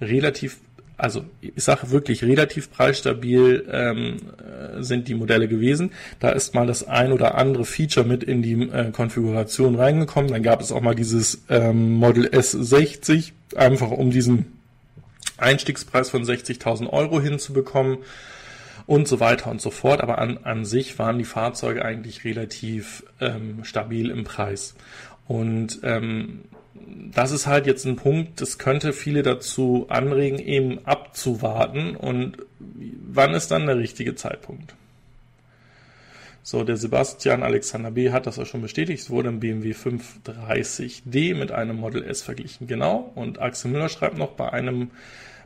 relativ 0.00 0.58
also 0.96 1.24
ich 1.40 1.64
sage 1.64 1.90
wirklich 1.90 2.22
relativ 2.22 2.70
preisstabil 2.70 3.66
ähm, 3.70 4.16
äh, 4.38 4.82
sind 4.82 5.08
die 5.08 5.14
Modelle 5.14 5.48
gewesen. 5.48 5.90
Da 6.20 6.30
ist 6.30 6.54
mal 6.54 6.66
das 6.66 6.86
ein 6.86 7.12
oder 7.12 7.34
andere 7.36 7.64
Feature 7.64 8.06
mit 8.06 8.22
in 8.22 8.42
die 8.42 8.62
äh, 8.62 8.92
Konfiguration 8.92 9.74
reingekommen. 9.74 10.30
Dann 10.30 10.42
gab 10.42 10.60
es 10.60 10.70
auch 10.70 10.80
mal 10.80 10.94
dieses 10.94 11.42
ähm, 11.48 11.94
Model 11.94 12.26
S60, 12.26 13.32
einfach 13.56 13.90
um 13.90 14.10
diesen 14.10 14.52
Einstiegspreis 15.36 16.10
von 16.10 16.22
60.000 16.22 16.88
Euro 16.90 17.20
hinzubekommen 17.20 17.98
und 18.86 19.08
so 19.08 19.18
weiter 19.18 19.50
und 19.50 19.60
so 19.60 19.70
fort. 19.70 20.00
Aber 20.00 20.18
an, 20.18 20.38
an 20.44 20.64
sich 20.64 20.98
waren 20.98 21.18
die 21.18 21.24
Fahrzeuge 21.24 21.84
eigentlich 21.84 22.24
relativ 22.24 23.04
ähm, 23.20 23.64
stabil 23.64 24.10
im 24.10 24.22
Preis. 24.22 24.74
Und 25.26 25.80
ähm, 25.82 26.42
das 27.12 27.30
ist 27.30 27.46
halt 27.46 27.66
jetzt 27.66 27.84
ein 27.84 27.96
Punkt, 27.96 28.40
das 28.40 28.58
könnte 28.58 28.92
viele 28.92 29.22
dazu 29.22 29.86
anregen, 29.88 30.38
eben 30.38 30.84
abzuwarten. 30.86 31.96
Und 31.96 32.38
wann 32.58 33.34
ist 33.34 33.50
dann 33.50 33.66
der 33.66 33.78
richtige 33.78 34.14
Zeitpunkt? 34.14 34.74
So, 36.42 36.62
der 36.62 36.76
Sebastian 36.76 37.42
Alexander 37.42 37.90
B. 37.90 38.10
hat 38.10 38.26
das 38.26 38.38
auch 38.38 38.46
schon 38.46 38.60
bestätigt. 38.60 39.02
Es 39.02 39.10
wurde 39.10 39.30
ein 39.30 39.40
BMW 39.40 39.72
530D 39.72 41.34
mit 41.34 41.52
einem 41.52 41.76
Model 41.76 42.04
S 42.04 42.20
verglichen. 42.20 42.66
Genau. 42.66 43.12
Und 43.14 43.40
Axel 43.40 43.70
Müller 43.70 43.88
schreibt 43.88 44.18
noch, 44.18 44.32
bei 44.32 44.52
einem 44.52 44.90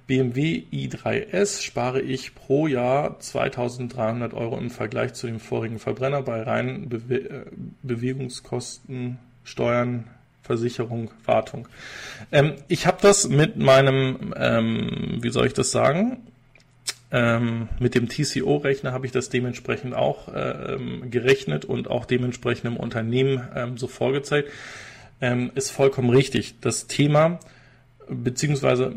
BMW 0.09 0.65
i3S 0.73 1.63
spare 1.63 2.01
ich 2.01 2.35
pro 2.35 2.67
Jahr 2.67 3.21
2300 3.21 4.35
Euro 4.35 4.59
im 4.59 4.71
Vergleich 4.71 5.13
zu 5.13 5.27
dem 5.29 5.39
vorigen 5.39 5.79
Verbrenner 5.79 6.23
bei 6.23 6.43
reinen 6.43 6.89
Bewe 6.89 7.17
äh, 7.17 7.45
Bewegungskosten, 7.83 9.19
Steuern, 9.45 10.05
Versicherung, 10.49 11.11
Wartung. 11.27 11.69
Ähm, 12.33 12.55
ich 12.69 12.87
habe 12.87 12.97
das 13.03 13.29
mit 13.29 13.59
meinem, 13.59 14.35
ähm, 14.35 15.19
wie 15.21 15.29
soll 15.29 15.47
ich 15.47 15.53
das 15.53 15.71
sagen? 15.71 16.23
Ähm, 17.11 17.69
mit 17.79 17.95
dem 17.95 18.09
TCO-Rechner 18.09 18.93
habe 18.93 19.05
ich 19.05 19.13
das 19.13 19.29
dementsprechend 19.29 19.95
auch 19.95 20.29
äh, 20.29 20.75
ähm, 20.75 21.11
gerechnet 21.11 21.67
und 21.67 21.89
auch 21.89 22.07
dementsprechend 22.07 22.65
im 22.65 22.77
Unternehmen 22.79 23.47
ähm, 23.55 23.77
so 23.77 23.89
vorgezeigt. 23.89 24.51
Ähm, 25.21 25.51
ist 25.55 25.71
vollkommen 25.71 26.09
richtig. 26.09 26.55
Das 26.63 26.87
Thema, 26.87 27.41
beziehungsweise 28.09 28.95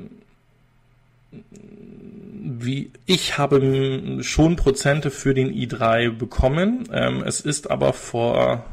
wie 2.44 2.92
ich 3.06 3.38
habe 3.38 4.20
schon 4.22 4.56
Prozente 4.56 5.12
für 5.12 5.34
den 5.34 5.54
i3 5.54 6.12
bekommen. 6.12 6.88
Ähm, 6.94 7.24
es 7.26 7.42
ist 7.42 7.70
aber 7.70 7.92
vor 7.92 8.66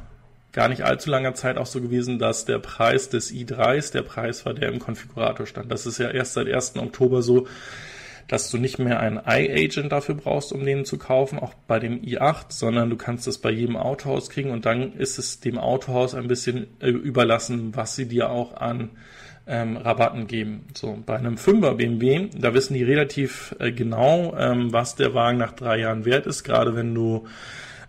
gar 0.53 0.69
nicht 0.69 0.83
allzu 0.83 1.11
langer 1.11 1.35
Zeit 1.35 1.59
auch 1.59 1.67
so 1.67 1.81
gewesen, 1.81 2.19
dass 2.19 2.45
der 2.45 2.59
Preis 2.59 3.09
des 3.09 3.33
i3s 3.33 3.93
der 3.93 4.03
Preis 4.03 4.47
war, 4.47 4.55
der 4.55 4.71
im 4.71 4.79
Konfigurator 4.79 5.47
stand. 5.47 5.71
Das 5.71 5.87
ist 5.87 5.99
ja 5.99 6.11
erst 6.11 6.35
seit 6.35 6.49
1. 6.49 6.77
Oktober 6.77 7.23
so, 7.23 7.47
dass 8.29 8.51
du 8.51 8.59
nicht 8.59 8.79
mehr 8.79 9.01
einen 9.01 9.21
iAgent 9.27 9.91
dafür 9.91 10.15
brauchst, 10.15 10.53
um 10.53 10.65
den 10.65 10.85
zu 10.85 10.99
kaufen, 10.99 11.39
auch 11.39 11.55
bei 11.67 11.79
dem 11.79 12.01
i8, 12.03 12.47
sondern 12.51 12.91
du 12.91 12.97
kannst 12.97 13.27
das 13.27 13.39
bei 13.39 13.51
jedem 13.51 13.77
Autohaus 13.77 14.29
kriegen 14.29 14.51
und 14.51 14.67
dann 14.67 14.93
ist 14.93 15.19
es 15.19 15.41
dem 15.41 15.59
Autohaus 15.59 16.15
ein 16.15 16.29
bisschen 16.29 16.67
äh, 16.81 16.91
überlassen, 16.91 17.75
was 17.75 17.97
sie 17.97 18.07
dir 18.07 18.31
auch 18.31 18.55
an 18.55 18.91
ähm, 19.47 19.79
Rabatten 19.79 20.27
geben. 20.27 20.67
So, 20.75 20.99
bei 21.05 21.17
einem 21.17 21.37
5er 21.37 21.75
BMW, 21.75 22.29
da 22.37 22.53
wissen 22.53 22.75
die 22.75 22.85
relativ 22.85 23.57
äh, 23.59 23.73
genau, 23.73 24.37
ähm, 24.39 24.73
was 24.73 24.95
der 24.95 25.15
Wagen 25.15 25.39
nach 25.39 25.53
drei 25.53 25.79
Jahren 25.79 26.05
wert 26.05 26.27
ist, 26.27 26.45
gerade 26.45 26.77
wenn 26.77 26.95
du 26.95 27.27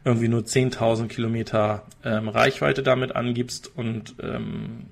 irgendwie 0.05 0.27
nur 0.27 0.41
10.000 0.41 1.07
Kilometer 1.07 1.83
ähm, 2.03 2.29
Reichweite 2.29 2.83
damit 2.83 3.15
angibst. 3.15 3.71
Und 3.75 4.15
ähm, 4.21 4.85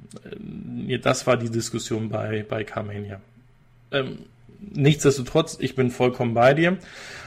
äh, 0.87 0.99
das 0.99 1.27
war 1.27 1.37
die 1.37 1.49
Diskussion 1.49 2.09
bei, 2.09 2.45
bei 2.47 2.63
Carmania. 2.63 3.21
Ähm, 3.91 4.19
nichtsdestotrotz, 4.59 5.57
ich 5.59 5.75
bin 5.75 5.91
vollkommen 5.91 6.33
bei 6.33 6.53
dir. 6.53 6.77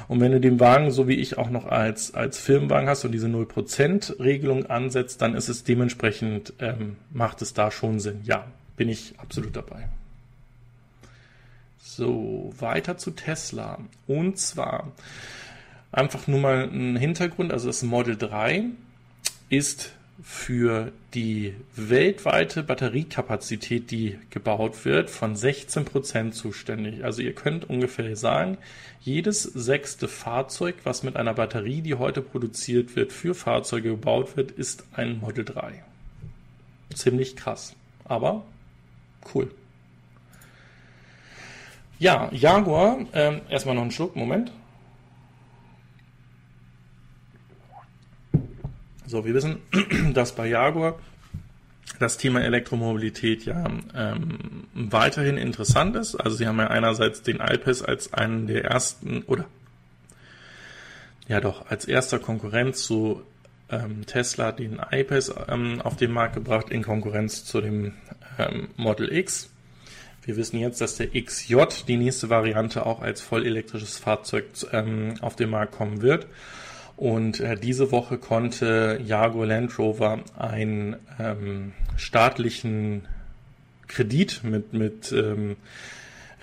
Und 0.08 0.20
wenn 0.20 0.32
du 0.32 0.40
den 0.40 0.58
Wagen, 0.58 0.90
so 0.90 1.06
wie 1.08 1.14
ich, 1.14 1.38
auch 1.38 1.50
noch 1.50 1.66
als, 1.66 2.14
als 2.14 2.38
Firmenwagen 2.38 2.88
hast 2.88 3.04
und 3.04 3.12
diese 3.12 3.28
0% 3.28 4.18
Regelung 4.18 4.66
ansetzt, 4.66 5.22
dann 5.22 5.34
ist 5.34 5.48
es 5.48 5.64
dementsprechend, 5.64 6.52
ähm, 6.58 6.96
macht 7.12 7.42
es 7.42 7.54
da 7.54 7.70
schon 7.70 8.00
Sinn. 8.00 8.20
Ja, 8.24 8.46
bin 8.76 8.88
ich 8.88 9.14
absolut 9.18 9.54
dabei. 9.54 9.88
So, 11.80 12.52
weiter 12.58 12.98
zu 12.98 13.12
Tesla. 13.12 13.78
Und 14.06 14.38
zwar 14.38 14.92
Einfach 15.92 16.26
nur 16.28 16.40
mal 16.40 16.68
ein 16.72 16.96
Hintergrund, 16.96 17.52
also 17.52 17.66
das 17.66 17.82
Model 17.82 18.16
3 18.16 18.64
ist 19.48 19.92
für 20.22 20.92
die 21.14 21.54
weltweite 21.74 22.62
Batteriekapazität, 22.62 23.90
die 23.90 24.18
gebaut 24.30 24.84
wird, 24.84 25.10
von 25.10 25.34
16% 25.34 26.32
zuständig. 26.32 27.04
Also 27.04 27.22
ihr 27.22 27.34
könnt 27.34 27.68
ungefähr 27.68 28.14
sagen, 28.16 28.58
jedes 29.00 29.42
sechste 29.42 30.08
Fahrzeug, 30.08 30.76
was 30.84 31.02
mit 31.02 31.16
einer 31.16 31.34
Batterie, 31.34 31.80
die 31.80 31.94
heute 31.94 32.20
produziert 32.20 32.96
wird, 32.96 33.12
für 33.12 33.34
Fahrzeuge 33.34 33.90
gebaut 33.90 34.36
wird, 34.36 34.52
ist 34.52 34.84
ein 34.92 35.20
Model 35.20 35.44
3. 35.44 35.82
Ziemlich 36.94 37.34
krass, 37.34 37.74
aber 38.04 38.44
cool. 39.34 39.50
Ja, 41.98 42.30
Jaguar, 42.32 42.98
äh, 43.12 43.40
erstmal 43.48 43.74
noch 43.74 43.82
einen 43.82 43.90
Schluck, 43.90 44.16
Moment. 44.16 44.52
So, 49.10 49.24
wir 49.24 49.34
wissen, 49.34 49.58
dass 50.14 50.36
bei 50.36 50.46
Jaguar 50.46 50.96
das 51.98 52.16
Thema 52.16 52.42
Elektromobilität 52.42 53.44
ja 53.44 53.64
ähm, 53.92 54.68
weiterhin 54.72 55.36
interessant 55.36 55.96
ist. 55.96 56.14
Also 56.14 56.36
sie 56.36 56.46
haben 56.46 56.58
ja 56.58 56.68
einerseits 56.68 57.20
den 57.20 57.40
iPass 57.40 57.82
als 57.82 58.14
einen 58.14 58.46
der 58.46 58.66
ersten 58.66 59.22
oder 59.22 59.46
ja 61.26 61.40
doch 61.40 61.68
als 61.68 61.86
erster 61.86 62.20
Konkurrent 62.20 62.76
zu 62.76 63.22
ähm, 63.68 64.06
Tesla 64.06 64.52
den 64.52 64.80
iPass 64.92 65.34
ähm, 65.48 65.80
auf 65.80 65.96
den 65.96 66.12
Markt 66.12 66.34
gebracht 66.34 66.70
in 66.70 66.82
Konkurrenz 66.84 67.44
zu 67.44 67.60
dem 67.60 67.94
ähm, 68.38 68.68
Model 68.76 69.12
X. 69.12 69.50
Wir 70.22 70.36
wissen 70.36 70.60
jetzt, 70.60 70.80
dass 70.80 70.98
der 70.98 71.08
XJ, 71.20 71.56
die 71.88 71.96
nächste 71.96 72.30
Variante, 72.30 72.86
auch 72.86 73.02
als 73.02 73.20
vollelektrisches 73.20 73.98
Fahrzeug 73.98 74.44
ähm, 74.70 75.14
auf 75.20 75.34
den 75.34 75.50
Markt 75.50 75.72
kommen 75.72 76.00
wird. 76.00 76.28
Und 77.00 77.40
äh, 77.40 77.56
diese 77.56 77.92
Woche 77.92 78.18
konnte 78.18 79.00
Jaguar 79.02 79.46
Land 79.46 79.78
Rover 79.78 80.22
einen 80.36 80.96
ähm, 81.18 81.72
staatlichen 81.96 83.08
Kredit 83.88 84.44
mit, 84.44 84.74
mit 84.74 85.10
ähm, 85.10 85.56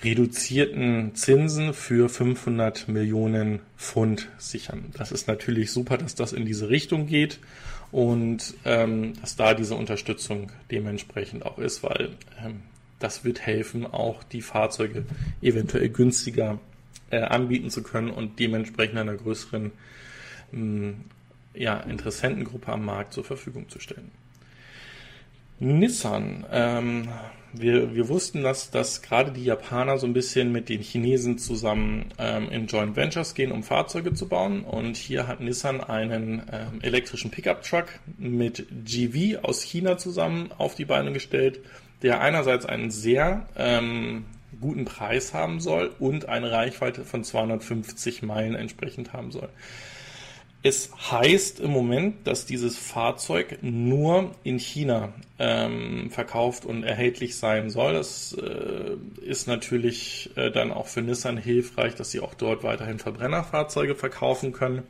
reduzierten 0.04 1.14
Zinsen 1.14 1.76
für 1.76 2.10
500 2.10 2.88
Millionen 2.88 3.60
Pfund 3.78 4.30
sichern. 4.40 4.86
Das 4.98 5.12
ist 5.12 5.28
natürlich 5.28 5.70
super, 5.70 5.96
dass 5.96 6.16
das 6.16 6.34
in 6.34 6.48
diese 6.48 6.70
Richtung 6.70 7.06
geht 7.06 7.38
und 7.92 8.56
ähm, 8.66 9.14
dass 9.22 9.36
da 9.36 9.54
diese 9.54 9.76
Unterstützung 9.76 10.52
dementsprechend 10.72 11.46
auch 11.46 11.60
ist, 11.60 11.84
weil 11.84 12.16
ähm, 12.44 12.64
das 12.98 13.24
wird 13.24 13.42
helfen, 13.42 13.86
auch 13.86 14.24
die 14.24 14.42
Fahrzeuge 14.42 15.06
eventuell 15.40 15.90
günstiger 15.90 16.58
äh, 17.12 17.20
anbieten 17.20 17.70
zu 17.70 17.84
können 17.84 18.10
und 18.10 18.40
dementsprechend 18.40 18.98
einer 18.98 19.14
größeren 19.14 19.72
ja, 21.54 21.80
Interessentengruppe 21.82 22.72
am 22.72 22.86
Markt 22.86 23.14
zur 23.14 23.24
Verfügung 23.24 23.70
zu 23.70 23.80
stellen. 23.80 24.12
Nissan 25.60 26.46
ähm, 26.52 27.10
wir, 27.54 27.96
wir 27.96 28.10
wussten, 28.10 28.44
dass, 28.44 28.72
dass 28.72 29.02
gerade 29.02 29.32
die 29.32 29.44
Japaner 29.44 29.98
so 29.98 30.06
ein 30.06 30.14
bisschen 30.14 30.52
mit 30.52 30.70
den 30.70 30.82
Chinesen 30.82 31.38
zusammen 31.38 32.06
ähm, 32.18 32.50
in 32.50 32.68
Joint 32.68 32.96
Ventures 32.96 33.34
gehen, 33.34 33.52
um 33.52 33.64
Fahrzeuge 33.64 34.14
zu 34.14 34.28
bauen. 34.28 34.62
Und 34.62 34.98
hier 34.98 35.28
hat 35.28 35.40
Nissan 35.40 35.82
einen 35.82 36.44
ähm, 36.52 36.82
elektrischen 36.82 37.32
Pickup-Truck 37.32 37.88
mit 38.18 38.68
GV 38.86 39.44
aus 39.44 39.62
China 39.62 39.98
zusammen 39.98 40.52
auf 40.58 40.76
die 40.76 40.86
Beine 40.86 41.14
gestellt, 41.14 41.60
der 42.02 42.22
einerseits 42.22 42.66
einen 42.66 42.92
sehr 42.92 43.48
ähm, 43.56 44.26
guten 44.60 44.86
Preis 44.86 45.34
haben 45.34 45.60
soll 45.60 45.92
und 46.00 46.30
eine 46.30 46.52
Reichweite 46.52 47.06
von 47.06 47.24
250 47.24 48.24
Meilen 48.24 48.56
entsprechend 48.56 49.14
haben 49.14 49.32
soll. 49.32 49.50
Es 50.68 50.92
heißt 51.12 51.62
im 51.62 51.72
Moment, 51.72 52.28
dass 52.28 52.46
dieses 52.46 52.78
Fahrzeug 52.78 53.60
nur 53.62 54.36
in 54.44 54.60
China 54.60 55.14
ähm, 55.40 56.10
verkauft 56.12 56.66
und 56.66 56.84
erhältlich 56.84 57.38
sein 57.38 57.70
soll. 57.70 57.94
Das 57.94 58.34
äh, 58.34 58.98
ist 59.22 59.48
natürlich 59.48 60.30
äh, 60.36 60.52
dann 60.52 60.74
auch 60.74 60.88
für 60.88 61.02
Nissan 61.02 61.38
hilfreich, 61.38 61.96
dass 61.96 62.12
sie 62.12 62.20
auch 62.20 62.34
dort 62.34 62.64
weiterhin 62.64 63.00
Verbrennerfahrzeuge 63.00 63.96
verkaufen 63.96 64.52
können. 64.52 64.84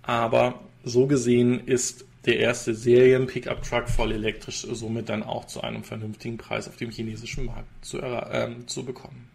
Aber 0.00 0.60
so 0.82 1.06
gesehen 1.06 1.60
ist 1.66 2.06
der 2.24 2.38
erste 2.38 2.74
Serien-Pickup-Truck 2.74 3.90
voll 3.90 4.12
elektrisch 4.12 4.66
somit 4.70 5.10
dann 5.10 5.22
auch 5.22 5.44
zu 5.44 5.60
einem 5.60 5.84
vernünftigen 5.84 6.38
Preis 6.38 6.68
auf 6.68 6.76
dem 6.76 6.90
chinesischen 6.90 7.44
Markt 7.44 7.68
zu, 7.84 7.98
äh, 7.98 8.48
zu 8.64 8.82
bekommen. 8.82 9.28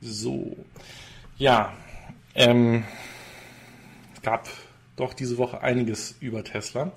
So, 0.00 0.56
ja, 1.38 1.72
ähm, 2.34 2.82
gab 4.22 4.48
doch 4.96 5.14
diese 5.14 5.38
Woche 5.38 5.60
einiges 5.62 6.16
über 6.20 6.44
Tesla. 6.44 6.92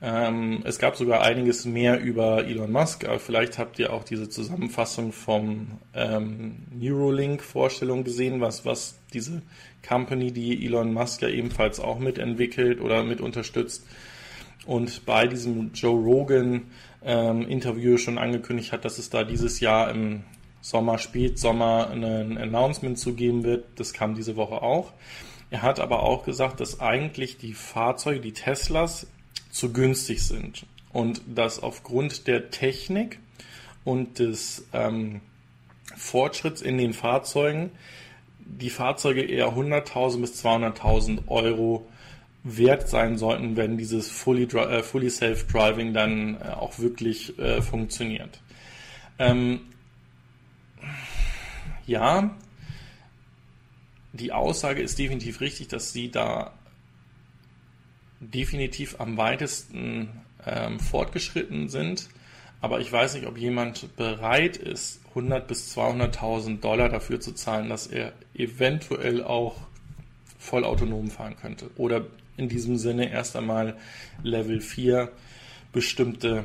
Ähm, 0.00 0.62
es 0.64 0.78
gab 0.78 0.96
sogar 0.96 1.22
einiges 1.22 1.64
mehr 1.64 2.00
über 2.00 2.44
Elon 2.44 2.72
Musk, 2.72 3.04
aber 3.04 3.20
vielleicht 3.20 3.58
habt 3.58 3.78
ihr 3.78 3.92
auch 3.92 4.02
diese 4.02 4.28
Zusammenfassung 4.28 5.12
vom 5.12 5.78
ähm, 5.94 6.56
Neuralink-Vorstellung 6.72 8.02
gesehen, 8.02 8.40
was, 8.40 8.64
was 8.64 8.98
diese 9.12 9.42
Company, 9.86 10.32
die 10.32 10.66
Elon 10.66 10.92
Musk 10.92 11.22
ja 11.22 11.28
ebenfalls 11.28 11.78
auch 11.78 12.00
mitentwickelt 12.00 12.80
oder 12.80 13.04
mit 13.04 13.20
unterstützt 13.20 13.86
und 14.66 15.06
bei 15.06 15.26
diesem 15.26 15.72
Joe 15.72 16.00
Rogan 16.00 16.62
ähm, 17.04 17.42
Interview 17.48 17.96
schon 17.96 18.18
angekündigt 18.18 18.72
hat, 18.72 18.84
dass 18.84 18.98
es 18.98 19.10
da 19.10 19.24
dieses 19.24 19.60
Jahr 19.60 19.90
im 19.90 20.22
Sommer, 20.60 20.98
Spätsommer 20.98 21.90
ein 21.90 22.38
Announcement 22.38 22.96
zu 22.96 23.14
geben 23.14 23.42
wird. 23.42 23.64
Das 23.76 23.92
kam 23.92 24.14
diese 24.14 24.36
Woche 24.36 24.62
auch. 24.62 24.92
Er 25.52 25.60
hat 25.60 25.80
aber 25.80 26.02
auch 26.02 26.24
gesagt, 26.24 26.60
dass 26.60 26.80
eigentlich 26.80 27.36
die 27.36 27.52
Fahrzeuge, 27.52 28.20
die 28.20 28.32
Teslas, 28.32 29.06
zu 29.50 29.70
günstig 29.70 30.22
sind 30.22 30.64
und 30.94 31.20
dass 31.26 31.62
aufgrund 31.62 32.26
der 32.26 32.50
Technik 32.50 33.18
und 33.84 34.18
des 34.18 34.66
ähm, 34.72 35.20
Fortschritts 35.94 36.62
in 36.62 36.78
den 36.78 36.94
Fahrzeugen 36.94 37.70
die 38.38 38.70
Fahrzeuge 38.70 39.20
eher 39.20 39.48
100.000 39.48 40.22
bis 40.22 40.42
200.000 40.42 41.28
Euro 41.28 41.86
wert 42.44 42.88
sein 42.88 43.18
sollten, 43.18 43.54
wenn 43.54 43.76
dieses 43.76 44.10
Fully, 44.10 44.44
äh, 44.44 44.82
fully 44.82 45.10
Self-Driving 45.10 45.92
dann 45.92 46.40
äh, 46.40 46.48
auch 46.48 46.78
wirklich 46.78 47.38
äh, 47.38 47.60
funktioniert. 47.60 48.40
Ähm, 49.18 49.60
ja, 51.86 52.30
die 54.12 54.32
Aussage 54.32 54.82
ist 54.82 54.98
definitiv 54.98 55.40
richtig, 55.40 55.68
dass 55.68 55.92
sie 55.92 56.10
da 56.10 56.52
definitiv 58.20 59.00
am 59.00 59.16
weitesten 59.16 60.08
ähm, 60.46 60.78
fortgeschritten 60.78 61.68
sind. 61.68 62.08
Aber 62.60 62.80
ich 62.80 62.92
weiß 62.92 63.14
nicht, 63.14 63.26
ob 63.26 63.38
jemand 63.38 63.96
bereit 63.96 64.56
ist, 64.56 65.00
100 65.08 65.48
bis 65.48 65.76
200.000 65.76 66.60
Dollar 66.60 66.88
dafür 66.88 67.20
zu 67.20 67.32
zahlen, 67.32 67.68
dass 67.68 67.86
er 67.86 68.12
eventuell 68.34 69.24
auch 69.24 69.56
vollautonom 70.38 71.10
fahren 71.10 71.36
könnte. 71.40 71.70
Oder 71.76 72.06
in 72.36 72.48
diesem 72.48 72.76
Sinne 72.76 73.10
erst 73.10 73.34
einmal 73.34 73.76
Level 74.22 74.60
4 74.60 75.10
bestimmte 75.72 76.44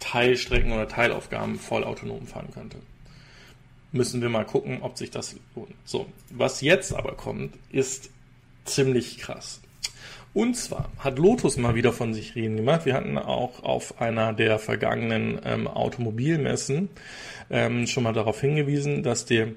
Teilstrecken 0.00 0.72
oder 0.72 0.88
Teilaufgaben 0.88 1.58
vollautonom 1.58 2.26
fahren 2.26 2.50
könnte 2.52 2.78
müssen 3.94 4.20
wir 4.20 4.28
mal 4.28 4.44
gucken, 4.44 4.78
ob 4.82 4.98
sich 4.98 5.10
das 5.10 5.36
lohnt. 5.54 5.74
So, 5.84 6.06
was 6.30 6.60
jetzt 6.60 6.92
aber 6.92 7.12
kommt, 7.12 7.54
ist 7.70 8.10
ziemlich 8.64 9.18
krass. 9.18 9.60
Und 10.34 10.56
zwar 10.56 10.90
hat 10.98 11.18
Lotus 11.18 11.56
mal 11.56 11.76
wieder 11.76 11.92
von 11.92 12.12
sich 12.12 12.34
reden 12.34 12.56
gemacht. 12.56 12.86
Wir 12.86 12.94
hatten 12.94 13.16
auch 13.16 13.62
auf 13.62 14.00
einer 14.00 14.32
der 14.32 14.58
vergangenen 14.58 15.40
ähm, 15.44 15.68
Automobilmessen 15.68 16.88
ähm, 17.50 17.86
schon 17.86 18.02
mal 18.02 18.12
darauf 18.12 18.40
hingewiesen, 18.40 19.04
dass 19.04 19.26
der 19.26 19.52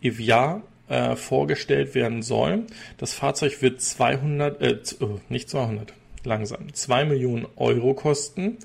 Eviar 0.00 0.62
äh, 0.88 1.16
vorgestellt 1.16 1.94
werden 1.94 2.22
soll. 2.22 2.64
Das 2.96 3.12
Fahrzeug 3.12 3.60
wird 3.60 3.82
200, 3.82 4.62
äh, 4.62 4.78
oh, 5.00 5.20
nicht 5.28 5.50
200, 5.50 5.92
langsam, 6.24 6.72
2 6.72 7.04
Millionen 7.04 7.46
Euro 7.56 7.92
kosten 7.92 8.56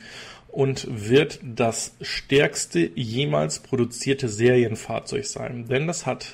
und 0.57 0.87
wird 0.89 1.39
das 1.43 1.93
stärkste 2.01 2.89
jemals 2.95 3.59
produzierte 3.59 4.27
Serienfahrzeug 4.27 5.23
sein, 5.25 5.67
denn 5.67 5.85
das 5.85 6.07
hat 6.07 6.33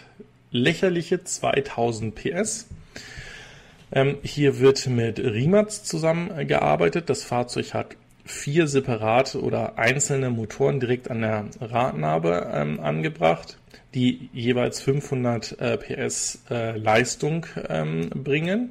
lächerliche 0.49 1.25
2000 1.25 2.15
PS. 2.15 2.67
Ähm, 3.91 4.19
hier 4.23 4.59
wird 4.59 4.88
mit 4.88 5.19
Rimac 5.19 5.71
zusammengearbeitet. 5.71 7.09
Das 7.09 7.25
Fahrzeug 7.25 7.73
hat 7.73 7.97
vier 8.23 8.67
separate 8.67 9.41
oder 9.41 9.77
einzelne 9.77 10.29
Motoren 10.29 10.79
direkt 10.79 11.12
an 11.12 11.19
der 11.19 11.45
Radnabe 11.59 12.49
ähm, 12.53 12.79
angebracht, 12.79 13.57
die 13.93 14.29
jeweils 14.31 14.79
500 14.79 15.59
äh, 15.59 15.77
PS 15.77 16.43
äh, 16.49 16.77
Leistung 16.77 17.45
ähm, 17.67 18.09
bringen 18.09 18.69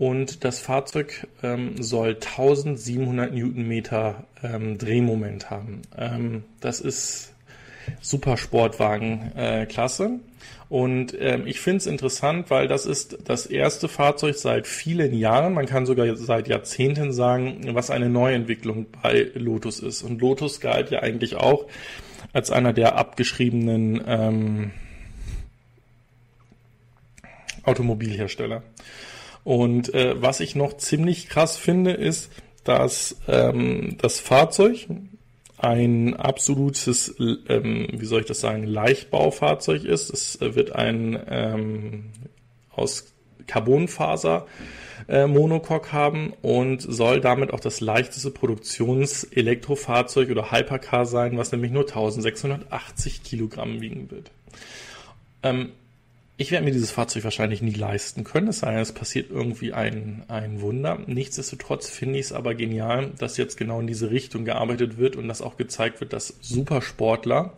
und 0.00 0.44
das 0.44 0.60
Fahrzeug 0.60 1.28
ähm, 1.42 1.82
soll 1.82 2.14
1700 2.14 3.34
Newtonmeter 3.34 4.24
ähm, 4.42 4.78
Drehmoment 4.78 5.50
haben. 5.50 5.82
Ähm, 5.94 6.44
das 6.60 6.80
ist 6.80 7.34
super 8.00 8.38
Sportwagen-Klasse. 8.38 10.04
Äh, 10.04 10.18
und 10.70 11.14
ähm, 11.20 11.46
ich 11.46 11.60
finde 11.60 11.76
es 11.78 11.86
interessant, 11.86 12.48
weil 12.48 12.66
das 12.66 12.86
ist 12.86 13.18
das 13.26 13.44
erste 13.44 13.88
Fahrzeug 13.88 14.36
seit 14.36 14.66
vielen 14.66 15.12
Jahren, 15.12 15.52
man 15.52 15.66
kann 15.66 15.84
sogar 15.84 16.16
seit 16.16 16.48
Jahrzehnten 16.48 17.12
sagen, 17.12 17.60
was 17.74 17.90
eine 17.90 18.08
Neuentwicklung 18.08 18.86
bei 19.02 19.30
Lotus 19.34 19.80
ist. 19.80 20.02
Und 20.02 20.22
Lotus 20.22 20.60
galt 20.60 20.90
ja 20.90 21.00
eigentlich 21.00 21.36
auch 21.36 21.66
als 22.32 22.50
einer 22.50 22.72
der 22.72 22.96
abgeschriebenen 22.96 24.02
ähm, 24.06 24.70
Automobilhersteller. 27.64 28.62
Und 29.44 29.94
äh, 29.94 30.20
was 30.20 30.40
ich 30.40 30.54
noch 30.54 30.76
ziemlich 30.76 31.28
krass 31.28 31.56
finde, 31.56 31.92
ist, 31.92 32.30
dass 32.64 33.16
ähm, 33.26 33.96
das 34.00 34.20
Fahrzeug 34.20 34.86
ein 35.56 36.16
absolutes, 36.16 37.14
ähm, 37.18 37.88
wie 37.92 38.06
soll 38.06 38.20
ich 38.20 38.26
das 38.26 38.40
sagen, 38.40 38.64
Leichtbaufahrzeug 38.64 39.84
ist. 39.84 40.10
Es 40.10 40.38
wird 40.40 40.72
ein 40.72 41.18
ähm, 41.28 42.04
aus 42.70 43.12
Carbonfaser 43.46 44.46
äh, 45.08 45.26
Monocoque 45.26 45.92
haben 45.92 46.32
und 46.40 46.80
soll 46.80 47.20
damit 47.20 47.52
auch 47.52 47.60
das 47.60 47.80
leichteste 47.80 48.30
Produktions-Elektrofahrzeug 48.30 50.30
oder 50.30 50.50
Hypercar 50.50 51.04
sein, 51.04 51.36
was 51.36 51.52
nämlich 51.52 51.72
nur 51.72 51.82
1680 51.82 53.22
Kilogramm 53.22 53.80
wiegen 53.80 54.10
wird. 54.10 54.30
Ähm, 55.42 55.72
ich 56.40 56.50
werde 56.50 56.64
mir 56.64 56.72
dieses 56.72 56.90
Fahrzeug 56.90 57.24
wahrscheinlich 57.24 57.60
nie 57.60 57.74
leisten 57.74 58.24
können, 58.24 58.48
es 58.48 58.60
sei 58.60 58.70
denn, 58.70 58.80
es 58.80 58.92
passiert 58.92 59.30
irgendwie 59.30 59.74
ein, 59.74 60.22
ein 60.28 60.62
Wunder. 60.62 60.98
Nichtsdestotrotz 61.06 61.90
finde 61.90 62.18
ich 62.18 62.26
es 62.26 62.32
aber 62.32 62.54
genial, 62.54 63.10
dass 63.18 63.36
jetzt 63.36 63.58
genau 63.58 63.78
in 63.80 63.86
diese 63.86 64.10
Richtung 64.10 64.46
gearbeitet 64.46 64.96
wird 64.96 65.16
und 65.16 65.28
dass 65.28 65.42
auch 65.42 65.58
gezeigt 65.58 66.00
wird, 66.00 66.14
dass 66.14 66.34
Supersportler 66.40 67.52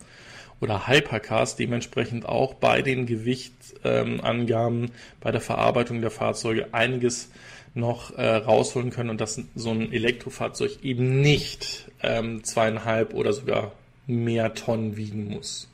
oder 0.60 0.88
Hypercars 0.88 1.54
dementsprechend 1.54 2.26
auch 2.26 2.54
bei 2.54 2.82
den 2.82 3.06
Gewichtangaben, 3.06 4.84
ähm, 4.84 4.90
bei 5.20 5.30
der 5.30 5.40
Verarbeitung 5.40 6.00
der 6.00 6.10
Fahrzeuge 6.10 6.74
einiges 6.74 7.30
noch 7.74 8.10
äh, 8.18 8.34
rausholen 8.34 8.90
können 8.90 9.10
und 9.10 9.20
dass 9.20 9.40
so 9.54 9.70
ein 9.70 9.92
Elektrofahrzeug 9.92 10.82
eben 10.82 11.20
nicht 11.20 11.86
ähm, 12.02 12.42
zweieinhalb 12.42 13.14
oder 13.14 13.32
sogar 13.32 13.70
mehr 14.08 14.54
Tonnen 14.54 14.96
wiegen 14.96 15.28
muss. 15.28 15.68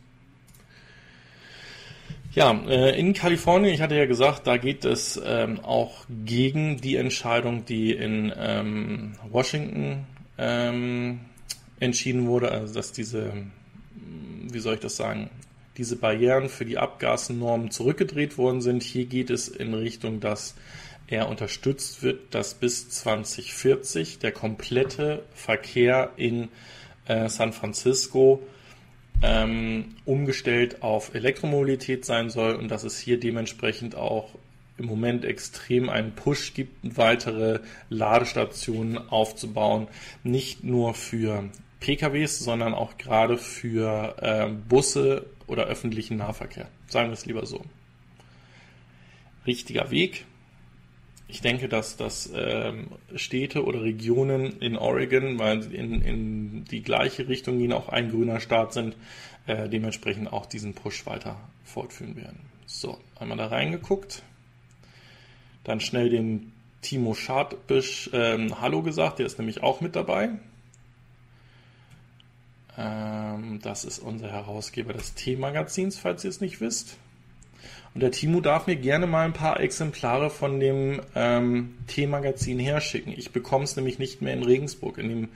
Ja, 2.33 2.53
äh, 2.69 2.99
in 2.99 3.15
Kalifornien, 3.15 3.73
ich 3.75 3.81
hatte 3.81 3.97
ja 3.97 4.07
gesagt, 4.07 4.47
da 4.47 4.59
geht 4.59 4.85
es 4.85 5.21
ähm, 5.25 5.61
auch 5.61 6.05
gegen 6.25 6.77
die 6.81 6.97
Entscheidung, 6.97 7.65
die 7.65 7.93
in 7.93 8.33
ähm, 8.37 9.13
Washington 9.29 10.07
ähm, 10.37 11.21
entschieden 11.81 12.27
wurde, 12.27 12.51
also 12.51 12.75
dass 12.75 12.93
diese 12.93 13.33
wie 14.53 14.59
soll 14.61 14.75
ich 14.75 14.81
das 14.81 14.97
sagen, 14.97 15.31
diese 15.77 15.97
Barrieren 15.97 16.49
für 16.49 16.65
die 16.65 16.79
Abgasnormen 16.79 17.71
zurückgedreht 17.71 18.39
worden 18.39 18.61
sind. 18.61 18.83
Hier 18.83 19.07
geht 19.07 19.31
es 19.31 19.49
in 19.49 19.75
Richtung, 19.75 20.21
dass 20.21 20.55
er 21.07 21.29
unterstützt 21.29 22.03
wird, 22.03 22.35
dass 22.35 22.55
bis 22.55 22.89
2040 22.91 24.19
der 24.19 24.33
komplette 24.33 25.25
Verkehr 25.35 26.11
in 26.17 26.49
äh, 27.07 27.29
San 27.29 27.53
Francisco 27.53 28.43
ähm, 29.23 29.97
umgestellt 30.05 30.83
auf 30.83 31.15
Elektromobilität 31.15 32.05
sein 32.05 32.31
soll 32.31 32.55
und 32.55 32.69
dass 32.69 32.85
es 32.85 32.99
hier 32.99 33.19
dementsprechend 33.19 33.95
auch 33.95 34.35
im 34.77 34.87
Moment 34.87 35.25
extrem 35.25 35.89
einen 35.89 36.13
Push 36.13 36.55
gibt, 36.55 36.97
weitere 36.97 37.61
Ladestationen 37.91 38.97
aufzubauen, 38.97 39.89
nicht 40.23 40.63
nur 40.63 40.95
für 40.95 41.51
PKWs, 41.81 42.39
sondern 42.39 42.75
auch 42.75 42.97
gerade 42.97 43.39
für 43.39 44.17
äh, 44.21 44.49
Busse 44.49 45.27
oder 45.47 45.65
öffentlichen 45.65 46.17
Nahverkehr. 46.17 46.69
Sagen 46.87 47.09
wir 47.09 47.15
es 47.15 47.27
lieber 47.27 47.45
so. 47.47 47.65
Richtiger 49.47 49.91
Weg. 49.91 50.27
Ich 51.31 51.43
denke, 51.43 51.69
dass 51.69 51.99
das 51.99 52.31
ähm, 52.35 52.89
Städte 53.15 53.65
oder 53.65 53.83
Regionen 53.83 54.61
in 54.61 54.77
Oregon, 54.77 55.39
weil 55.39 55.63
sie 55.63 55.75
in, 55.75 56.01
in 56.01 56.65
die 56.65 56.83
gleiche 56.83 57.29
Richtung 57.29 57.59
gehen, 57.59 57.75
auch 57.75 57.91
ein 57.91 58.11
grüner 58.11 58.41
Staat 58.41 58.73
sind, 58.73 58.97
äh, 59.47 59.69
dementsprechend 59.69 60.33
auch 60.33 60.47
diesen 60.47 60.73
Push 60.73 61.05
weiter 61.05 61.37
fortführen 61.65 62.17
werden. 62.17 62.41
So, 62.65 62.99
einmal 63.21 63.37
da 63.37 63.49
reingeguckt. 63.49 64.23
Dann 65.65 65.81
schnell 65.81 66.09
dem 66.09 66.53
Timo 66.81 67.13
Schadbisch 67.13 68.09
ähm, 68.15 68.61
Hallo 68.63 68.83
gesagt, 68.83 69.19
der 69.19 69.27
ist 69.27 69.39
nämlich 69.39 69.63
auch 69.63 69.83
mit 69.83 69.97
dabei. 69.97 70.31
Ähm, 72.79 73.59
das 73.61 73.85
ist 73.85 73.99
unser 73.99 74.31
Herausgeber 74.31 74.95
des 74.95 75.15
T-Magazins, 75.15 75.99
falls 75.99 76.25
ihr 76.25 76.31
es 76.31 76.41
nicht 76.41 76.63
wisst. 76.63 76.97
Und 77.99 78.03
der 78.03 78.13
Timo 78.13 78.41
darf 78.41 78.69
mir 78.69 78.77
gerne 78.77 79.09
mal 79.09 79.25
ein 79.25 79.33
paar 79.33 79.59
Exemplare 79.59 80.31
von 80.31 80.61
dem 80.61 81.01
ähm, 81.17 81.75
T-Magazin 81.89 82.61
herschicken. 82.61 83.13
Ich 83.13 83.33
bekomme 83.33 83.65
es 83.65 83.75
nämlich 83.75 83.99
nicht 83.99 84.23
mehr 84.23 84.35
in 84.35 84.45
Regensburg. 84.45 84.99
In 84.99 85.09
dem 85.09 85.29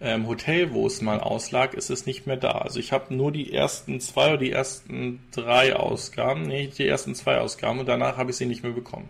ähm, 0.00 0.26
Hotel, 0.26 0.72
wo 0.72 0.88
es 0.88 1.02
mal 1.02 1.20
auslag, 1.20 1.72
ist 1.72 1.88
es 1.88 2.06
nicht 2.06 2.26
mehr 2.26 2.36
da. 2.36 2.50
Also 2.50 2.80
ich 2.80 2.90
habe 2.90 3.14
nur 3.14 3.30
die 3.30 3.52
ersten 3.52 4.00
zwei 4.00 4.30
oder 4.30 4.38
die 4.38 4.50
ersten 4.50 5.20
drei 5.30 5.76
Ausgaben, 5.76 6.42
nee, 6.42 6.72
die 6.76 6.84
ersten 6.84 7.14
zwei 7.14 7.38
Ausgaben 7.38 7.78
und 7.78 7.88
danach 7.88 8.16
habe 8.16 8.32
ich 8.32 8.36
sie 8.38 8.46
nicht 8.46 8.64
mehr 8.64 8.72
bekommen. 8.72 9.08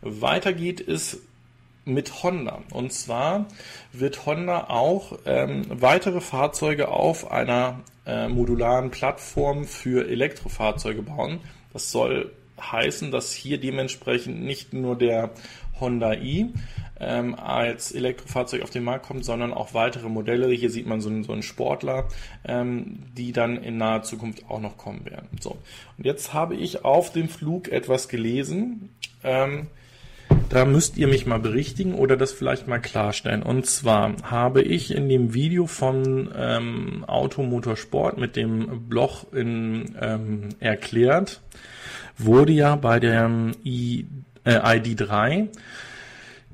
Weiter 0.00 0.54
geht 0.54 0.80
es 0.80 1.20
mit 1.84 2.22
Honda. 2.22 2.62
Und 2.70 2.94
zwar 2.94 3.44
wird 3.92 4.24
Honda 4.24 4.68
auch 4.70 5.18
ähm, 5.26 5.66
weitere 5.68 6.22
Fahrzeuge 6.22 6.88
auf 6.88 7.30
einer 7.30 7.80
äh, 8.06 8.26
modularen 8.26 8.90
Plattform 8.90 9.66
für 9.66 10.08
Elektrofahrzeuge 10.08 11.02
bauen. 11.02 11.40
Das 11.72 11.90
soll 11.90 12.32
heißen, 12.60 13.10
dass 13.10 13.32
hier 13.32 13.58
dementsprechend 13.58 14.42
nicht 14.42 14.72
nur 14.72 14.96
der 14.96 15.30
Honda 15.80 16.14
i 16.14 16.52
ähm, 17.00 17.34
als 17.34 17.92
Elektrofahrzeug 17.92 18.62
auf 18.62 18.70
den 18.70 18.84
Markt 18.84 19.06
kommt, 19.06 19.24
sondern 19.24 19.52
auch 19.52 19.74
weitere 19.74 20.08
Modelle. 20.08 20.48
Hier 20.48 20.70
sieht 20.70 20.86
man 20.86 21.00
so 21.00 21.08
einen, 21.08 21.24
so 21.24 21.32
einen 21.32 21.42
Sportler, 21.42 22.08
ähm, 22.44 23.02
die 23.16 23.32
dann 23.32 23.56
in 23.56 23.76
naher 23.78 24.02
Zukunft 24.02 24.48
auch 24.48 24.60
noch 24.60 24.76
kommen 24.76 25.04
werden. 25.04 25.28
So, 25.40 25.58
und 25.98 26.04
jetzt 26.04 26.32
habe 26.32 26.54
ich 26.54 26.84
auf 26.84 27.12
dem 27.12 27.28
Flug 27.28 27.68
etwas 27.68 28.08
gelesen. 28.08 28.90
Ähm, 29.24 29.68
da 30.48 30.64
müsst 30.64 30.96
ihr 30.96 31.08
mich 31.08 31.26
mal 31.26 31.38
berichtigen 31.38 31.94
oder 31.94 32.16
das 32.16 32.32
vielleicht 32.32 32.68
mal 32.68 32.78
klarstellen. 32.78 33.42
Und 33.42 33.66
zwar 33.66 34.14
habe 34.22 34.62
ich 34.62 34.94
in 34.94 35.08
dem 35.08 35.34
Video 35.34 35.66
von 35.66 36.30
ähm, 36.36 37.04
Automotorsport 37.06 38.18
mit 38.18 38.36
dem 38.36 38.88
Blog 38.88 39.26
in, 39.32 39.94
ähm, 40.00 40.48
erklärt, 40.60 41.40
wurde 42.18 42.52
ja 42.52 42.76
bei 42.76 43.00
der 43.00 43.30
äh, 43.64 44.04
ID3 44.44 45.48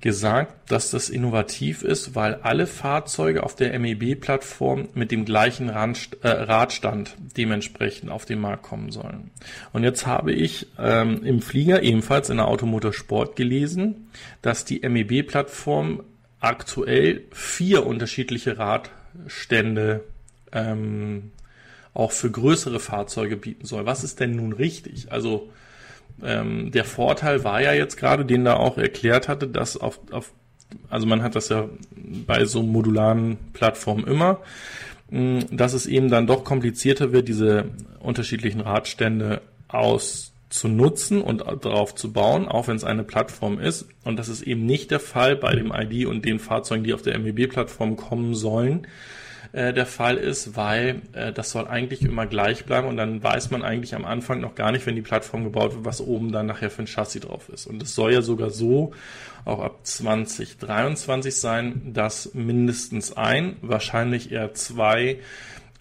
gesagt, 0.01 0.71
dass 0.71 0.91
das 0.91 1.09
innovativ 1.09 1.83
ist, 1.83 2.15
weil 2.15 2.37
alle 2.37 2.67
Fahrzeuge 2.67 3.43
auf 3.43 3.57
der 3.57 3.77
MEB-Plattform 3.79 4.89
mit 4.95 5.11
dem 5.11 5.25
gleichen 5.25 5.69
äh, 5.69 6.29
Radstand 6.29 7.17
dementsprechend 7.37 8.11
auf 8.11 8.25
den 8.25 8.41
Markt 8.41 8.63
kommen 8.63 8.93
sollen. 8.93 9.31
Und 9.73 9.85
jetzt 9.85 10.07
habe 10.07 10.33
ich 10.33 10.69
ähm, 10.79 11.25
im 11.25 11.43
Flieger 11.43 11.83
ebenfalls 11.83 12.31
in 12.31 12.37
der 12.37 12.49
Automotorsport 12.49 13.35
gelesen, 13.37 14.11
dass 14.41 14.65
die 14.65 14.81
MEB-Plattform 14.89 16.05
aktuell 16.41 17.23
vier 17.33 17.85
unterschiedliche 17.85 18.59
Radstände 18.59 20.05
ähm, 20.53 21.33
auch 21.93 22.13
für 22.13 22.31
größere 22.31 22.79
Fahrzeuge 22.79 23.37
bieten 23.37 23.67
soll. 23.67 23.85
Was 23.85 24.05
ist 24.05 24.21
denn 24.21 24.37
nun 24.37 24.53
richtig? 24.53 25.11
Also 25.11 25.51
ähm, 26.23 26.71
der 26.71 26.85
Vorteil 26.85 27.45
war 27.45 27.62
ja 27.62 27.73
jetzt 27.73 27.97
gerade, 27.97 28.25
den 28.25 28.45
da 28.45 28.55
auch 28.55 28.79
erklärt 28.79 29.29
hatte, 29.29 29.47
dass 29.47 29.77
auf, 29.77 30.01
auf 30.11 30.33
also 30.91 31.07
man 31.07 31.23
hat 31.23 31.35
das 31.35 31.49
ja 31.49 31.69
bei 32.27 32.45
so 32.45 32.62
modularen 32.62 33.39
Plattformen 33.53 34.07
immer, 34.07 34.41
mh, 35.11 35.45
dass 35.51 35.73
es 35.73 35.87
eben 35.87 36.09
dann 36.11 36.27
doch 36.27 36.45
komplizierter 36.45 37.12
wird, 37.12 37.29
diese 37.29 37.66
unterschiedlichen 38.01 38.61
Radstände 38.61 39.41
auszunutzen 39.69 41.23
und 41.23 41.41
darauf 41.41 41.95
zu 41.95 42.12
bauen, 42.12 42.49
auch 42.49 42.69
wenn 42.69 42.77
es 42.77 42.85
eine 42.85 43.05
Plattform 43.05 43.59
ist. 43.59 43.89
Und 44.05 44.19
das 44.19 44.29
ist 44.29 44.43
eben 44.43 44.66
nicht 44.66 44.91
der 44.91 45.01
Fall 45.01 45.37
bei 45.37 45.55
dem 45.55 45.73
ID 45.75 46.07
und 46.07 46.25
den 46.25 46.39
Fahrzeugen, 46.39 46.85
die 46.85 46.95
auf 46.95 47.03
der 47.03 47.19
MEB-Plattform 47.19 47.97
kommen 47.97 48.35
sollen, 48.35 48.87
äh, 49.53 49.73
der 49.73 49.87
Fall 49.87 50.17
ist, 50.17 50.57
weil 50.57 51.03
äh, 51.13 51.33
das 51.33 51.51
soll 51.51 51.67
eigentlich 51.67 52.03
immer 52.03 52.27
gleich 52.27 52.65
bleiben 52.67 52.87
und 52.89 52.97
dann 52.97 53.23
weiß 53.23 53.51
man 53.51 53.63
eigentlich 53.63 53.95
am 53.95 54.05
Anfang 54.05 54.41
noch 54.41 54.55
gar 54.55 54.73
nicht, 54.73 54.87
wenn 54.87 54.95
die 54.95 55.03
Plattform 55.03 55.45
gebaut 55.45 55.75
wird, 55.75 55.85
was 55.85 56.01
oben 56.01 56.33
dann 56.33 56.47
nachher 56.47 56.71
für 56.71 56.83
ein 56.83 56.87
Chassis 56.87 57.23
drauf 57.23 57.49
ist. 57.49 57.67
Und 57.67 57.83
es 57.83 57.95
soll 57.95 58.13
ja 58.13 58.23
sogar 58.23 58.51
so 58.51 58.93
auch 59.45 59.61
ab 59.61 59.79
2023 59.85 61.35
sein, 61.35 61.93
dass 61.95 62.35
mindestens 62.35 63.17
ein, 63.17 63.57
wahrscheinlich 63.63 64.33
eher 64.33 64.53
zwei 64.53 65.21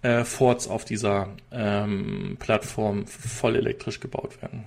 äh, 0.01 0.23
Forts 0.23 0.67
auf 0.67 0.85
dieser 0.85 1.29
ähm, 1.51 2.37
Plattform 2.39 3.05
voll 3.05 3.55
elektrisch 3.55 3.99
gebaut 3.99 4.41
werden. 4.41 4.63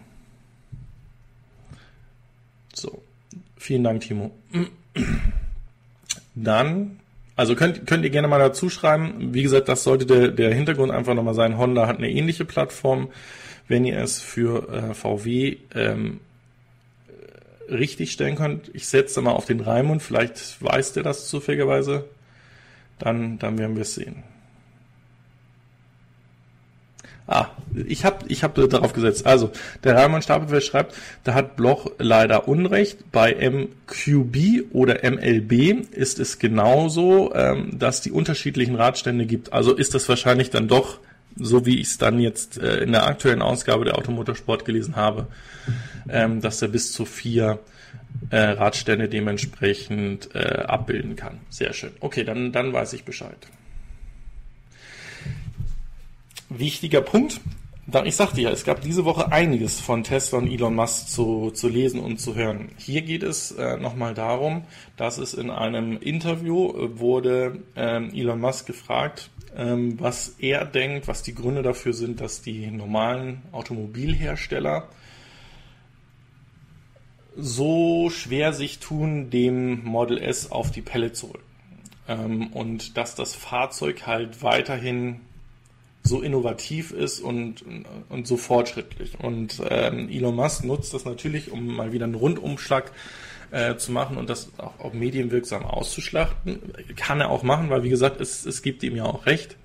So, 2.74 3.02
vielen 3.56 3.84
Dank, 3.84 4.02
Timo. 4.02 4.30
Dann 6.34 6.99
also 7.40 7.54
könnt, 7.54 7.86
könnt 7.86 8.04
ihr 8.04 8.10
gerne 8.10 8.28
mal 8.28 8.38
dazu 8.38 8.68
schreiben. 8.68 9.32
Wie 9.32 9.42
gesagt, 9.42 9.70
das 9.70 9.82
sollte 9.82 10.04
der, 10.04 10.28
der 10.28 10.52
Hintergrund 10.52 10.92
einfach 10.92 11.14
nochmal 11.14 11.32
sein. 11.32 11.56
Honda 11.56 11.86
hat 11.86 11.96
eine 11.96 12.10
ähnliche 12.10 12.44
Plattform. 12.44 13.08
Wenn 13.66 13.86
ihr 13.86 13.98
es 13.98 14.20
für 14.20 14.68
äh, 14.68 14.92
VW 14.92 15.56
ähm, 15.74 16.20
richtig 17.70 18.12
stellen 18.12 18.36
könnt, 18.36 18.70
ich 18.74 18.88
setze 18.88 19.22
mal 19.22 19.32
auf 19.32 19.46
den 19.46 19.60
Raimund, 19.60 20.02
vielleicht 20.02 20.62
weiß 20.62 20.92
der 20.92 21.02
das 21.02 21.28
zufälligerweise, 21.28 22.04
dann, 22.98 23.38
dann 23.38 23.56
werden 23.56 23.74
wir 23.74 23.82
es 23.82 23.94
sehen. 23.94 24.22
Ah, 27.32 27.46
ich 27.86 28.04
habe 28.04 28.24
ich 28.26 28.42
hab 28.42 28.56
darauf 28.56 28.92
gesetzt. 28.92 29.24
Also, 29.24 29.52
der 29.84 29.94
Raimund 29.94 30.24
Stapelfeld 30.24 30.64
schreibt, 30.64 30.96
da 31.22 31.32
hat 31.34 31.54
Bloch 31.54 31.92
leider 31.98 32.48
Unrecht. 32.48 33.12
Bei 33.12 33.32
MQB 33.32 34.72
oder 34.72 35.08
MLB 35.08 35.92
ist 35.92 36.18
es 36.18 36.40
genauso, 36.40 37.32
ähm, 37.32 37.78
dass 37.78 38.00
die 38.00 38.10
unterschiedlichen 38.10 38.74
Radstände 38.74 39.26
gibt. 39.26 39.52
Also 39.52 39.76
ist 39.76 39.94
das 39.94 40.08
wahrscheinlich 40.08 40.50
dann 40.50 40.66
doch, 40.66 40.98
so 41.36 41.64
wie 41.66 41.78
ich 41.78 41.86
es 41.86 41.98
dann 41.98 42.18
jetzt 42.18 42.58
äh, 42.58 42.78
in 42.78 42.90
der 42.90 43.06
aktuellen 43.06 43.42
Ausgabe 43.42 43.84
der 43.84 43.96
Automotorsport 43.96 44.64
gelesen 44.64 44.96
habe, 44.96 45.28
ähm, 46.08 46.40
dass 46.40 46.60
er 46.62 46.68
bis 46.68 46.92
zu 46.92 47.04
vier 47.04 47.60
äh, 48.30 48.40
Radstände 48.40 49.08
dementsprechend 49.08 50.34
äh, 50.34 50.64
abbilden 50.66 51.14
kann. 51.14 51.38
Sehr 51.48 51.74
schön. 51.74 51.92
Okay, 52.00 52.24
dann, 52.24 52.50
dann 52.50 52.72
weiß 52.72 52.92
ich 52.94 53.04
Bescheid 53.04 53.38
wichtiger 56.50 57.00
Punkt. 57.00 57.40
Ich 58.04 58.14
sagte 58.14 58.40
ja, 58.40 58.50
es 58.50 58.64
gab 58.64 58.82
diese 58.82 59.04
Woche 59.04 59.32
einiges 59.32 59.80
von 59.80 60.04
Tesla 60.04 60.38
und 60.38 60.48
Elon 60.48 60.76
Musk 60.76 61.08
zu, 61.08 61.50
zu 61.50 61.68
lesen 61.68 61.98
und 61.98 62.20
zu 62.20 62.36
hören. 62.36 62.68
Hier 62.76 63.02
geht 63.02 63.24
es 63.24 63.50
äh, 63.52 63.78
nochmal 63.78 64.14
darum, 64.14 64.62
dass 64.96 65.18
es 65.18 65.34
in 65.34 65.50
einem 65.50 65.96
Interview 65.98 66.68
äh, 66.68 66.98
wurde 67.00 67.62
ähm, 67.74 68.12
Elon 68.14 68.40
Musk 68.40 68.66
gefragt, 68.66 69.30
ähm, 69.56 69.98
was 69.98 70.36
er 70.38 70.66
denkt, 70.66 71.08
was 71.08 71.24
die 71.24 71.34
Gründe 71.34 71.62
dafür 71.62 71.92
sind, 71.92 72.20
dass 72.20 72.42
die 72.42 72.70
normalen 72.70 73.42
Automobilhersteller 73.50 74.88
so 77.36 78.10
schwer 78.10 78.52
sich 78.52 78.78
tun, 78.78 79.30
dem 79.30 79.82
Model 79.84 80.18
S 80.18 80.52
auf 80.52 80.70
die 80.70 80.82
Pelle 80.82 81.12
zu 81.12 81.28
rücken. 81.28 81.44
Ähm, 82.06 82.46
und 82.48 82.96
dass 82.96 83.16
das 83.16 83.34
Fahrzeug 83.34 84.06
halt 84.06 84.42
weiterhin 84.42 85.20
so 86.02 86.22
innovativ 86.22 86.92
ist 86.92 87.20
und, 87.20 87.64
und 88.08 88.26
so 88.26 88.36
fortschrittlich. 88.36 89.20
Und 89.20 89.60
ähm, 89.68 90.08
Elon 90.08 90.34
Musk 90.34 90.64
nutzt 90.64 90.94
das 90.94 91.04
natürlich, 91.04 91.50
um 91.50 91.76
mal 91.76 91.92
wieder 91.92 92.04
einen 92.04 92.14
Rundumschlag 92.14 92.92
äh, 93.50 93.76
zu 93.76 93.92
machen 93.92 94.16
und 94.16 94.30
das 94.30 94.50
auch, 94.58 94.78
auch 94.80 94.92
medienwirksam 94.92 95.64
auszuschlachten. 95.64 96.60
Kann 96.96 97.20
er 97.20 97.30
auch 97.30 97.42
machen, 97.42 97.70
weil 97.70 97.82
wie 97.82 97.90
gesagt, 97.90 98.20
es, 98.20 98.46
es 98.46 98.62
gibt 98.62 98.82
ihm 98.82 98.96
ja 98.96 99.04
auch 99.04 99.26
recht. 99.26 99.56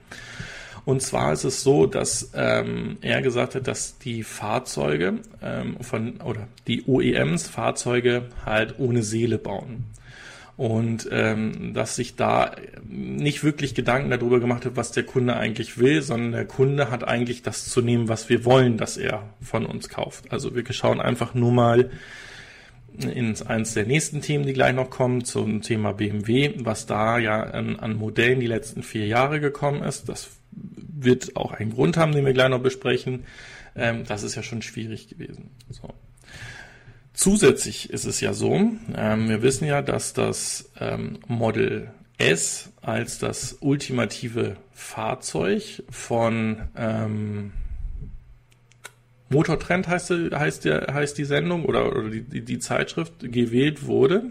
Und 0.84 1.02
zwar 1.02 1.34
ist 1.34 1.46
es 1.46 1.64
so, 1.64 1.88
dass 1.88 2.32
ähm, 2.36 2.98
er 3.02 3.24
gesagt 3.24 3.56
hat, 3.56 3.68
dass 3.68 3.98
die 3.98 4.22
Fahrzeuge 4.22 5.20
ähm, 5.42 5.78
von 5.82 6.22
oder 6.22 6.48
die 6.68 6.84
OEMs 6.86 7.48
Fahrzeuge 7.48 8.30
halt 8.46 8.76
ohne 8.78 9.02
Seele 9.02 9.40
bauen 9.40 9.86
und 10.58 11.10
ähm, 11.12 11.74
dass 11.74 11.96
sich 11.96 12.16
da 12.16 12.56
nicht 12.88 13.44
wirklich 13.44 13.76
Gedanken 13.76 14.10
darüber 14.10 14.40
gemacht 14.40 14.66
hat, 14.66 14.76
was 14.76 14.92
der 14.92 15.04
Kunde 15.04 15.36
eigentlich 15.36 15.78
will, 15.78 16.02
sondern 16.02 16.32
der 16.32 16.46
Kunde 16.46 16.90
hat 16.92 17.06
eigentlich 17.06 17.42
das 17.42 17.68
zu 17.68 17.82
nehmen, 17.82 18.08
was 18.08 18.30
wir 18.30 18.46
wollen, 18.46 18.78
dass 18.78 18.96
er 18.96 19.30
von 19.42 19.66
uns 19.66 19.90
kauft. 19.90 20.32
Also 20.32 20.56
wir 20.56 20.64
schauen 20.72 21.02
einfach 21.02 21.34
nur 21.34 21.52
mal 21.52 21.90
ins 22.98 23.42
eins 23.42 23.74
der 23.74 23.86
nächsten 23.86 24.22
Themen, 24.22 24.46
die 24.46 24.54
gleich 24.54 24.74
noch 24.74 24.90
kommen, 24.90 25.26
zum 25.26 25.62
Thema 25.62 25.92
BMW, 25.92 26.54
was 26.60 26.86
da 26.86 27.18
ja 27.18 27.44
an, 27.44 27.78
an 27.78 27.98
Modellen 27.98 28.40
die 28.40 28.48
letzten 28.48 28.84
vier 28.84 29.08
Jahre 29.08 29.42
gekommen 29.42 29.84
ist. 29.84 30.08
Das 30.08 30.30
wird 30.52 31.36
auch 31.36 31.52
einen 31.52 31.74
Grund 31.74 31.98
haben, 31.98 32.14
den 32.14 32.26
wir 32.26 32.32
gleich 32.32 32.50
noch 32.50 32.62
besprechen. 32.62 33.26
Ähm, 33.76 34.06
das 34.08 34.24
ist 34.24 34.36
ja 34.36 34.44
schon 34.44 34.62
schwierig 34.62 35.10
gewesen. 35.10 35.50
So. 35.70 35.94
Zusätzlich 37.16 37.90
ist 37.90 38.06
es 38.06 38.20
ja 38.20 38.34
so, 38.34 38.72
ähm, 38.96 39.30
wir 39.30 39.42
wissen 39.42 39.66
ja, 39.66 39.82
dass 39.82 40.14
das 40.14 40.70
ähm, 40.80 41.20
Model 41.28 41.92
S 42.18 42.72
als 42.82 43.20
das 43.20 43.58
ultimative 43.62 44.58
Fahrzeug 44.74 45.84
von 45.90 46.62
ähm, 46.76 47.54
Motortrend 49.30 49.88
heißt, 49.88 50.12
heißt, 50.12 50.66
der, 50.66 50.94
heißt 50.94 51.18
die 51.18 51.26
Sendung 51.26 51.66
oder, 51.66 51.88
oder 51.88 52.10
die, 52.10 52.42
die 52.42 52.60
Zeitschrift 52.60 53.14
gewählt 53.20 53.86
wurde. 53.86 54.24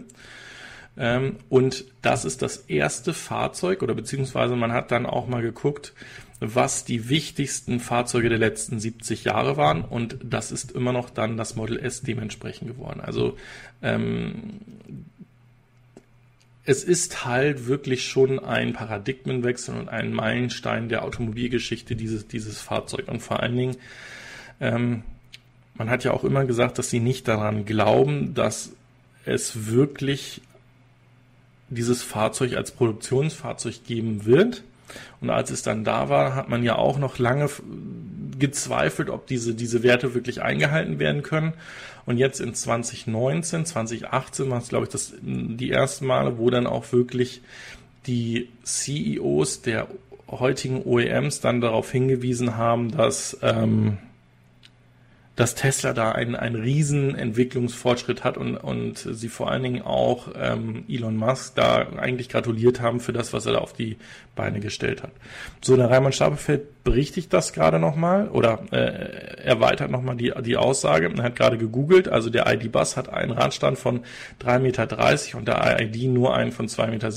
Ähm, 0.97 1.37
und 1.49 1.85
das 2.01 2.23
ist 2.23 2.41
das 2.41 2.57
erste 2.57 3.13
Fahrzeug 3.13 3.83
oder 3.83 3.93
beziehungsweise 3.93 4.55
man 4.55 4.71
hat 4.71 4.91
dann 4.91 5.05
auch 5.05 5.27
mal 5.27 5.41
geguckt, 5.41 5.93
was 6.39 6.83
die 6.85 7.09
wichtigsten 7.09 7.79
Fahrzeuge 7.79 8.29
der 8.29 8.37
letzten 8.37 8.79
70 8.79 9.23
Jahre 9.23 9.57
waren 9.57 9.83
und 9.83 10.17
das 10.23 10.51
ist 10.51 10.71
immer 10.71 10.91
noch 10.91 11.09
dann 11.09 11.37
das 11.37 11.55
Model 11.55 11.79
S 11.79 12.01
dementsprechend 12.01 12.67
geworden. 12.67 12.99
Also 12.99 13.37
ähm, 13.81 14.59
es 16.65 16.83
ist 16.83 17.25
halt 17.25 17.67
wirklich 17.67 18.05
schon 18.05 18.39
ein 18.39 18.73
Paradigmenwechsel 18.73 19.75
und 19.75 19.87
ein 19.87 20.13
Meilenstein 20.13 20.89
der 20.89 21.03
Automobilgeschichte 21.03 21.95
dieses, 21.95 22.27
dieses 22.27 22.59
Fahrzeug 22.59 23.07
und 23.07 23.21
vor 23.21 23.41
allen 23.41 23.55
Dingen 23.55 23.77
ähm, 24.59 25.03
man 25.75 25.89
hat 25.89 26.03
ja 26.03 26.11
auch 26.11 26.23
immer 26.23 26.45
gesagt, 26.45 26.77
dass 26.77 26.89
sie 26.89 26.99
nicht 26.99 27.27
daran 27.27 27.65
glauben, 27.65 28.33
dass 28.33 28.71
es 29.25 29.67
wirklich 29.67 30.41
dieses 31.69 32.03
Fahrzeug 32.03 32.55
als 32.55 32.71
Produktionsfahrzeug 32.71 33.83
geben 33.85 34.25
wird. 34.25 34.63
Und 35.21 35.29
als 35.29 35.51
es 35.51 35.61
dann 35.61 35.83
da 35.83 36.09
war, 36.09 36.35
hat 36.35 36.49
man 36.49 36.63
ja 36.63 36.75
auch 36.75 36.97
noch 36.97 37.19
lange 37.19 37.49
gezweifelt, 38.37 39.09
ob 39.09 39.27
diese, 39.27 39.53
diese 39.53 39.83
Werte 39.83 40.13
wirklich 40.13 40.41
eingehalten 40.41 40.99
werden 40.99 41.23
können. 41.23 41.53
Und 42.05 42.17
jetzt 42.17 42.39
in 42.39 42.53
2019, 42.53 43.65
2018 43.65 44.49
war 44.49 44.59
es, 44.59 44.69
glaube 44.69 44.85
ich, 44.85 44.91
das, 44.91 45.13
die 45.21 45.71
ersten 45.71 46.05
Male, 46.05 46.37
wo 46.37 46.49
dann 46.49 46.67
auch 46.67 46.91
wirklich 46.91 47.41
die 48.05 48.49
CEOs 48.63 49.61
der 49.63 49.87
heutigen 50.29 50.83
OEMs 50.83 51.39
dann 51.39 51.61
darauf 51.61 51.91
hingewiesen 51.91 52.57
haben, 52.57 52.91
dass 52.91 53.37
ähm, 53.41 53.97
dass 55.35 55.53
Tesla 55.53 55.91
da 55.93 56.13
einen, 56.13 56.35
einen 56.35 56.55
riesen 56.55 57.13
Entwicklungsfortschritt 57.15 58.23
hat 58.23 58.37
und, 58.37 58.55
und 58.55 58.97
sie 58.97 59.27
vor 59.27 59.51
allen 59.51 59.63
Dingen 59.63 59.81
auch 59.81 60.29
ähm, 60.33 60.85
Elon 60.87 61.17
Musk 61.17 61.55
da 61.55 61.87
eigentlich 61.97 62.29
gratuliert 62.29 62.79
haben 62.79 63.01
für 63.01 63.11
das, 63.11 63.33
was 63.33 63.45
er 63.45 63.53
da 63.53 63.59
auf 63.59 63.73
die 63.73 63.97
Beine 64.35 64.61
gestellt 64.61 65.03
hat. 65.03 65.11
So, 65.61 65.75
der 65.75 65.89
Reimann 65.89 66.13
Stapelfeld 66.13 66.83
berichtigt 66.85 67.33
das 67.33 67.51
gerade 67.51 67.79
nochmal 67.79 68.29
oder 68.29 68.63
äh, 68.71 69.43
erweitert 69.43 69.91
nochmal 69.91 70.15
die, 70.15 70.31
die 70.41 70.55
Aussage. 70.55 71.11
Er 71.17 71.23
hat 71.23 71.35
gerade 71.35 71.57
gegoogelt, 71.57 72.07
also 72.07 72.29
der 72.29 72.51
ID-Bus 72.53 72.95
hat 72.95 73.09
einen 73.09 73.31
Radstand 73.31 73.77
von 73.77 74.01
3,30 74.41 74.59
Meter 74.59 75.37
und 75.37 75.47
der 75.49 75.81
ID 75.81 76.03
nur 76.13 76.33
einen 76.33 76.53
von 76.53 76.67
2,70 76.67 76.89
Meter. 76.91 77.11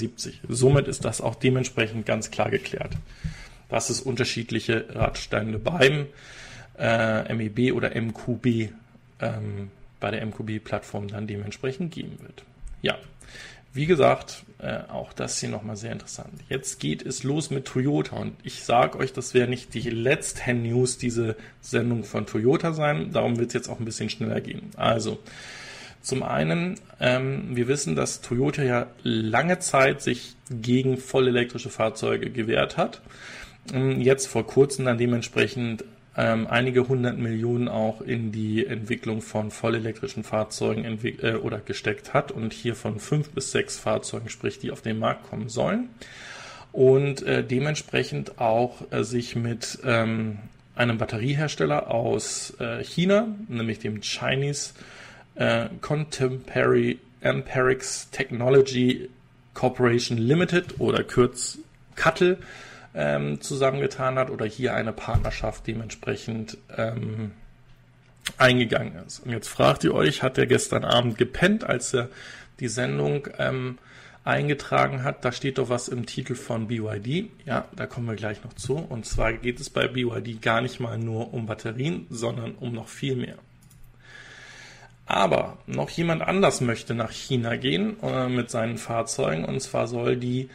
Somit 0.48 0.88
ist 0.88 1.04
das 1.04 1.20
auch 1.20 1.36
dementsprechend 1.36 2.04
ganz 2.04 2.32
klar 2.32 2.50
geklärt, 2.50 2.96
dass 3.68 3.90
es 3.90 4.00
unterschiedliche 4.00 4.86
Radstände 4.90 5.60
beim 5.60 6.06
äh, 6.78 7.32
MEB 7.34 7.72
oder 7.74 7.90
MQB 8.00 8.70
ähm, 9.20 9.70
bei 10.00 10.10
der 10.10 10.24
MQB-Plattform 10.24 11.08
dann 11.08 11.26
dementsprechend 11.26 11.92
geben 11.92 12.18
wird. 12.20 12.44
Ja, 12.82 12.96
wie 13.72 13.86
gesagt, 13.86 14.44
äh, 14.58 14.80
auch 14.88 15.12
das 15.12 15.38
hier 15.38 15.50
nochmal 15.50 15.76
sehr 15.76 15.92
interessant. 15.92 16.32
Jetzt 16.48 16.80
geht 16.80 17.04
es 17.04 17.22
los 17.22 17.50
mit 17.50 17.66
Toyota 17.66 18.16
und 18.16 18.34
ich 18.42 18.64
sage 18.64 18.98
euch, 18.98 19.12
das 19.12 19.34
wäre 19.34 19.48
nicht 19.48 19.74
die 19.74 19.90
letzte 19.90 20.54
News, 20.54 20.98
diese 20.98 21.36
Sendung 21.60 22.04
von 22.04 22.26
Toyota 22.26 22.72
sein. 22.72 23.12
Darum 23.12 23.38
wird 23.38 23.48
es 23.48 23.54
jetzt 23.54 23.68
auch 23.68 23.78
ein 23.78 23.84
bisschen 23.84 24.10
schneller 24.10 24.40
gehen. 24.40 24.70
Also, 24.76 25.18
zum 26.00 26.22
einen, 26.22 26.80
ähm, 27.00 27.54
wir 27.54 27.68
wissen, 27.68 27.94
dass 27.94 28.20
Toyota 28.20 28.62
ja 28.62 28.86
lange 29.02 29.58
Zeit 29.58 30.00
sich 30.00 30.34
gegen 30.50 30.96
vollelektrische 30.96 31.70
Fahrzeuge 31.70 32.30
gewehrt 32.30 32.76
hat. 32.76 33.02
Ähm, 33.72 34.00
jetzt 34.00 34.26
vor 34.26 34.46
kurzem 34.46 34.86
dann 34.86 34.96
dementsprechend 34.98 35.84
ähm, 36.18 36.48
einige 36.48 36.88
hundert 36.88 37.16
Millionen 37.16 37.68
auch 37.68 38.00
in 38.00 38.32
die 38.32 38.66
Entwicklung 38.66 39.22
von 39.22 39.52
vollelektrischen 39.52 40.24
Fahrzeugen 40.24 40.84
äh, 41.22 41.34
oder 41.34 41.58
gesteckt 41.60 42.12
hat 42.12 42.32
und 42.32 42.52
hier 42.52 42.74
von 42.74 42.98
fünf 42.98 43.30
bis 43.30 43.52
sechs 43.52 43.78
Fahrzeugen 43.78 44.28
sprich, 44.28 44.58
die 44.58 44.72
auf 44.72 44.82
den 44.82 44.98
Markt 44.98 45.30
kommen 45.30 45.48
sollen. 45.48 45.90
Und 46.72 47.22
äh, 47.22 47.44
dementsprechend 47.44 48.40
auch 48.40 48.82
äh, 48.90 49.04
sich 49.04 49.36
mit 49.36 49.78
ähm, 49.84 50.38
einem 50.74 50.98
Batteriehersteller 50.98 51.88
aus 51.88 52.52
äh, 52.58 52.82
China, 52.82 53.28
nämlich 53.46 53.78
dem 53.78 54.00
Chinese 54.00 54.72
äh, 55.36 55.66
Contemporary 55.80 56.98
Amperix 57.22 58.10
Technology 58.10 59.08
Corporation 59.54 60.18
Limited 60.18 60.80
oder 60.80 61.04
kurz 61.04 61.58
CUTTLE, 61.94 62.38
ähm, 62.98 63.40
zusammengetan 63.40 64.18
hat 64.18 64.28
oder 64.28 64.44
hier 64.44 64.74
eine 64.74 64.92
Partnerschaft 64.92 65.68
dementsprechend 65.68 66.58
ähm, 66.76 67.30
eingegangen 68.36 68.96
ist. 69.06 69.20
Und 69.20 69.30
jetzt 69.30 69.48
fragt 69.48 69.84
ihr 69.84 69.94
euch, 69.94 70.24
hat 70.24 70.36
er 70.36 70.46
gestern 70.46 70.84
Abend 70.84 71.16
gepennt, 71.16 71.62
als 71.62 71.94
er 71.94 72.08
die 72.58 72.66
Sendung 72.66 73.28
ähm, 73.38 73.78
eingetragen 74.24 75.04
hat? 75.04 75.24
Da 75.24 75.30
steht 75.30 75.58
doch 75.58 75.68
was 75.68 75.86
im 75.86 76.06
Titel 76.06 76.34
von 76.34 76.66
BYD. 76.66 77.30
Ja, 77.46 77.68
da 77.76 77.86
kommen 77.86 78.08
wir 78.08 78.16
gleich 78.16 78.42
noch 78.42 78.54
zu. 78.54 78.74
Und 78.74 79.06
zwar 79.06 79.32
geht 79.32 79.60
es 79.60 79.70
bei 79.70 79.86
BYD 79.86 80.42
gar 80.42 80.60
nicht 80.60 80.80
mal 80.80 80.98
nur 80.98 81.32
um 81.32 81.46
Batterien, 81.46 82.06
sondern 82.10 82.56
um 82.56 82.72
noch 82.72 82.88
viel 82.88 83.14
mehr. 83.14 83.36
Aber 85.06 85.56
noch 85.66 85.88
jemand 85.88 86.22
anders 86.22 86.60
möchte 86.60 86.94
nach 86.94 87.12
China 87.12 87.56
gehen 87.56 87.96
äh, 88.02 88.28
mit 88.28 88.50
seinen 88.50 88.76
Fahrzeugen 88.76 89.46
und 89.46 89.60
zwar 89.60 89.86
soll 89.86 90.16
die 90.16 90.50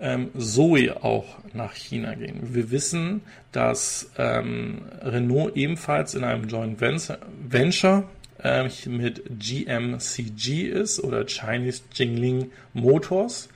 ähm, 0.00 0.30
Zoe 0.36 1.02
auch 1.02 1.36
nach 1.52 1.74
China 1.74 2.14
gehen. 2.14 2.54
Wir 2.54 2.70
wissen, 2.70 3.22
dass 3.52 4.10
ähm, 4.16 4.82
Renault 5.02 5.56
ebenfalls 5.56 6.14
in 6.14 6.24
einem 6.24 6.48
Joint 6.48 6.80
Venture 6.80 8.04
äh, 8.42 8.68
mit 8.86 9.22
GMCG 9.38 10.68
ist 10.68 11.02
oder 11.02 11.26
Chinese 11.26 11.82
Jingling 11.92 12.50
Motors 12.74 13.48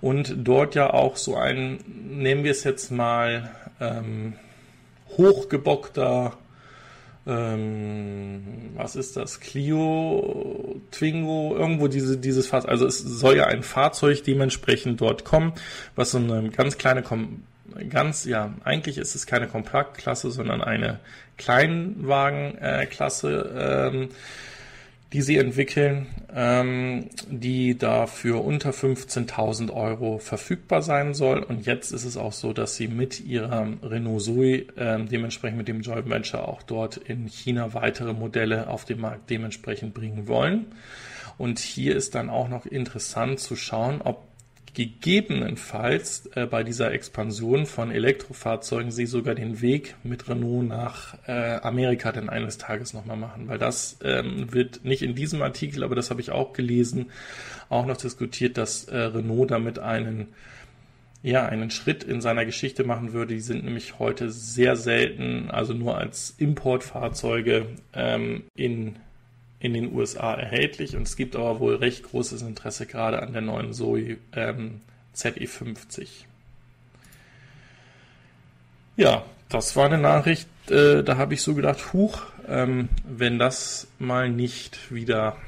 und 0.00 0.34
dort 0.38 0.74
ja 0.74 0.92
auch 0.92 1.16
so 1.16 1.36
ein, 1.36 1.78
nehmen 1.86 2.44
wir 2.44 2.50
es 2.50 2.64
jetzt 2.64 2.90
mal, 2.90 3.50
ähm, 3.80 4.34
hochgebockter 5.16 6.36
ähm, 7.26 8.72
was 8.76 8.96
ist 8.96 9.16
das? 9.16 9.40
Clio, 9.40 10.78
Twingo, 10.90 11.56
irgendwo 11.56 11.88
diese, 11.88 12.18
dieses 12.18 12.46
Fahrzeug. 12.46 12.70
Also 12.70 12.86
es 12.86 12.98
soll 12.98 13.36
ja 13.36 13.46
ein 13.46 13.62
Fahrzeug 13.62 14.22
dementsprechend 14.24 15.00
dort 15.00 15.24
kommen, 15.24 15.54
was 15.96 16.10
so 16.10 16.18
eine 16.18 16.50
ganz 16.50 16.76
kleine, 16.76 17.02
ganz, 17.88 18.26
ja, 18.26 18.52
eigentlich 18.64 18.98
ist 18.98 19.14
es 19.14 19.24
keine 19.26 19.48
Kompaktklasse, 19.48 20.30
sondern 20.30 20.60
eine 20.60 21.00
Kleinwagenklasse, 21.38 23.90
ähm, 23.92 24.10
die 25.14 25.22
sie 25.22 25.36
entwickeln, 25.36 26.08
ähm, 26.34 27.08
die 27.30 27.78
da 27.78 28.08
für 28.08 28.42
unter 28.44 28.70
15.000 28.70 29.72
Euro 29.72 30.18
verfügbar 30.18 30.82
sein 30.82 31.14
soll. 31.14 31.38
Und 31.38 31.66
jetzt 31.66 31.92
ist 31.92 32.04
es 32.04 32.16
auch 32.16 32.32
so, 32.32 32.52
dass 32.52 32.74
sie 32.74 32.88
mit 32.88 33.20
ihrer 33.20 33.68
Renault 33.84 34.22
Zoe, 34.22 34.66
äh, 34.74 35.04
dementsprechend 35.04 35.56
mit 35.56 35.68
dem 35.68 35.82
Joint 35.82 36.10
Venture 36.10 36.48
auch 36.48 36.64
dort 36.64 36.96
in 36.96 37.28
China 37.28 37.74
weitere 37.74 38.12
Modelle 38.12 38.66
auf 38.66 38.86
den 38.86 39.00
Markt 39.00 39.30
dementsprechend 39.30 39.94
bringen 39.94 40.26
wollen. 40.26 40.66
Und 41.38 41.60
hier 41.60 41.94
ist 41.94 42.16
dann 42.16 42.28
auch 42.28 42.48
noch 42.48 42.66
interessant 42.66 43.38
zu 43.38 43.54
schauen, 43.54 44.02
ob 44.02 44.26
gegebenenfalls 44.74 46.26
äh, 46.34 46.46
bei 46.46 46.64
dieser 46.64 46.92
Expansion 46.92 47.64
von 47.64 47.90
Elektrofahrzeugen 47.90 48.90
sie 48.90 49.06
sogar 49.06 49.34
den 49.34 49.60
Weg 49.60 49.94
mit 50.02 50.28
Renault 50.28 50.66
nach 50.66 51.16
äh, 51.26 51.56
Amerika 51.62 52.12
dann 52.12 52.28
eines 52.28 52.58
Tages 52.58 52.92
nochmal 52.92 53.16
machen, 53.16 53.48
weil 53.48 53.58
das 53.58 53.98
ähm, 54.02 54.52
wird 54.52 54.84
nicht 54.84 55.02
in 55.02 55.14
diesem 55.14 55.42
Artikel, 55.42 55.84
aber 55.84 55.94
das 55.94 56.10
habe 56.10 56.20
ich 56.20 56.30
auch 56.30 56.52
gelesen, 56.52 57.10
auch 57.68 57.86
noch 57.86 57.96
diskutiert, 57.96 58.58
dass 58.58 58.84
äh, 58.84 58.96
Renault 58.96 59.50
damit 59.50 59.78
einen 59.78 60.28
ja, 61.22 61.46
einen 61.46 61.70
Schritt 61.70 62.04
in 62.04 62.20
seiner 62.20 62.44
Geschichte 62.44 62.84
machen 62.84 63.14
würde. 63.14 63.32
Die 63.32 63.40
sind 63.40 63.64
nämlich 63.64 63.98
heute 63.98 64.30
sehr 64.30 64.76
selten, 64.76 65.50
also 65.50 65.72
nur 65.72 65.96
als 65.96 66.34
Importfahrzeuge 66.36 67.64
ähm, 67.94 68.42
in 68.54 68.96
in 69.64 69.72
den 69.72 69.94
USA 69.94 70.34
erhältlich 70.34 70.94
und 70.94 71.04
es 71.04 71.16
gibt 71.16 71.34
aber 71.36 71.58
wohl 71.58 71.76
recht 71.76 72.02
großes 72.02 72.42
Interesse 72.42 72.84
gerade 72.84 73.22
an 73.22 73.32
der 73.32 73.40
neuen 73.40 73.72
Zoe 73.72 74.18
ähm, 74.36 74.82
ZE50. 75.16 76.08
Ja, 78.96 79.24
das 79.48 79.74
war 79.74 79.86
eine 79.86 79.96
Nachricht, 79.96 80.48
äh, 80.70 81.02
da 81.02 81.16
habe 81.16 81.32
ich 81.32 81.40
so 81.40 81.54
gedacht, 81.54 81.94
huch, 81.94 82.20
ähm, 82.46 82.90
wenn 83.08 83.38
das 83.38 83.86
mal 83.98 84.28
nicht 84.28 84.92
wieder 84.92 85.38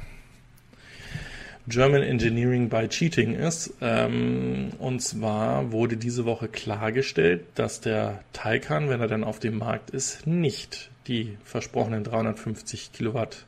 German 1.68 2.02
Engineering 2.02 2.70
by 2.70 2.88
Cheating 2.88 3.34
ist. 3.34 3.74
Ähm, 3.82 4.70
und 4.78 5.02
zwar 5.02 5.72
wurde 5.72 5.98
diese 5.98 6.24
Woche 6.24 6.48
klargestellt, 6.48 7.44
dass 7.54 7.82
der 7.82 8.20
Taycan, 8.32 8.88
wenn 8.88 9.02
er 9.02 9.08
dann 9.08 9.24
auf 9.24 9.40
dem 9.40 9.58
Markt 9.58 9.90
ist, 9.90 10.26
nicht 10.26 10.90
die 11.06 11.36
versprochenen 11.44 12.02
350 12.02 12.92
Kilowatt 12.92 13.44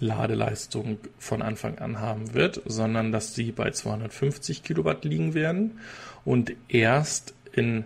Ladeleistung 0.00 0.98
von 1.18 1.42
Anfang 1.42 1.78
an 1.78 2.00
haben 2.00 2.34
wird, 2.34 2.62
sondern 2.66 3.12
dass 3.12 3.34
sie 3.34 3.52
bei 3.52 3.70
250 3.70 4.62
Kilowatt 4.62 5.04
liegen 5.04 5.34
werden 5.34 5.78
und 6.24 6.52
erst 6.68 7.34
in 7.52 7.84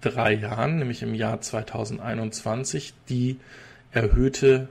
drei 0.00 0.32
Jahren, 0.32 0.78
nämlich 0.78 1.02
im 1.02 1.14
Jahr 1.14 1.40
2021, 1.40 2.94
die 3.08 3.38
erhöhte 3.92 4.68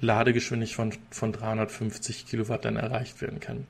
Ladegeschwindigkeit 0.00 0.76
von, 0.76 0.92
von 1.10 1.32
350 1.32 2.26
Kilowatt 2.26 2.64
dann 2.64 2.76
erreicht 2.76 3.20
werden 3.20 3.40
kann. 3.40 3.66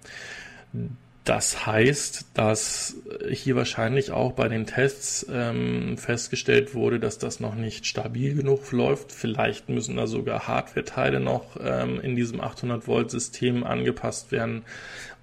Das 1.26 1.66
heißt, 1.66 2.26
dass 2.34 2.94
hier 3.28 3.56
wahrscheinlich 3.56 4.12
auch 4.12 4.30
bei 4.34 4.46
den 4.46 4.64
Tests 4.64 5.26
ähm, 5.28 5.98
festgestellt 5.98 6.72
wurde, 6.72 7.00
dass 7.00 7.18
das 7.18 7.40
noch 7.40 7.56
nicht 7.56 7.84
stabil 7.84 8.36
genug 8.36 8.70
läuft. 8.70 9.10
Vielleicht 9.10 9.68
müssen 9.68 9.96
da 9.96 10.06
sogar 10.06 10.46
Hardware-Teile 10.46 11.18
noch 11.18 11.56
ähm, 11.60 11.98
in 12.00 12.14
diesem 12.14 12.40
800-Volt-System 12.40 13.64
angepasst 13.64 14.30
werden. 14.30 14.64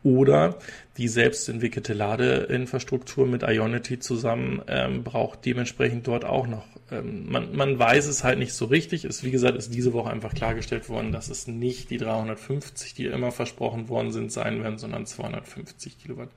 Oder 0.04 0.58
die 0.98 1.08
selbst 1.08 1.48
entwickelte 1.48 1.94
Ladeinfrastruktur 1.94 3.26
mit 3.26 3.44
Ionity 3.44 4.00
zusammen 4.00 4.62
ähm, 4.68 5.04
braucht 5.04 5.46
dementsprechend 5.46 6.08
dort 6.08 6.26
auch 6.26 6.46
noch. 6.46 6.66
Ähm, 6.92 7.32
man, 7.32 7.56
man 7.56 7.80
weiß 7.80 8.08
es 8.08 8.24
halt 8.24 8.38
nicht 8.38 8.54
so 8.54 8.66
richtig. 8.66 9.06
Ist, 9.06 9.24
wie 9.24 9.32
gesagt, 9.32 9.58
ist 9.58 9.74
diese 9.74 9.94
Woche 9.94 10.12
einfach 10.12 10.34
klargestellt 10.34 10.90
worden, 10.90 11.14
dass 11.14 11.30
es 11.30 11.48
nicht 11.48 11.90
die 11.90 11.98
350, 11.98 12.94
die 12.94 13.06
immer 13.06 13.32
versprochen 13.32 13.88
worden 13.88 14.12
sind, 14.12 14.32
sein 14.32 14.62
werden, 14.62 14.78
sondern 14.78 15.06
250 15.06 15.98
Kilowatt. 15.98 16.30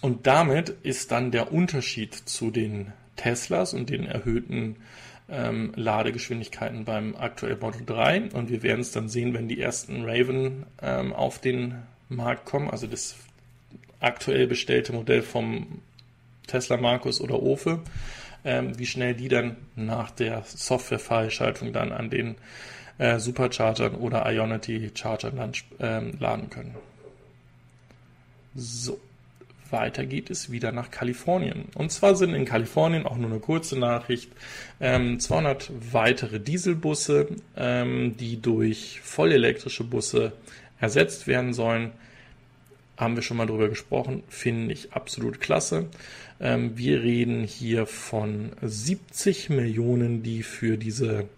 Und 0.00 0.26
damit 0.26 0.70
ist 0.82 1.10
dann 1.10 1.30
der 1.32 1.52
Unterschied 1.52 2.14
zu 2.14 2.50
den 2.50 2.92
Teslas 3.16 3.74
und 3.74 3.90
den 3.90 4.06
erhöhten 4.06 4.76
ähm, 5.28 5.72
Ladegeschwindigkeiten 5.74 6.84
beim 6.84 7.16
aktuellen 7.16 7.58
Model 7.58 7.82
3. 7.84 8.30
Und 8.32 8.50
wir 8.50 8.62
werden 8.62 8.80
es 8.80 8.92
dann 8.92 9.08
sehen, 9.08 9.34
wenn 9.34 9.48
die 9.48 9.60
ersten 9.60 10.04
Raven 10.04 10.64
ähm, 10.80 11.12
auf 11.12 11.40
den 11.40 11.82
Markt 12.08 12.46
kommen, 12.46 12.70
also 12.70 12.86
das 12.86 13.16
aktuell 14.00 14.46
bestellte 14.46 14.92
Modell 14.92 15.22
vom 15.22 15.82
Tesla 16.46 16.76
Markus 16.76 17.20
oder 17.20 17.42
Ofe, 17.42 17.80
ähm, 18.44 18.78
wie 18.78 18.86
schnell 18.86 19.14
die 19.14 19.28
dann 19.28 19.56
nach 19.76 20.10
der 20.10 20.42
Software-Freischaltung 20.44 21.72
dann 21.72 21.92
an 21.92 22.10
den 22.10 22.36
äh, 22.98 23.18
Superchargern 23.18 23.94
oder 23.94 24.30
Ionity-Chargern 24.30 25.36
dann 25.36 25.52
ähm, 25.80 26.12
laden 26.18 26.50
können. 26.50 26.74
So, 28.54 28.98
weiter 29.70 30.06
geht 30.06 30.30
es 30.30 30.50
wieder 30.50 30.72
nach 30.72 30.90
Kalifornien. 30.90 31.66
Und 31.74 31.92
zwar 31.92 32.16
sind 32.16 32.34
in 32.34 32.44
Kalifornien 32.44 33.06
auch 33.06 33.16
nur 33.16 33.30
eine 33.30 33.40
kurze 33.40 33.78
Nachricht 33.78 34.30
ähm, 34.80 35.20
200 35.20 35.70
weitere 35.92 36.40
Dieselbusse, 36.40 37.28
ähm, 37.56 38.16
die 38.16 38.40
durch 38.40 39.00
vollelektrische 39.02 39.84
Busse 39.84 40.32
ersetzt 40.80 41.26
werden 41.26 41.52
sollen 41.52 41.92
haben 42.98 43.14
wir 43.14 43.22
schon 43.22 43.36
mal 43.36 43.46
drüber 43.46 43.68
gesprochen, 43.68 44.24
finde 44.28 44.74
ich 44.74 44.92
absolut 44.92 45.40
klasse. 45.40 45.86
Ähm, 46.40 46.76
wir 46.76 47.02
reden 47.02 47.44
hier 47.44 47.86
von 47.86 48.50
70 48.60 49.50
Millionen, 49.50 50.22
die 50.24 50.42
für 50.42 50.76
diese 50.76 51.28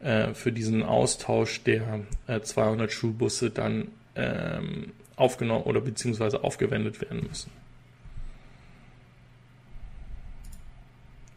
äh, 0.00 0.34
für 0.34 0.52
diesen 0.52 0.82
Austausch 0.82 1.62
der 1.64 2.00
äh, 2.26 2.40
200 2.40 2.92
Schulbusse 2.92 3.50
dann 3.50 3.88
ähm, 4.14 4.92
aufgenommen 5.16 5.64
oder 5.64 5.80
beziehungsweise 5.80 6.44
aufgewendet 6.44 7.00
werden 7.00 7.26
müssen. 7.26 7.50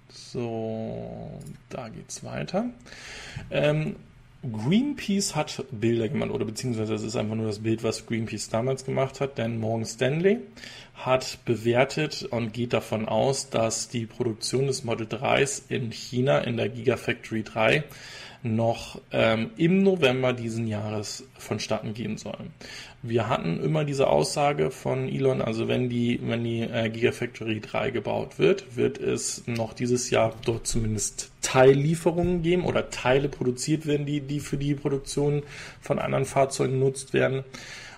So, 0.10 1.40
da 1.70 1.88
geht's 1.88 2.24
weiter. 2.24 2.66
Ähm, 3.50 3.96
Greenpeace 4.42 5.36
hat 5.36 5.66
Bilder 5.70 6.08
gemacht, 6.08 6.30
oder 6.32 6.46
beziehungsweise 6.46 6.94
es 6.94 7.04
ist 7.04 7.18
einfach 7.18 7.36
nur 7.36 7.48
das 7.48 7.60
Bild, 7.60 7.84
was 7.84 8.06
Greenpeace 8.06 8.48
damals 8.48 8.86
gemacht 8.86 9.20
hat, 9.20 9.38
denn 9.38 9.60
Morgan 9.60 9.86
Stanley 9.86 10.40
hat 10.96 11.40
bewertet 11.44 12.24
und 12.24 12.54
geht 12.54 12.72
davon 12.72 13.08
aus, 13.08 13.50
dass 13.50 13.90
die 13.90 14.06
Produktion 14.06 14.68
des 14.68 14.86
Model 14.86 15.08
3s 15.08 15.64
in 15.68 15.92
China 15.92 16.40
in 16.40 16.56
der 16.56 16.70
Gigafactory 16.70 17.44
3 17.44 17.84
noch 18.42 19.02
ähm, 19.12 19.52
im 19.58 19.84
November 19.84 20.34
diesen 20.34 20.68
Jahres 20.68 21.26
vonstatten 21.38 21.94
gehen 21.94 22.18
soll. 22.18 22.38
Wir 23.02 23.28
hatten 23.28 23.62
immer 23.62 23.86
diese 23.86 24.08
Aussage 24.08 24.72
von 24.72 25.10
Elon, 25.10 25.42
also 25.42 25.68
wenn 25.68 25.90
die, 25.90 26.20
wenn 26.24 26.44
die 26.44 26.62
äh, 26.62 26.90
Gigafactory 26.90 27.60
3 27.60 27.92
gebaut 27.92 28.40
wird, 28.40 28.76
wird 28.76 28.98
es 28.98 29.44
noch 29.48 29.74
dieses 29.74 30.10
Jahr 30.10 30.34
dort 30.46 30.68
zumindest 30.68 31.32
Teillieferungen 31.42 32.42
geben 32.42 32.66
oder 32.66 32.90
Teile 32.90 33.30
produziert 33.30 33.86
werden, 33.86 34.06
die, 34.06 34.22
die 34.22 34.40
für 34.40 34.58
die 34.58 34.76
Produktion 34.76 35.44
von 35.82 36.00
anderen 36.00 36.26
Fahrzeugen 36.26 36.80
genutzt 36.80 37.14
werden. 37.14 37.44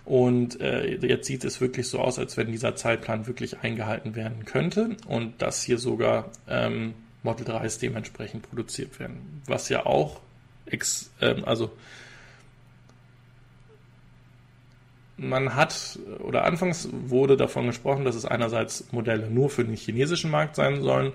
Und 0.05 0.59
äh, 0.61 0.95
jetzt 0.95 1.27
sieht 1.27 1.45
es 1.45 1.61
wirklich 1.61 1.87
so 1.87 1.99
aus, 1.99 2.17
als 2.17 2.35
wenn 2.35 2.51
dieser 2.51 2.75
Zeitplan 2.75 3.27
wirklich 3.27 3.59
eingehalten 3.59 4.15
werden 4.15 4.45
könnte 4.45 4.97
und 5.07 5.41
dass 5.41 5.61
hier 5.61 5.77
sogar 5.77 6.31
ähm, 6.47 6.95
Model 7.23 7.45
3s 7.45 7.79
dementsprechend 7.79 8.49
produziert 8.49 8.99
werden. 8.99 9.41
Was 9.45 9.69
ja 9.69 9.85
auch 9.85 10.19
ex, 10.71 11.11
ähm, 11.21 11.43
also 11.45 11.71
man 15.17 15.55
hat, 15.55 15.99
oder 16.19 16.45
anfangs 16.45 16.89
wurde 16.91 17.37
davon 17.37 17.67
gesprochen, 17.67 18.05
dass 18.05 18.15
es 18.15 18.25
einerseits 18.25 18.91
Modelle 18.91 19.29
nur 19.29 19.49
für 19.49 19.63
den 19.63 19.75
chinesischen 19.75 20.31
Markt 20.31 20.55
sein 20.55 20.81
sollen 20.81 21.13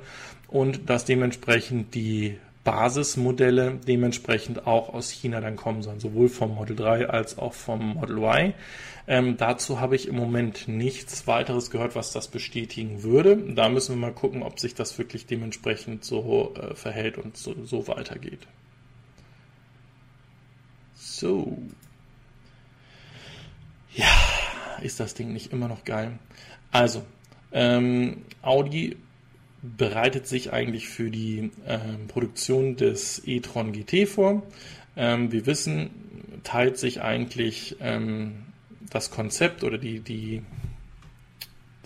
und 0.48 0.88
dass 0.88 1.04
dementsprechend 1.04 1.94
die 1.94 2.38
Basismodelle 2.62 3.78
dementsprechend 3.86 4.66
auch 4.66 4.92
aus 4.92 5.10
China 5.10 5.40
dann 5.40 5.54
kommen 5.54 5.82
sollen, 5.82 6.00
sowohl 6.00 6.28
vom 6.28 6.54
Model 6.54 6.74
3 6.74 7.08
als 7.08 7.38
auch 7.38 7.52
vom 7.52 7.94
Model 7.94 8.18
Y. 8.18 8.54
Ähm, 9.06 9.36
dazu 9.36 9.80
habe 9.80 9.94
ich 9.94 10.08
im 10.08 10.16
Moment 10.16 10.66
nichts 10.66 11.28
weiteres 11.28 11.70
gehört, 11.70 11.94
was 11.94 12.10
das 12.10 12.26
bestätigen 12.26 13.04
würde. 13.04 13.36
Da 13.36 13.68
müssen 13.68 13.94
wir 13.94 14.00
mal 14.00 14.12
gucken, 14.12 14.42
ob 14.42 14.58
sich 14.58 14.74
das 14.74 14.98
wirklich 14.98 15.26
dementsprechend 15.26 16.04
so 16.04 16.54
äh, 16.56 16.74
verhält 16.74 17.18
und 17.18 17.36
so, 17.36 17.54
so 17.64 17.86
weitergeht. 17.86 18.40
So. 21.16 21.56
Ja, 23.94 24.12
ist 24.82 25.00
das 25.00 25.14
Ding 25.14 25.32
nicht 25.32 25.50
immer 25.50 25.66
noch 25.66 25.84
geil? 25.84 26.18
Also, 26.72 27.06
ähm, 27.52 28.18
Audi 28.42 28.98
bereitet 29.62 30.26
sich 30.26 30.52
eigentlich 30.52 30.88
für 30.88 31.10
die 31.10 31.50
ähm, 31.66 32.06
Produktion 32.08 32.76
des 32.76 33.26
e-tron 33.26 33.72
GT 33.72 34.06
vor. 34.06 34.42
Ähm, 34.94 35.32
wir 35.32 35.46
wissen, 35.46 35.88
teilt 36.44 36.76
sich 36.76 37.00
eigentlich 37.00 37.76
ähm, 37.80 38.44
das 38.90 39.10
Konzept 39.10 39.64
oder 39.64 39.78
die, 39.78 40.00
die, 40.00 40.42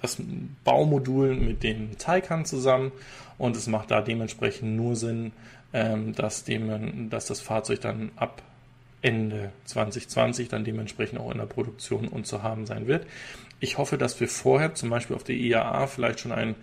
das 0.02 0.16
Baumodul 0.64 1.36
mit 1.36 1.62
dem 1.62 1.96
Taycan 1.98 2.46
zusammen 2.46 2.90
und 3.38 3.54
es 3.54 3.68
macht 3.68 3.92
da 3.92 4.02
dementsprechend 4.02 4.74
nur 4.74 4.96
Sinn, 4.96 5.30
ähm, 5.72 6.16
dass, 6.16 6.42
dem, 6.42 7.10
dass 7.10 7.26
das 7.26 7.40
Fahrzeug 7.40 7.80
dann 7.80 8.10
ab 8.16 8.42
Ende 9.02 9.52
2020 9.64 10.48
dann 10.48 10.64
dementsprechend 10.64 11.20
auch 11.20 11.30
in 11.30 11.38
der 11.38 11.46
Produktion 11.46 12.08
und 12.08 12.26
zu 12.26 12.42
haben 12.42 12.66
sein 12.66 12.86
wird. 12.86 13.06
Ich 13.60 13.78
hoffe, 13.78 13.98
dass 13.98 14.20
wir 14.20 14.28
vorher 14.28 14.74
zum 14.74 14.90
Beispiel 14.90 15.16
auf 15.16 15.24
der 15.24 15.36
IAA 15.36 15.86
vielleicht 15.86 16.20
schon 16.20 16.32
einen 16.32 16.54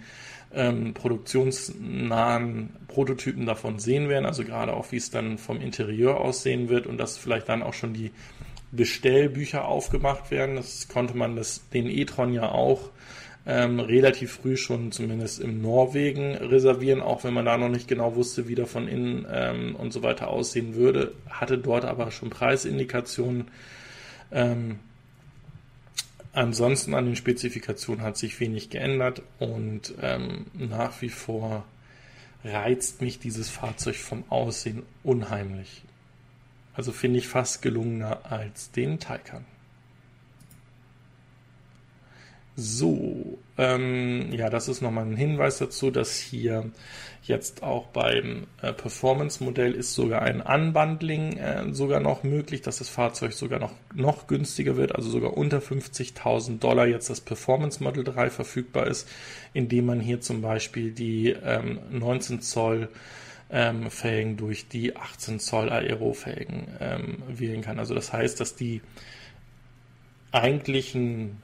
ähm, 0.53 0.93
produktionsnahen 0.93 2.69
Prototypen 2.87 3.45
davon 3.45 3.79
sehen 3.79 4.09
werden, 4.09 4.25
also 4.25 4.43
gerade 4.43 4.73
auch 4.73 4.91
wie 4.91 4.97
es 4.97 5.09
dann 5.11 5.37
vom 5.37 5.59
Interieur 5.61 6.19
aussehen 6.19 6.69
wird 6.69 6.87
und 6.87 6.97
dass 6.97 7.17
vielleicht 7.17 7.49
dann 7.49 7.63
auch 7.63 7.73
schon 7.73 7.93
die 7.93 8.11
Bestellbücher 8.71 9.65
aufgemacht 9.65 10.31
werden. 10.31 10.55
Das 10.55 10.87
konnte 10.87 11.15
man 11.15 11.35
das, 11.35 11.69
den 11.69 11.87
e-tron 11.87 12.33
ja 12.33 12.51
auch 12.51 12.89
ähm, 13.47 13.79
relativ 13.79 14.33
früh 14.33 14.57
schon 14.57 14.91
zumindest 14.91 15.39
im 15.39 15.61
Norwegen 15.61 16.35
reservieren, 16.35 17.01
auch 17.01 17.23
wenn 17.23 17.33
man 17.33 17.45
da 17.45 17.57
noch 17.57 17.69
nicht 17.69 17.87
genau 17.87 18.15
wusste, 18.15 18.49
wie 18.49 18.55
der 18.55 18.67
von 18.67 18.89
innen 18.89 19.25
ähm, 19.31 19.75
und 19.77 19.93
so 19.93 20.03
weiter 20.03 20.27
aussehen 20.27 20.75
würde, 20.75 21.13
hatte 21.29 21.57
dort 21.57 21.85
aber 21.85 22.11
schon 22.11 22.29
Preisindikationen. 22.29 23.47
Ähm, 24.33 24.79
ansonsten 26.33 26.93
an 26.93 27.05
den 27.05 27.15
Spezifikationen 27.15 28.03
hat 28.03 28.17
sich 28.17 28.37
wenig 28.41 28.69
geändert 28.69 29.21
und 29.39 29.93
ähm, 30.01 30.47
nach 30.53 31.01
wie 31.01 31.09
vor 31.09 31.63
reizt 32.43 33.01
mich 33.01 33.17
dieses 33.17 33.49
Fahrzeug 33.49 33.95
vom 33.95 34.25
Aussehen 34.29 34.83
unheimlich. 35.03 35.83
Also 36.73 36.91
finde 36.91 37.19
ich 37.19 37.29
fast 37.29 37.61
gelungener 37.61 38.29
als 38.29 38.71
den 38.71 38.99
Taycan. 38.99 39.45
So, 42.59 43.37
ähm, 43.59 44.33
ja, 44.33 44.49
das 44.49 44.67
ist 44.67 44.81
nochmal 44.81 45.05
ein 45.05 45.15
Hinweis 45.15 45.59
dazu, 45.59 45.91
dass 45.91 46.17
hier 46.17 46.71
jetzt 47.21 47.61
auch 47.61 47.85
beim 47.85 48.47
äh, 48.63 48.73
Performance-Modell 48.73 49.73
ist 49.73 49.93
sogar 49.93 50.23
ein 50.23 50.41
Unbundling 50.41 51.37
äh, 51.37 51.71
sogar 51.71 51.99
noch 51.99 52.23
möglich, 52.23 52.63
dass 52.63 52.79
das 52.79 52.89
Fahrzeug 52.89 53.33
sogar 53.33 53.59
noch, 53.59 53.73
noch 53.93 54.25
günstiger 54.25 54.75
wird, 54.75 54.95
also 54.95 55.07
sogar 55.07 55.37
unter 55.37 55.59
50.000 55.59 56.57
Dollar 56.57 56.87
jetzt 56.87 57.11
das 57.11 57.21
Performance 57.21 57.83
Model 57.83 58.03
3 58.03 58.31
verfügbar 58.31 58.87
ist, 58.87 59.07
indem 59.53 59.85
man 59.85 59.99
hier 59.99 60.19
zum 60.21 60.41
Beispiel 60.41 60.89
die 60.91 61.29
ähm, 61.29 61.77
19 61.91 62.41
Zoll 62.41 62.89
ähm, 63.51 63.91
Felgen 63.91 64.35
durch 64.35 64.67
die 64.67 64.95
18 64.95 65.39
Zoll 65.39 65.69
Aero-Felgen 65.69 66.69
ähm, 66.79 67.21
wählen 67.27 67.61
kann. 67.61 67.77
Also 67.77 67.93
das 67.93 68.11
heißt, 68.11 68.39
dass 68.39 68.55
die 68.55 68.81
eigentlichen 70.31 71.37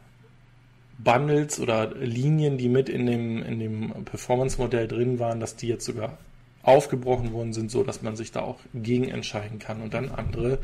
Bundles 0.98 1.60
oder 1.60 1.94
Linien, 1.96 2.58
die 2.58 2.70
mit 2.70 2.89
in 2.89 3.06
dem, 3.06 3.44
in 3.44 3.60
dem 3.60 4.06
Performance-Modell 4.06 4.88
drin 4.88 5.20
waren, 5.20 5.39
dass 5.39 5.56
die 5.56 5.68
jetzt 5.68 5.86
sogar 5.86 6.18
aufgebrochen 6.62 7.34
worden 7.34 7.54
sind, 7.54 7.72
so 7.72 7.84
dass 7.84 8.02
man 8.02 8.16
sich 8.16 8.32
da 8.32 8.41
auch 8.41 8.60
gegen 8.74 9.10
entscheiden 9.10 9.60
kann 9.60 9.82
und 9.82 9.94
dann 9.94 10.10
andere 10.10 10.60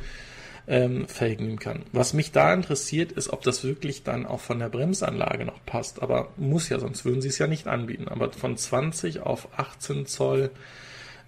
ähm, 0.67 1.07
Felgen 1.07 1.45
nehmen 1.45 1.59
kann. 1.59 1.83
Was 1.91 2.13
mich 2.13 2.31
da 2.31 2.53
interessiert, 2.53 3.11
ist, 3.11 3.29
ob 3.29 3.41
das 3.41 3.63
wirklich 3.63 4.03
dann 4.03 4.25
auch 4.25 4.39
von 4.39 4.59
der 4.59 4.69
Bremsanlage 4.69 5.43
noch 5.45 5.65
passt. 5.65 6.01
Aber 6.01 6.29
muss 6.37 6.69
ja, 6.69 6.79
sonst 6.79 7.05
würden 7.05 7.21
sie 7.21 7.27
es 7.27 7.39
ja 7.39 7.47
nicht 7.47 7.67
anbieten. 7.67 8.07
Aber 8.07 8.31
von 8.31 8.55
20 8.55 9.19
auf 9.21 9.49
18 9.57 10.05
Zoll, 10.05 10.51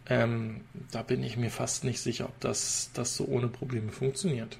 ähm, 0.08 0.62
da 0.91 1.02
bin 1.02 1.24
ich 1.24 1.38
mir 1.38 1.49
fast 1.49 1.84
nicht 1.84 1.99
sicher, 1.99 2.26
ob 2.26 2.39
das, 2.39 2.91
das 2.93 3.18
so 3.18 3.26
ohne 3.26 3.47
Probleme 3.47 3.91
funktioniert. 3.91 4.58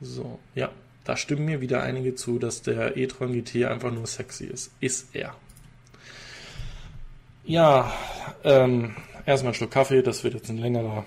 So, 0.00 0.38
ja, 0.54 0.70
da 1.04 1.16
stimmen 1.16 1.46
mir 1.46 1.60
wieder 1.60 1.82
einige 1.82 2.14
zu, 2.14 2.38
dass 2.38 2.62
der 2.62 2.96
e-tron 2.96 3.32
GT 3.32 3.64
einfach 3.64 3.90
nur 3.90 4.06
sexy 4.06 4.44
ist. 4.44 4.70
Ist 4.80 5.14
er. 5.14 5.34
Ja, 7.44 7.92
ähm, 8.44 8.94
erstmal 9.26 9.52
ein 9.52 9.54
Schluck 9.54 9.70
Kaffee, 9.70 10.02
das 10.02 10.22
wird 10.24 10.34
jetzt 10.34 10.50
ein 10.50 10.58
längerer 10.58 11.04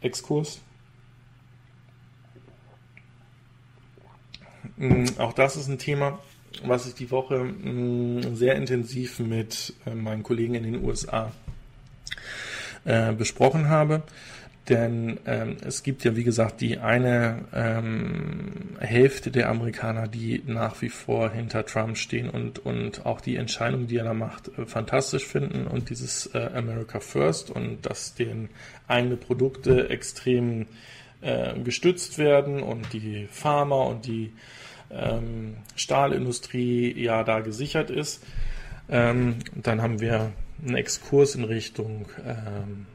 Exkurs. 0.00 0.60
Mm, 4.76 5.06
auch 5.18 5.32
das 5.32 5.56
ist 5.56 5.68
ein 5.68 5.78
Thema, 5.78 6.18
was 6.64 6.86
ich 6.86 6.94
die 6.94 7.10
Woche 7.10 7.44
mm, 7.44 8.34
sehr 8.36 8.56
intensiv 8.56 9.18
mit 9.18 9.74
äh, 9.86 9.94
meinen 9.94 10.22
Kollegen 10.22 10.54
in 10.54 10.64
den 10.64 10.84
USA 10.84 11.32
äh, 12.84 13.12
besprochen 13.12 13.68
habe. 13.68 14.02
Denn 14.70 15.18
ähm, 15.26 15.56
es 15.66 15.82
gibt 15.82 16.04
ja, 16.04 16.14
wie 16.14 16.22
gesagt, 16.22 16.60
die 16.60 16.78
eine 16.78 17.44
ähm, 17.52 18.76
Hälfte 18.78 19.32
der 19.32 19.48
Amerikaner, 19.48 20.06
die 20.06 20.44
nach 20.46 20.80
wie 20.80 20.90
vor 20.90 21.32
hinter 21.32 21.66
Trump 21.66 21.98
stehen 21.98 22.30
und, 22.30 22.60
und 22.64 23.04
auch 23.04 23.20
die 23.20 23.34
Entscheidung, 23.34 23.88
die 23.88 23.96
er 23.96 24.04
da 24.04 24.14
macht, 24.14 24.46
äh, 24.56 24.66
fantastisch 24.66 25.26
finden 25.26 25.66
und 25.66 25.90
dieses 25.90 26.26
äh, 26.34 26.50
America 26.54 27.00
First 27.00 27.50
und 27.50 27.84
dass 27.84 28.14
deren 28.14 28.48
eigene 28.86 29.16
Produkte 29.16 29.90
extrem 29.90 30.66
äh, 31.20 31.58
gestützt 31.58 32.18
werden 32.18 32.62
und 32.62 32.92
die 32.92 33.26
Pharma 33.28 33.82
und 33.82 34.06
die 34.06 34.32
ähm, 34.92 35.56
Stahlindustrie 35.74 36.92
ja 36.96 37.24
da 37.24 37.40
gesichert 37.40 37.90
ist. 37.90 38.24
Ähm, 38.88 39.40
dann 39.56 39.82
haben 39.82 40.00
wir 40.00 40.30
einen 40.64 40.76
Exkurs 40.76 41.34
in 41.34 41.42
Richtung 41.42 42.06
ähm, 42.24 42.86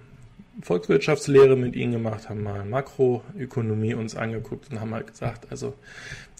Volkswirtschaftslehre 0.62 1.56
mit 1.56 1.76
ihnen 1.76 1.94
gemacht, 1.94 2.30
haben 2.30 2.44
mal 2.44 2.64
Makroökonomie 2.66 3.94
uns 3.94 4.16
angeguckt 4.16 4.72
und 4.72 4.80
haben 4.80 4.94
halt 4.94 5.08
gesagt, 5.08 5.48
also 5.52 5.74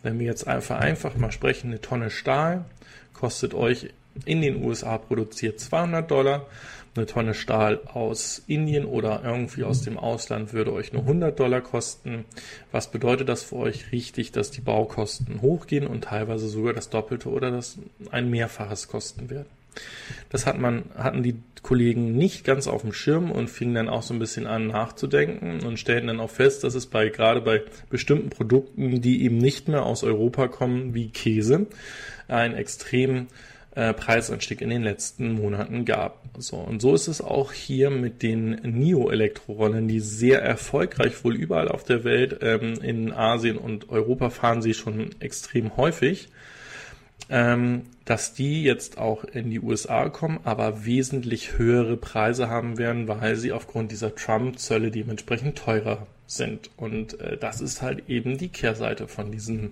wenn 0.04 0.20
wir 0.20 0.26
jetzt 0.26 0.48
einfach 0.48 0.80
einfach 0.80 1.16
mal 1.18 1.32
sprechen, 1.32 1.68
eine 1.68 1.82
Tonne 1.82 2.10
Stahl 2.10 2.66
kostet 3.14 3.54
euch 3.54 3.90
in 4.26 4.42
den 4.42 4.64
USA 4.64 4.98
produziert 4.98 5.60
200 5.60 6.10
Dollar, 6.10 6.46
eine 6.96 7.06
Tonne 7.06 7.34
Stahl 7.34 7.82
aus 7.86 8.42
Indien 8.48 8.86
oder 8.86 9.22
irgendwie 9.24 9.64
aus 9.64 9.82
dem 9.82 9.98
Ausland 9.98 10.54
würde 10.54 10.72
euch 10.72 10.94
nur 10.94 11.02
100 11.02 11.38
Dollar 11.38 11.60
kosten. 11.60 12.24
Was 12.72 12.90
bedeutet 12.90 13.28
das 13.28 13.44
für 13.44 13.58
euch? 13.58 13.92
Richtig, 13.92 14.32
dass 14.32 14.52
die 14.52 14.62
Baukosten 14.62 15.42
hochgehen 15.42 15.88
und 15.88 16.06
teilweise 16.06 16.48
sogar 16.48 16.74
das 16.74 16.90
Doppelte 16.90 17.30
oder 17.30 17.52
das 17.52 17.78
ein 18.12 18.30
Mehrfaches 18.30 18.88
kosten 18.88 19.30
werden. 19.30 19.50
Das 20.30 20.46
hat 20.46 20.60
man, 20.60 20.84
hatten 20.98 21.24
die 21.24 21.36
Kollegen 21.62 22.16
nicht 22.16 22.44
ganz 22.44 22.68
auf 22.68 22.82
dem 22.82 22.94
Schirm 22.94 23.32
und 23.32 23.50
fingen 23.50 23.74
dann 23.74 23.90
auch 23.90 24.04
so 24.04 24.14
ein 24.14 24.20
bisschen 24.20 24.46
an 24.46 24.68
nachzudenken 24.68 25.66
und 25.66 25.80
stellten 25.80 26.08
dann 26.08 26.20
auch 26.20 26.30
fest, 26.30 26.64
dass 26.64 26.76
es 26.76 26.86
bei, 26.86 27.10
gerade 27.10 27.42
bei 27.42 27.64
bestimmten 27.90 28.30
Produkten, 28.30 29.02
die 29.02 29.24
eben 29.24 29.40
nicht 29.40 29.68
mehr 29.68 29.84
aus 29.84 30.04
Europa 30.04 30.48
kommen, 30.48 30.94
wie 30.94 31.10
Käse, 31.10 31.66
einen 32.28 32.54
extremen 32.54 33.28
äh, 33.76 33.94
Preisanstieg 33.94 34.62
in 34.62 34.70
den 34.70 34.84
letzten 34.84 35.34
Monaten 35.34 35.86
gab. 35.86 36.24
So, 36.38 36.58
und 36.58 36.82
so 36.82 36.94
ist 36.94 37.08
es 37.08 37.22
auch 37.22 37.52
hier 37.52 37.90
mit 37.90 38.22
den 38.22 38.52
Neo-Elektrorollern, 38.64 39.88
die 39.88 40.00
sehr 40.00 40.42
erfolgreich 40.42 41.24
wohl 41.24 41.36
überall 41.36 41.68
auf 41.68 41.84
der 41.84 42.04
Welt, 42.04 42.40
ähm, 42.42 42.76
in 42.82 43.12
Asien 43.12 43.58
und 43.58 43.90
Europa 43.90 44.30
fahren 44.30 44.62
sie 44.62 44.74
schon 44.74 45.10
extrem 45.20 45.78
häufig 45.78 46.30
ähm, 47.30 47.84
dass 48.06 48.34
die 48.34 48.64
jetzt 48.64 48.98
auch 48.98 49.24
in 49.24 49.50
die 49.50 49.60
USA 49.60 50.10
kommen, 50.10 50.40
aber 50.44 50.86
wesentlich 50.86 51.58
höhere 51.58 51.98
Preise 51.98 52.50
haben 52.50 52.78
werden, 52.78 53.08
weil 53.08 53.36
sie 53.36 53.52
aufgrund 53.52 53.92
dieser 53.92 54.14
Trump-Zölle 54.14 54.92
dementsprechend 54.92 55.58
teurer 55.58 56.06
sind. 56.28 56.70
Und 56.78 57.20
äh, 57.20 57.38
das 57.38 57.62
ist 57.62 57.82
halt 57.82 58.10
eben 58.10 58.38
die 58.38 58.50
Kehrseite 58.50 59.08
von 59.08 59.32
diesem 59.32 59.72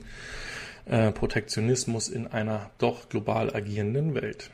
äh, 0.85 1.11
Protektionismus 1.11 2.09
in 2.09 2.27
einer 2.27 2.71
doch 2.77 3.09
global 3.09 3.55
agierenden 3.55 4.15
Welt. 4.15 4.49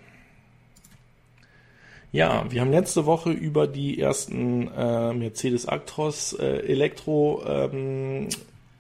Ja, 2.12 2.46
wir 2.50 2.62
haben 2.62 2.72
letzte 2.72 3.06
Woche 3.06 3.30
über 3.30 3.68
die 3.68 4.00
ersten 4.00 4.68
äh, 4.68 5.14
Mercedes 5.14 5.68
Actros 5.68 6.34
äh, 6.34 6.66
Elektro 6.68 7.44
ähm, 7.46 8.30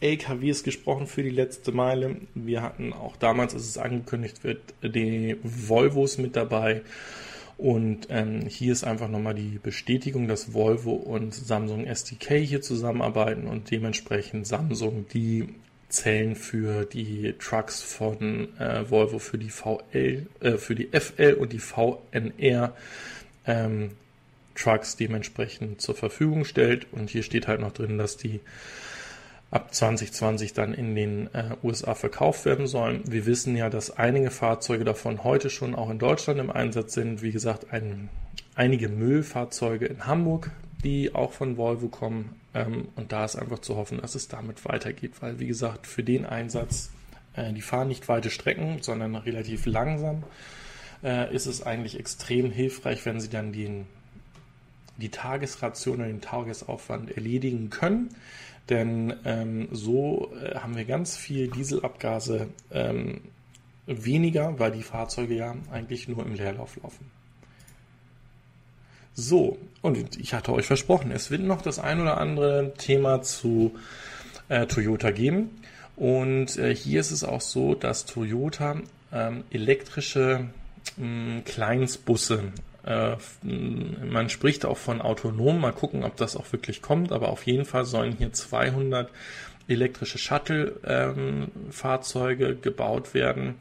LKWs 0.01 0.63
gesprochen 0.63 1.07
für 1.07 1.23
die 1.23 1.29
letzte 1.29 1.71
Meile. 1.71 2.17
Wir 2.33 2.61
hatten 2.61 2.93
auch 2.93 3.17
damals, 3.17 3.53
als 3.53 3.63
es 3.63 3.77
angekündigt 3.77 4.43
wird, 4.43 4.61
die 4.81 5.37
Volvos 5.43 6.17
mit 6.17 6.35
dabei. 6.35 6.81
Und 7.57 8.07
ähm, 8.09 8.45
hier 8.47 8.71
ist 8.71 8.85
einfach 8.85 9.09
nochmal 9.09 9.35
die 9.35 9.59
Bestätigung, 9.61 10.29
dass 10.29 10.53
Volvo 10.53 10.93
und 10.93 11.33
Samsung 11.33 11.85
SDK 11.85 12.35
hier 12.35 12.61
zusammenarbeiten 12.61 13.47
und 13.47 13.69
dementsprechend 13.69 14.47
Samsung 14.47 15.05
die 15.13 15.49
Zellen 15.89 16.37
für 16.37 16.85
die 16.85 17.33
Trucks 17.37 17.81
von 17.81 18.57
äh, 18.59 18.89
Volvo 18.89 19.19
für 19.19 19.37
die 19.37 19.49
VL, 19.49 20.27
äh, 20.39 20.51
für 20.53 20.75
die 20.75 20.87
FL 20.87 21.33
und 21.33 21.51
die 21.51 21.59
VNR 21.59 22.73
ähm, 23.45 23.91
Trucks 24.55 24.95
dementsprechend 24.95 25.81
zur 25.81 25.95
Verfügung 25.95 26.45
stellt. 26.45 26.87
Und 26.93 27.09
hier 27.09 27.23
steht 27.23 27.49
halt 27.49 27.59
noch 27.59 27.73
drin, 27.73 27.97
dass 27.97 28.15
die 28.15 28.39
ab 29.51 29.73
2020 29.73 30.53
dann 30.53 30.73
in 30.73 30.95
den 30.95 31.33
äh, 31.33 31.55
USA 31.63 31.95
verkauft 31.95 32.45
werden 32.45 32.67
sollen. 32.67 33.01
Wir 33.05 33.25
wissen 33.25 33.55
ja, 33.55 33.69
dass 33.69 33.91
einige 33.91 34.29
Fahrzeuge 34.29 34.83
davon 34.83 35.23
heute 35.23 35.49
schon 35.49 35.75
auch 35.75 35.89
in 35.89 35.99
Deutschland 35.99 36.39
im 36.39 36.51
Einsatz 36.51 36.93
sind. 36.93 37.21
Wie 37.21 37.31
gesagt, 37.31 37.73
ein, 37.73 38.09
einige 38.55 38.89
Müllfahrzeuge 38.89 39.87
in 39.87 40.05
Hamburg, 40.05 40.51
die 40.83 41.15
auch 41.15 41.31
von 41.31 41.57
Volvo 41.57 41.87
kommen. 41.87 42.39
Ähm, 42.53 42.89
und 42.95 43.11
da 43.11 43.25
ist 43.25 43.35
einfach 43.35 43.59
zu 43.59 43.75
hoffen, 43.75 43.99
dass 44.01 44.15
es 44.15 44.27
damit 44.27 44.65
weitergeht, 44.65 45.13
weil 45.21 45.39
wie 45.39 45.47
gesagt, 45.47 45.87
für 45.87 46.03
den 46.03 46.25
Einsatz, 46.25 46.91
äh, 47.35 47.51
die 47.51 47.61
fahren 47.61 47.87
nicht 47.87 48.07
weite 48.07 48.29
Strecken, 48.29 48.81
sondern 48.81 49.15
relativ 49.15 49.65
langsam, 49.65 50.23
äh, 51.03 51.33
ist 51.33 51.47
es 51.47 51.63
eigentlich 51.63 51.99
extrem 51.99 52.51
hilfreich, 52.51 53.03
wenn 53.05 53.19
sie 53.19 53.29
dann 53.29 53.51
den 53.51 53.87
die 54.99 55.09
Tagesration 55.09 56.01
und 56.01 56.07
den 56.07 56.21
Tagesaufwand 56.21 57.15
erledigen 57.15 57.69
können. 57.69 58.09
Denn 58.69 59.15
ähm, 59.25 59.67
so 59.71 60.31
äh, 60.41 60.55
haben 60.55 60.75
wir 60.75 60.85
ganz 60.85 61.17
viel 61.17 61.47
Dieselabgase 61.47 62.49
ähm, 62.71 63.21
weniger, 63.87 64.59
weil 64.59 64.71
die 64.71 64.83
Fahrzeuge 64.83 65.35
ja 65.35 65.55
eigentlich 65.71 66.07
nur 66.07 66.25
im 66.25 66.35
Leerlauf 66.35 66.77
laufen. 66.81 67.11
So, 69.15 69.57
und 69.81 70.17
ich 70.17 70.33
hatte 70.33 70.53
euch 70.53 70.67
versprochen, 70.67 71.11
es 71.11 71.31
wird 71.31 71.41
noch 71.41 71.61
das 71.61 71.79
ein 71.79 71.99
oder 71.99 72.19
andere 72.19 72.73
Thema 72.77 73.21
zu 73.21 73.75
äh, 74.47 74.65
Toyota 74.67 75.11
geben. 75.11 75.61
Und 75.95 76.57
äh, 76.57 76.73
hier 76.73 77.01
ist 77.01 77.11
es 77.11 77.23
auch 77.23 77.41
so, 77.41 77.75
dass 77.75 78.05
Toyota 78.05 78.77
ähm, 79.11 79.43
elektrische 79.49 80.45
mh, 80.95 81.41
Kleinstbusse 81.41 82.43
äh, 82.45 82.68
man 83.43 84.29
spricht 84.29 84.65
auch 84.65 84.77
von 84.77 85.01
autonom, 85.01 85.61
mal 85.61 85.73
gucken, 85.73 86.03
ob 86.03 86.17
das 86.17 86.35
auch 86.35 86.51
wirklich 86.51 86.81
kommt, 86.81 87.11
aber 87.11 87.29
auf 87.29 87.45
jeden 87.45 87.65
Fall 87.65 87.85
sollen 87.85 88.15
hier 88.17 88.33
200 88.33 89.11
elektrische 89.67 90.17
Shuttle-Fahrzeuge 90.17 92.47
ähm, 92.47 92.61
gebaut 92.61 93.13
werden, 93.13 93.53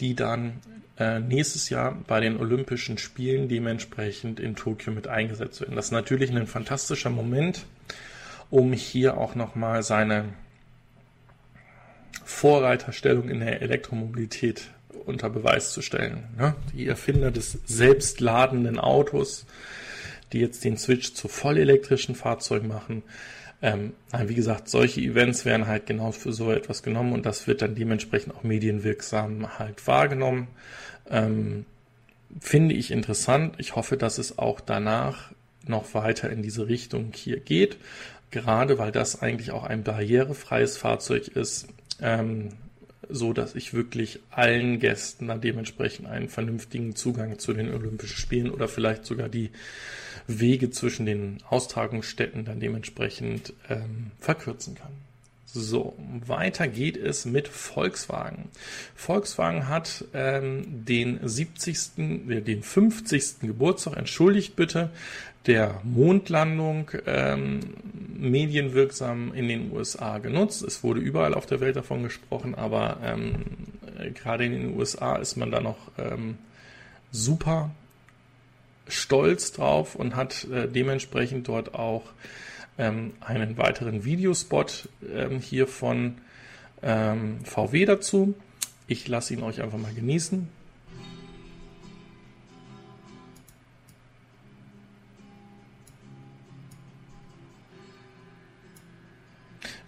die 0.00 0.14
dann 0.14 0.60
äh, 0.98 1.20
nächstes 1.20 1.68
Jahr 1.68 1.94
bei 2.06 2.20
den 2.20 2.38
Olympischen 2.38 2.96
Spielen 2.98 3.48
dementsprechend 3.48 4.40
in 4.40 4.56
Tokio 4.56 4.92
mit 4.92 5.08
eingesetzt 5.08 5.60
werden. 5.60 5.76
Das 5.76 5.84
ist 5.86 5.92
natürlich 5.92 6.30
ein 6.30 6.46
fantastischer 6.46 7.10
Moment, 7.10 7.66
um 8.50 8.72
hier 8.72 9.18
auch 9.18 9.34
nochmal 9.34 9.82
seine 9.82 10.24
Vorreiterstellung 12.24 13.28
in 13.28 13.40
der 13.40 13.60
Elektromobilität 13.62 14.70
unter 15.04 15.30
Beweis 15.30 15.72
zu 15.72 15.82
stellen. 15.82 16.24
Ne? 16.36 16.54
Die 16.74 16.86
Erfinder 16.86 17.30
des 17.30 17.58
selbstladenden 17.66 18.78
Autos, 18.78 19.46
die 20.32 20.40
jetzt 20.40 20.64
den 20.64 20.76
Switch 20.76 21.14
zu 21.14 21.28
vollelektrischen 21.28 22.14
Fahrzeugen 22.14 22.68
machen. 22.68 23.02
Ähm, 23.60 23.92
wie 24.26 24.34
gesagt, 24.34 24.68
solche 24.68 25.00
Events 25.00 25.44
werden 25.44 25.66
halt 25.68 25.86
genau 25.86 26.10
für 26.10 26.32
so 26.32 26.50
etwas 26.50 26.82
genommen 26.82 27.12
und 27.12 27.26
das 27.26 27.46
wird 27.46 27.62
dann 27.62 27.76
dementsprechend 27.76 28.34
auch 28.34 28.42
medienwirksam 28.42 29.58
halt 29.58 29.86
wahrgenommen. 29.86 30.48
Ähm, 31.08 31.64
finde 32.40 32.74
ich 32.74 32.90
interessant. 32.90 33.54
Ich 33.58 33.76
hoffe, 33.76 33.96
dass 33.96 34.18
es 34.18 34.38
auch 34.38 34.60
danach 34.60 35.32
noch 35.66 35.94
weiter 35.94 36.30
in 36.30 36.42
diese 36.42 36.66
Richtung 36.66 37.12
hier 37.14 37.38
geht, 37.38 37.76
gerade 38.32 38.78
weil 38.78 38.90
das 38.90 39.22
eigentlich 39.22 39.52
auch 39.52 39.62
ein 39.62 39.84
barrierefreies 39.84 40.76
Fahrzeug 40.76 41.28
ist. 41.28 41.68
Ähm, 42.00 42.48
so 43.08 43.32
dass 43.32 43.54
ich 43.54 43.74
wirklich 43.74 44.20
allen 44.30 44.78
Gästen 44.78 45.28
dann 45.28 45.40
dementsprechend 45.40 46.06
einen 46.06 46.28
vernünftigen 46.28 46.94
Zugang 46.94 47.38
zu 47.38 47.52
den 47.52 47.72
Olympischen 47.72 48.16
Spielen 48.16 48.50
oder 48.50 48.68
vielleicht 48.68 49.04
sogar 49.04 49.28
die 49.28 49.50
Wege 50.26 50.70
zwischen 50.70 51.06
den 51.06 51.38
Austragungsstätten 51.48 52.44
dann 52.44 52.60
dementsprechend 52.60 53.54
ähm, 53.68 54.12
verkürzen 54.20 54.74
kann. 54.74 54.92
So, 55.54 55.94
weiter 56.26 56.66
geht 56.66 56.96
es 56.96 57.26
mit 57.26 57.46
Volkswagen. 57.46 58.48
Volkswagen 58.94 59.68
hat 59.68 60.02
ähm, 60.14 60.86
den 60.86 61.20
70., 61.22 61.98
äh, 61.98 62.40
den 62.40 62.62
50. 62.62 63.40
Geburtstag, 63.40 63.98
entschuldigt 63.98 64.56
bitte, 64.56 64.88
der 65.44 65.78
Mondlandung 65.84 66.90
ähm, 67.04 67.60
medienwirksam 68.16 69.34
in 69.34 69.48
den 69.48 69.72
USA 69.72 70.18
genutzt. 70.18 70.62
Es 70.62 70.82
wurde 70.82 71.00
überall 71.00 71.34
auf 71.34 71.44
der 71.44 71.60
Welt 71.60 71.76
davon 71.76 72.02
gesprochen, 72.02 72.54
aber 72.54 72.96
ähm, 73.02 73.44
gerade 74.14 74.46
in 74.46 74.52
den 74.52 74.78
USA 74.78 75.16
ist 75.16 75.36
man 75.36 75.50
da 75.50 75.60
noch 75.60 75.76
ähm, 75.98 76.38
super 77.10 77.72
stolz 78.88 79.52
drauf 79.52 79.96
und 79.96 80.16
hat 80.16 80.44
äh, 80.44 80.66
dementsprechend 80.66 81.46
dort 81.46 81.74
auch 81.74 82.04
ähm, 82.78 83.12
einen 83.20 83.56
weiteren 83.58 84.04
Videospot 84.04 84.88
ähm, 85.14 85.40
hier 85.40 85.66
von 85.66 86.18
ähm, 86.82 87.44
VW 87.44 87.84
dazu. 87.84 88.34
Ich 88.86 89.08
lasse 89.08 89.34
ihn 89.34 89.42
euch 89.42 89.62
einfach 89.62 89.78
mal 89.78 89.94
genießen. 89.94 90.48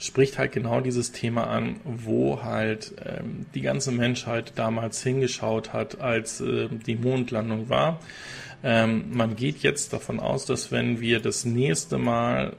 spricht 0.04 0.38
halt 0.38 0.52
genau 0.52 0.80
dieses 0.80 1.12
Thema 1.12 1.46
an, 1.46 1.80
wo 1.84 2.42
halt 2.42 2.94
ähm, 3.04 3.46
die 3.54 3.62
ganze 3.62 3.90
Menschheit 3.90 4.52
damals 4.56 5.02
hingeschaut 5.02 5.72
hat, 5.72 6.00
als 6.00 6.40
äh, 6.40 6.68
die 6.68 6.96
Mondlandung 6.96 7.68
war. 7.68 8.00
Ähm, 8.62 9.06
man 9.12 9.34
geht 9.34 9.58
jetzt 9.58 9.92
davon 9.92 10.20
aus, 10.20 10.44
dass 10.44 10.70
wenn 10.70 11.00
wir 11.00 11.20
das 11.20 11.44
nächste 11.44 11.98
Mal 11.98 12.54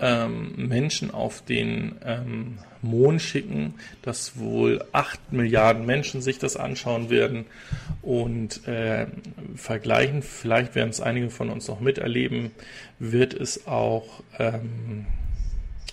ähm, 0.00 0.52
Menschen 0.56 1.10
auf 1.10 1.42
den 1.44 1.96
ähm, 2.04 2.58
Mond 2.82 3.22
schicken, 3.22 3.74
dass 4.02 4.38
wohl 4.38 4.84
acht 4.92 5.32
Milliarden 5.32 5.86
Menschen 5.86 6.22
sich 6.22 6.38
das 6.38 6.56
anschauen 6.56 7.10
werden 7.10 7.46
und 8.02 8.66
äh, 8.68 9.06
vergleichen. 9.54 10.22
Vielleicht 10.22 10.74
werden 10.74 10.90
es 10.90 11.00
einige 11.00 11.30
von 11.30 11.50
uns 11.50 11.68
noch 11.68 11.80
miterleben. 11.80 12.50
Wird 12.98 13.34
es 13.34 13.66
auch 13.66 14.22
ähm, 14.38 15.06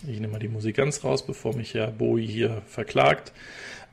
ich 0.08 0.20
nehme 0.20 0.34
mal 0.34 0.39
die 0.39 0.47
Musik 0.47 0.78
ganz 0.78 1.04
raus, 1.04 1.26
bevor 1.26 1.56
mich 1.56 1.74
Herr 1.74 1.91
Bowie 1.91 2.28
hier 2.28 2.62
verklagt, 2.68 3.32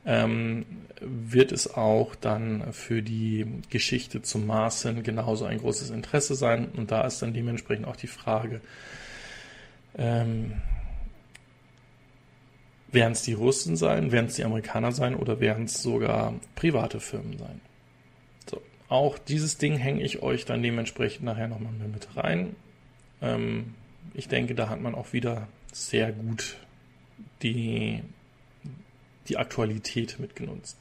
ähm, 0.05 0.65
wird 0.99 1.51
es 1.51 1.73
auch 1.73 2.15
dann 2.15 2.73
für 2.73 3.01
die 3.01 3.45
Geschichte 3.69 4.21
zum 4.21 4.45
Mars 4.45 4.83
hin 4.83 5.03
genauso 5.03 5.45
ein 5.45 5.59
großes 5.59 5.89
Interesse 5.89 6.35
sein. 6.35 6.69
Und 6.75 6.91
da 6.91 7.05
ist 7.05 7.21
dann 7.21 7.33
dementsprechend 7.33 7.87
auch 7.87 7.95
die 7.95 8.07
Frage, 8.07 8.61
ähm, 9.97 10.61
werden 12.91 13.13
es 13.13 13.23
die 13.23 13.33
Russen 13.33 13.75
sein, 13.75 14.11
werden 14.11 14.27
es 14.27 14.35
die 14.35 14.43
Amerikaner 14.43 14.91
sein 14.91 15.15
oder 15.15 15.39
werden 15.39 15.65
es 15.65 15.81
sogar 15.81 16.33
private 16.55 16.99
Firmen 16.99 17.37
sein? 17.37 17.61
So, 18.49 18.61
auch 18.89 19.17
dieses 19.17 19.57
Ding 19.57 19.77
hänge 19.77 20.01
ich 20.03 20.21
euch 20.21 20.45
dann 20.45 20.61
dementsprechend 20.61 21.23
nachher 21.23 21.47
nochmal 21.47 21.73
mit 21.73 22.15
rein. 22.17 22.55
Ähm, 23.21 23.75
ich 24.13 24.27
denke, 24.27 24.55
da 24.55 24.69
hat 24.69 24.81
man 24.81 24.95
auch 24.95 25.13
wieder 25.13 25.47
sehr 25.71 26.11
gut 26.11 26.57
die, 27.41 28.01
die 29.27 29.37
Aktualität 29.37 30.19
mitgenutzt. 30.19 30.77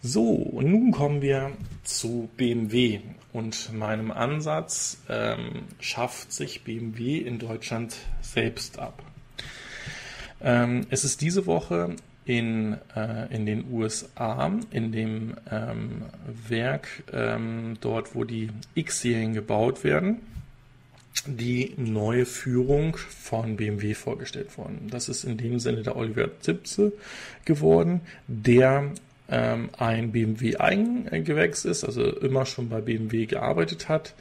So, 0.00 0.22
und 0.22 0.70
nun 0.70 0.92
kommen 0.92 1.22
wir 1.22 1.50
zu 1.82 2.28
BMW 2.36 3.00
und 3.32 3.72
meinem 3.72 4.12
Ansatz, 4.12 5.02
ähm, 5.08 5.64
schafft 5.80 6.32
sich 6.32 6.62
BMW 6.62 7.18
in 7.18 7.40
Deutschland 7.40 7.96
selbst 8.20 8.78
ab. 8.78 9.02
Ähm, 10.40 10.86
es 10.90 11.04
ist 11.04 11.20
diese 11.20 11.46
Woche 11.46 11.96
in, 12.24 12.76
äh, 12.94 13.34
in 13.34 13.44
den 13.44 13.72
USA, 13.72 14.52
in 14.70 14.92
dem 14.92 15.34
ähm, 15.50 16.02
Werk 16.46 17.02
ähm, 17.12 17.76
dort, 17.80 18.14
wo 18.14 18.22
die 18.22 18.50
X-Serien 18.74 19.34
gebaut 19.34 19.82
werden, 19.82 20.18
die 21.26 21.74
neue 21.76 22.24
Führung 22.24 22.96
von 22.96 23.56
BMW 23.56 23.94
vorgestellt 23.94 24.56
worden. 24.56 24.86
Das 24.90 25.08
ist 25.08 25.24
in 25.24 25.36
dem 25.38 25.58
Sinne 25.58 25.82
der 25.82 25.96
Oliver 25.96 26.38
Zipse 26.40 26.92
geworden, 27.44 28.02
der 28.28 28.92
ähm, 29.28 29.70
ein 29.76 30.12
BMW-Eigengewächs 30.12 31.64
ist, 31.64 31.84
also 31.84 32.04
immer 32.04 32.46
schon 32.46 32.68
bei 32.68 32.80
BMW 32.80 33.26
gearbeitet 33.26 33.88
hat, 33.88 34.14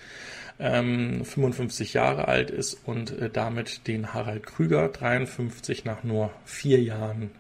ähm, 0.59 1.23
55 1.23 1.93
Jahre 1.93 2.27
alt 2.27 2.49
ist 2.49 2.79
und 2.85 3.11
äh, 3.11 3.29
damit 3.29 3.87
den 3.87 4.13
Harald 4.13 4.45
Krüger 4.45 4.89
53 4.89 5.85
nach 5.85 6.03
nur 6.03 6.31
vier 6.45 6.81
Jahren 6.81 7.31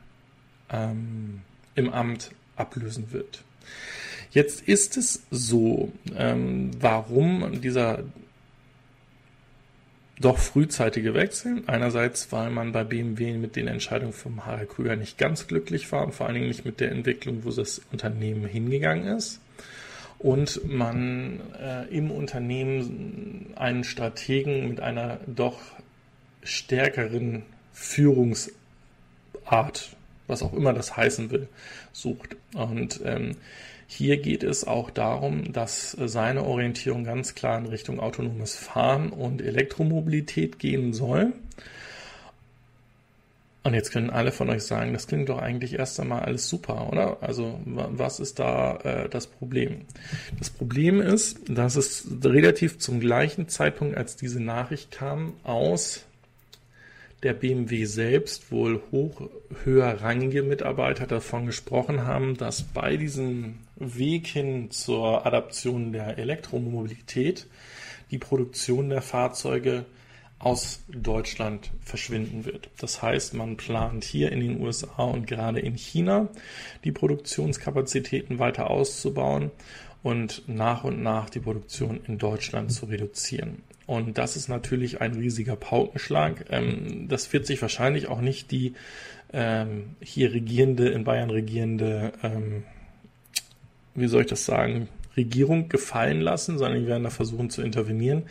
ähm, 0.71 1.41
im 1.75 1.91
Amt 1.91 2.31
ablösen 2.55 3.11
wird. 3.11 3.43
Jetzt 4.31 4.67
ist 4.67 4.97
es 4.97 5.23
so, 5.31 5.91
ähm, 6.15 6.71
warum 6.79 7.61
dieser 7.61 8.03
doch 10.19 10.37
frühzeitige 10.37 11.13
Wechsel. 11.13 11.63
Einerseits, 11.67 12.31
weil 12.31 12.49
man 12.49 12.71
bei 12.71 12.83
BMW 12.83 13.33
mit 13.33 13.55
den 13.55 13.67
Entscheidungen 13.67 14.13
vom 14.13 14.45
Harald 14.45 14.69
Krüger 14.69 14.95
nicht 14.95 15.17
ganz 15.17 15.47
glücklich 15.47 15.91
war 15.91 16.05
und 16.05 16.15
vor 16.15 16.25
allen 16.25 16.35
Dingen 16.35 16.47
nicht 16.47 16.65
mit 16.65 16.79
der 16.79 16.91
Entwicklung, 16.91 17.43
wo 17.43 17.51
das 17.51 17.81
Unternehmen 17.91 18.45
hingegangen 18.45 19.07
ist. 19.15 19.39
Und 20.19 20.67
man 20.67 21.41
äh, 21.61 21.85
im 21.95 22.09
Unternehmen 22.09 23.53
einen 23.55 23.83
Strategen 23.83 24.67
mit 24.67 24.79
einer 24.79 25.19
doch 25.27 25.59
stärkeren 26.41 27.43
Führungsart, 27.73 28.55
was 30.25 30.41
auch 30.41 30.53
immer 30.53 30.73
das 30.73 30.97
heißen 30.97 31.29
will, 31.29 31.47
sucht. 31.91 32.35
Und 32.55 33.01
ähm, 33.05 33.35
hier 33.87 34.17
geht 34.17 34.43
es 34.43 34.67
auch 34.67 34.89
darum, 34.89 35.53
dass 35.53 35.91
seine 35.91 36.43
Orientierung 36.43 37.05
ganz 37.05 37.35
klar 37.35 37.57
in 37.57 37.65
Richtung 37.65 37.99
autonomes 37.99 38.55
Fahren 38.55 39.09
und 39.09 39.41
Elektromobilität 39.41 40.59
gehen 40.59 40.93
soll. 40.93 41.33
Und 43.63 43.73
jetzt 43.73 43.91
können 43.91 44.09
alle 44.09 44.31
von 44.31 44.49
euch 44.49 44.63
sagen, 44.63 44.93
das 44.93 45.07
klingt 45.07 45.27
doch 45.27 45.39
eigentlich 45.39 45.73
erst 45.73 45.99
einmal 45.99 46.21
alles 46.21 46.47
super, 46.47 46.89
oder? 46.89 47.17
Also 47.21 47.59
was 47.65 48.21
ist 48.21 48.39
da 48.39 48.77
äh, 48.77 49.09
das 49.09 49.27
Problem? 49.27 49.81
Das 50.37 50.49
Problem 50.49 51.01
ist, 51.01 51.49
dass 51.49 51.75
es 51.75 52.07
relativ 52.23 52.79
zum 52.79 53.01
gleichen 53.01 53.49
Zeitpunkt, 53.49 53.97
als 53.97 54.15
diese 54.15 54.41
Nachricht 54.41 54.91
kam, 54.91 55.33
aus 55.43 56.05
der 57.23 57.33
BMW 57.33 57.83
selbst 57.85 58.51
wohl 58.51 58.81
hoch 58.91 59.29
höherrangige 59.65 60.43
Mitarbeiter 60.43 61.05
davon 61.05 61.45
gesprochen 61.45 62.05
haben, 62.05 62.37
dass 62.37 62.63
bei 62.63 62.95
diesem 62.95 63.55
Weg 63.79 64.27
hin 64.27 64.71
zur 64.71 65.25
Adaption 65.25 65.93
der 65.93 66.17
Elektromobilität 66.17 67.47
die 68.11 68.17
Produktion 68.17 68.89
der 68.89 69.01
Fahrzeuge 69.01 69.85
aus 70.39 70.83
Deutschland 70.87 71.71
verschwinden 71.81 72.45
wird. 72.45 72.69
Das 72.79 73.01
heißt, 73.01 73.33
man 73.33 73.57
plant 73.57 74.03
hier 74.03 74.31
in 74.31 74.39
den 74.39 74.61
USA 74.61 75.03
und 75.03 75.25
gerade 75.25 75.59
in 75.59 75.75
China 75.75 76.29
die 76.83 76.91
Produktionskapazitäten 76.91 78.37
weiter 78.37 78.69
auszubauen 78.69 79.51
und 80.03 80.43
nach 80.47 80.83
und 80.83 81.01
nach 81.01 81.29
die 81.29 81.39
Produktion 81.39 81.99
in 82.07 82.17
Deutschland 82.19 82.71
zu 82.71 82.85
reduzieren. 82.85 83.63
Und 83.87 84.17
das 84.17 84.35
ist 84.35 84.47
natürlich 84.47 85.01
ein 85.01 85.15
riesiger 85.15 85.55
Paukenschlag. 85.55 86.45
Ähm, 86.49 87.07
das 87.07 87.31
wird 87.33 87.47
sich 87.47 87.61
wahrscheinlich 87.61 88.07
auch 88.07 88.21
nicht 88.21 88.51
die 88.51 88.73
ähm, 89.33 89.95
hier 90.01 90.33
regierende, 90.33 90.89
in 90.89 91.03
Bayern 91.03 91.29
regierende, 91.29 92.13
ähm, 92.21 92.63
wie 93.97 94.07
soll 94.07 94.21
ich 94.21 94.27
das 94.27 94.45
sagen, 94.45 94.87
Regierung 95.17 95.67
gefallen 95.67 96.21
lassen, 96.21 96.57
sondern 96.57 96.81
die 96.81 96.87
werden 96.87 97.03
da 97.03 97.09
versuchen 97.09 97.49
zu 97.49 97.61
intervenieren, 97.61 98.23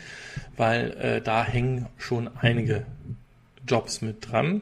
weil 0.55 0.91
äh, 0.91 1.21
da 1.21 1.43
hängen 1.43 1.87
schon 1.97 2.29
einige 2.39 2.85
Jobs 3.67 4.01
mit 4.01 4.31
dran. 4.31 4.61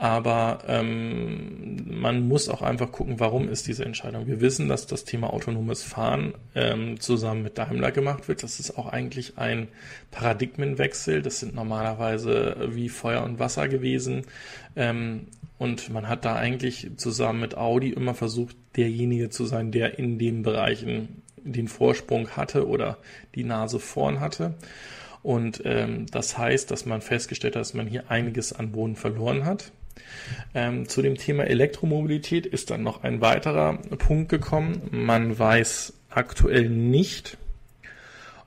Aber 0.00 0.60
ähm, 0.66 1.84
man 1.86 2.26
muss 2.26 2.48
auch 2.48 2.62
einfach 2.62 2.90
gucken, 2.90 3.20
warum 3.20 3.50
ist 3.50 3.66
diese 3.66 3.84
Entscheidung. 3.84 4.26
Wir 4.26 4.40
wissen, 4.40 4.66
dass 4.66 4.86
das 4.86 5.04
Thema 5.04 5.30
autonomes 5.30 5.82
Fahren 5.82 6.32
ähm, 6.54 6.98
zusammen 6.98 7.42
mit 7.42 7.58
Daimler 7.58 7.92
gemacht 7.92 8.26
wird. 8.26 8.42
Das 8.42 8.60
ist 8.60 8.78
auch 8.78 8.86
eigentlich 8.86 9.36
ein 9.36 9.68
Paradigmenwechsel. 10.10 11.20
Das 11.20 11.40
sind 11.40 11.54
normalerweise 11.54 12.70
wie 12.70 12.88
Feuer 12.88 13.22
und 13.24 13.38
Wasser 13.38 13.68
gewesen. 13.68 14.22
Ähm, 14.74 15.26
und 15.58 15.90
man 15.90 16.08
hat 16.08 16.24
da 16.24 16.34
eigentlich 16.34 16.92
zusammen 16.96 17.40
mit 17.40 17.58
Audi 17.58 17.90
immer 17.90 18.14
versucht, 18.14 18.56
derjenige 18.76 19.28
zu 19.28 19.44
sein, 19.44 19.70
der 19.70 19.98
in 19.98 20.18
den 20.18 20.42
Bereichen 20.42 21.20
den 21.36 21.68
Vorsprung 21.68 22.30
hatte 22.30 22.66
oder 22.66 22.96
die 23.34 23.44
Nase 23.44 23.78
vorn 23.78 24.20
hatte. 24.20 24.54
Und 25.22 25.60
ähm, 25.66 26.06
das 26.10 26.38
heißt, 26.38 26.70
dass 26.70 26.86
man 26.86 27.02
festgestellt 27.02 27.54
hat, 27.54 27.60
dass 27.60 27.74
man 27.74 27.86
hier 27.86 28.10
einiges 28.10 28.54
an 28.54 28.72
Boden 28.72 28.96
verloren 28.96 29.44
hat. 29.44 29.72
Ähm, 30.54 30.88
zu 30.88 31.02
dem 31.02 31.16
Thema 31.16 31.44
Elektromobilität 31.44 32.46
ist 32.46 32.70
dann 32.70 32.82
noch 32.82 33.02
ein 33.04 33.20
weiterer 33.20 33.74
Punkt 33.98 34.28
gekommen. 34.28 34.88
Man 34.90 35.38
weiß 35.38 35.92
aktuell 36.10 36.68
nicht, 36.68 37.36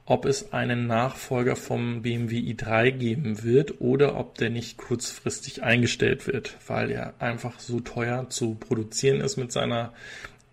ob 0.06 0.26
es 0.26 0.52
einen 0.52 0.88
Nachfolger 0.88 1.56
vom 1.56 2.02
BMW 2.02 2.40
i3 2.40 2.92
geben 2.92 3.44
wird 3.44 3.80
oder 3.80 4.18
ob 4.18 4.38
der 4.38 4.50
nicht 4.50 4.78
kurzfristig 4.78 5.64
eingestellt 5.64 6.28
wird, 6.28 6.58
weil 6.68 6.92
er 6.92 7.14
einfach 7.20 7.60
so 7.60 7.80
teuer 7.80 8.30
zu 8.30 8.56
produzieren 8.56 9.22
ist 9.22 9.38
mit 9.38 9.52
seiner 9.52 9.94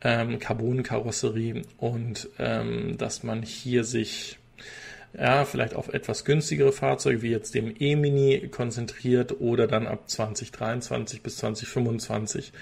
ähm, 0.02 0.38
Carbon-Karosserie 0.38 1.62
und 1.78 2.28
ähm, 2.38 2.96
dass 2.96 3.22
man 3.22 3.42
hier 3.42 3.84
sich 3.84 4.38
ja, 5.12 5.44
vielleicht 5.44 5.74
auf 5.74 5.88
etwas 5.92 6.24
günstigere 6.24 6.72
Fahrzeuge 6.72 7.22
wie 7.22 7.30
jetzt 7.30 7.54
dem 7.54 7.74
E-Mini 7.78 8.48
konzentriert 8.50 9.40
oder 9.40 9.66
dann 9.66 9.86
ab 9.86 10.08
2023 10.08 11.22
bis 11.22 11.38
2025 11.38 12.52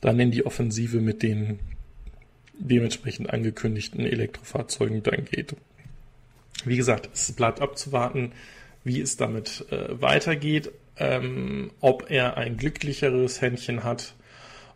dann 0.00 0.18
in 0.18 0.30
die 0.30 0.44
Offensive 0.44 1.00
mit 1.00 1.22
den 1.22 1.60
dementsprechend 2.58 3.30
angekündigten 3.30 4.04
Elektrofahrzeugen 4.04 5.02
dann 5.02 5.24
geht. 5.24 5.54
Wie 6.64 6.76
gesagt, 6.76 7.08
es 7.12 7.32
bleibt 7.32 7.60
abzuwarten, 7.60 8.32
wie 8.84 9.00
es 9.00 9.16
damit 9.16 9.64
äh, 9.70 10.00
weitergeht, 10.00 10.70
ähm, 10.96 11.70
ob 11.80 12.10
er 12.10 12.36
ein 12.36 12.56
glücklicheres 12.56 13.40
Händchen 13.40 13.84
hat 13.84 14.14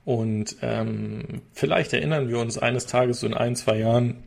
und 0.06 0.56
ähm, 0.62 1.42
vielleicht 1.52 1.92
erinnern 1.92 2.28
wir 2.28 2.38
uns 2.38 2.58
eines 2.58 2.86
Tages 2.86 3.20
so 3.20 3.26
in 3.26 3.34
ein, 3.34 3.56
zwei 3.56 3.80
Jahren 3.80 4.22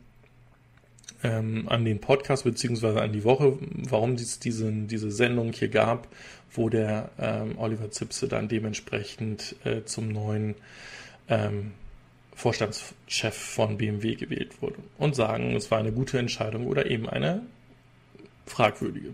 ähm, 1.22 1.64
an 1.68 1.84
den 1.84 2.00
Podcast 2.00 2.44
beziehungsweise 2.44 3.00
an 3.00 3.12
die 3.12 3.24
Woche, 3.24 3.58
warum 3.60 4.14
es 4.14 4.38
diese, 4.38 4.70
diese 4.72 5.10
Sendung 5.10 5.52
hier 5.52 5.68
gab, 5.68 6.08
wo 6.52 6.68
der 6.68 7.10
ähm, 7.18 7.58
Oliver 7.58 7.90
Zipse 7.90 8.28
dann 8.28 8.48
dementsprechend 8.48 9.56
äh, 9.64 9.84
zum 9.84 10.08
neuen 10.08 10.54
ähm, 11.28 11.72
Vorstandschef 12.34 13.34
von 13.34 13.76
BMW 13.76 14.14
gewählt 14.14 14.62
wurde 14.62 14.76
und 14.98 15.14
sagen, 15.14 15.54
es 15.54 15.70
war 15.70 15.78
eine 15.78 15.92
gute 15.92 16.18
Entscheidung 16.18 16.66
oder 16.66 16.90
eben 16.90 17.08
eine 17.08 17.42
fragwürdige. 18.46 19.12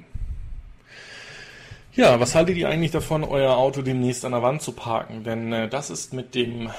Ja, 1.96 2.20
was 2.20 2.34
haltet 2.34 2.58
ihr 2.58 2.68
eigentlich 2.68 2.90
davon, 2.90 3.24
euer 3.24 3.56
Auto 3.56 3.80
demnächst 3.80 4.26
an 4.26 4.32
der 4.32 4.42
Wand 4.42 4.60
zu 4.60 4.72
parken? 4.72 5.24
Denn 5.24 5.50
äh, 5.52 5.66
das 5.66 5.88
ist 5.88 6.12
mit 6.12 6.34
dem 6.34 6.70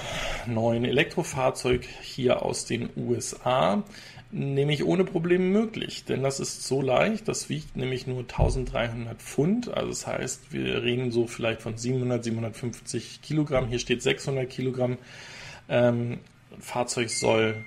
neuen 0.45 0.85
Elektrofahrzeug 0.85 1.87
hier 2.01 2.43
aus 2.43 2.65
den 2.65 2.89
USA 2.95 3.83
nämlich 4.31 4.83
ohne 4.83 5.03
Probleme 5.03 5.45
möglich. 5.45 6.05
Denn 6.05 6.23
das 6.23 6.39
ist 6.39 6.63
so 6.63 6.81
leicht, 6.81 7.27
das 7.27 7.49
wiegt 7.49 7.75
nämlich 7.75 8.07
nur 8.07 8.19
1300 8.19 9.21
Pfund. 9.21 9.69
Also 9.69 9.89
das 9.89 10.07
heißt, 10.07 10.53
wir 10.53 10.83
reden 10.83 11.11
so 11.11 11.27
vielleicht 11.27 11.61
von 11.61 11.77
700, 11.77 12.23
750 12.23 13.21
Kilogramm. 13.21 13.67
Hier 13.67 13.79
steht 13.79 14.01
600 14.01 14.49
Kilogramm. 14.49 14.97
Ähm, 15.69 16.19
Fahrzeug 16.59 17.09
soll 17.09 17.65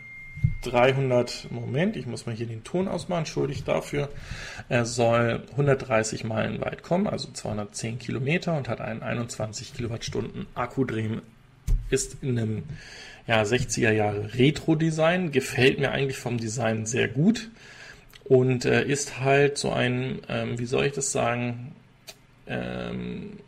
300, 0.63 1.49
Moment, 1.51 1.97
ich 1.97 2.07
muss 2.07 2.27
mal 2.27 2.35
hier 2.35 2.47
den 2.47 2.65
Ton 2.65 2.89
ausmachen, 2.89 3.21
entschuldigt 3.21 3.67
dafür. 3.67 4.11
Er 4.69 4.85
soll 4.85 5.43
130 5.53 6.25
Meilen 6.25 6.61
weit 6.61 6.83
kommen, 6.83 7.07
also 7.07 7.31
210 7.33 7.99
Kilometer 7.99 8.57
und 8.57 8.69
hat 8.69 8.81
einen 8.81 9.03
21 9.03 9.75
Kilowattstunden 9.75 10.47
Akku 10.55 10.85
drehen. 10.85 11.23
Ist 11.89 12.23
in 12.23 12.39
einem 12.39 12.63
ja, 13.27 13.43
60er 13.43 13.93
Jahre 13.93 14.35
Retro-Design, 14.35 15.33
gefällt 15.33 15.79
mir 15.79 15.93
eigentlich 15.93 16.19
vom 16.19 16.39
Design 16.39 16.87
sehr 16.87 17.09
gut 17.09 17.51
und 18.25 18.65
äh, 18.65 18.85
ist 18.85 19.21
halt 19.21 19.59
so 19.59 19.71
ein, 19.71 20.21
ähm, 20.29 20.59
wie 20.59 20.67
soll 20.67 20.87
ich 20.87 20.93
das 20.93 21.13
sagen, 21.13 21.75
ähm, 22.47 23.39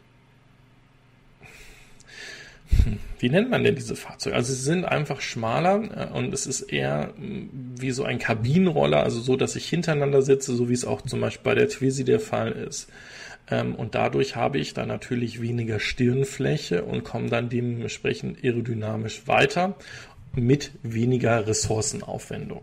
wie 3.19 3.29
nennt 3.29 3.51
man 3.51 3.63
denn 3.63 3.75
diese 3.75 3.97
Fahrzeuge? 3.97 4.35
Also 4.35 4.53
sie 4.53 4.63
sind 4.63 4.85
einfach 4.85 5.21
schmaler 5.21 6.11
äh, 6.11 6.13
und 6.13 6.33
es 6.35 6.47
ist 6.47 6.63
eher 6.63 7.13
mm, 7.17 7.77
wie 7.79 7.91
so 7.91 8.05
ein 8.05 8.19
Kabinenroller, 8.19 9.03
also 9.03 9.21
so, 9.21 9.37
dass 9.37 9.57
ich 9.57 9.69
hintereinander 9.69 10.23
sitze, 10.23 10.55
so 10.55 10.69
wie 10.69 10.75
es 10.75 10.85
auch 10.85 11.03
zum 11.03 11.21
Beispiel 11.21 11.45
bei 11.45 11.55
der 11.55 11.69
Twizy 11.69 12.05
der 12.05 12.21
Fall 12.21 12.53
ist. 12.53 12.89
Ähm, 13.53 13.75
und 13.75 13.95
dadurch 13.95 14.35
habe 14.35 14.59
ich 14.59 14.73
dann 14.73 14.89
natürlich 14.89 15.43
weniger 15.43 15.79
Stirnfläche 15.79 16.85
und 16.85 17.05
komme 17.05 17.29
dann 17.29 17.51
dementsprechend 17.51 18.43
aerodynamisch 18.43 19.29
weiter 19.29 19.77
mit 20.35 20.71
weniger 20.83 21.47
Ressourcenaufwendung. 21.47 22.63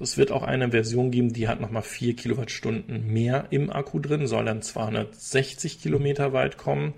Es 0.00 0.16
wird 0.16 0.30
auch 0.30 0.44
eine 0.44 0.70
Version 0.70 1.10
geben, 1.10 1.32
die 1.32 1.48
hat 1.48 1.60
nochmal 1.60 1.82
4 1.82 2.14
Kilowattstunden 2.14 3.12
mehr 3.12 3.48
im 3.50 3.70
Akku 3.70 3.98
drin, 3.98 4.28
soll 4.28 4.44
dann 4.44 4.62
260 4.62 5.82
Kilometer 5.82 6.32
weit 6.32 6.56
kommen 6.56 6.94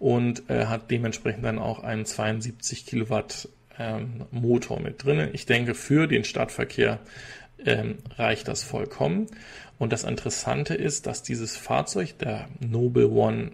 und 0.00 0.50
äh, 0.50 0.66
hat 0.66 0.90
dementsprechend 0.90 1.44
dann 1.44 1.60
auch 1.60 1.84
einen 1.84 2.04
72 2.04 2.86
Kilowatt 2.86 3.48
ähm, 3.78 4.24
Motor 4.32 4.80
mit 4.80 5.04
drin. 5.04 5.28
Ich 5.32 5.46
denke, 5.46 5.74
für 5.74 6.08
den 6.08 6.24
Stadtverkehr 6.24 6.98
ähm, 7.64 7.98
reicht 8.16 8.48
das 8.48 8.62
vollkommen. 8.62 9.26
Und 9.78 9.92
das 9.92 10.04
Interessante 10.04 10.74
ist, 10.74 11.06
dass 11.06 11.22
dieses 11.22 11.56
Fahrzeug, 11.56 12.18
der 12.18 12.48
Noble 12.60 13.08
One, 13.08 13.52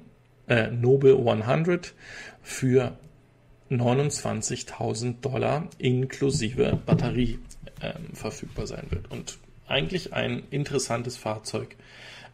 äh, 0.48 0.70
Noble 0.70 1.16
100, 1.16 1.94
für 2.42 2.96
29.000 3.70 5.20
Dollar 5.20 5.68
inklusive 5.78 6.78
Batterie 6.84 7.38
ähm, 7.80 8.14
verfügbar 8.14 8.66
sein 8.66 8.86
wird. 8.90 9.10
Und 9.10 9.38
eigentlich 9.66 10.12
ein 10.12 10.42
interessantes 10.50 11.16
Fahrzeug 11.16 11.76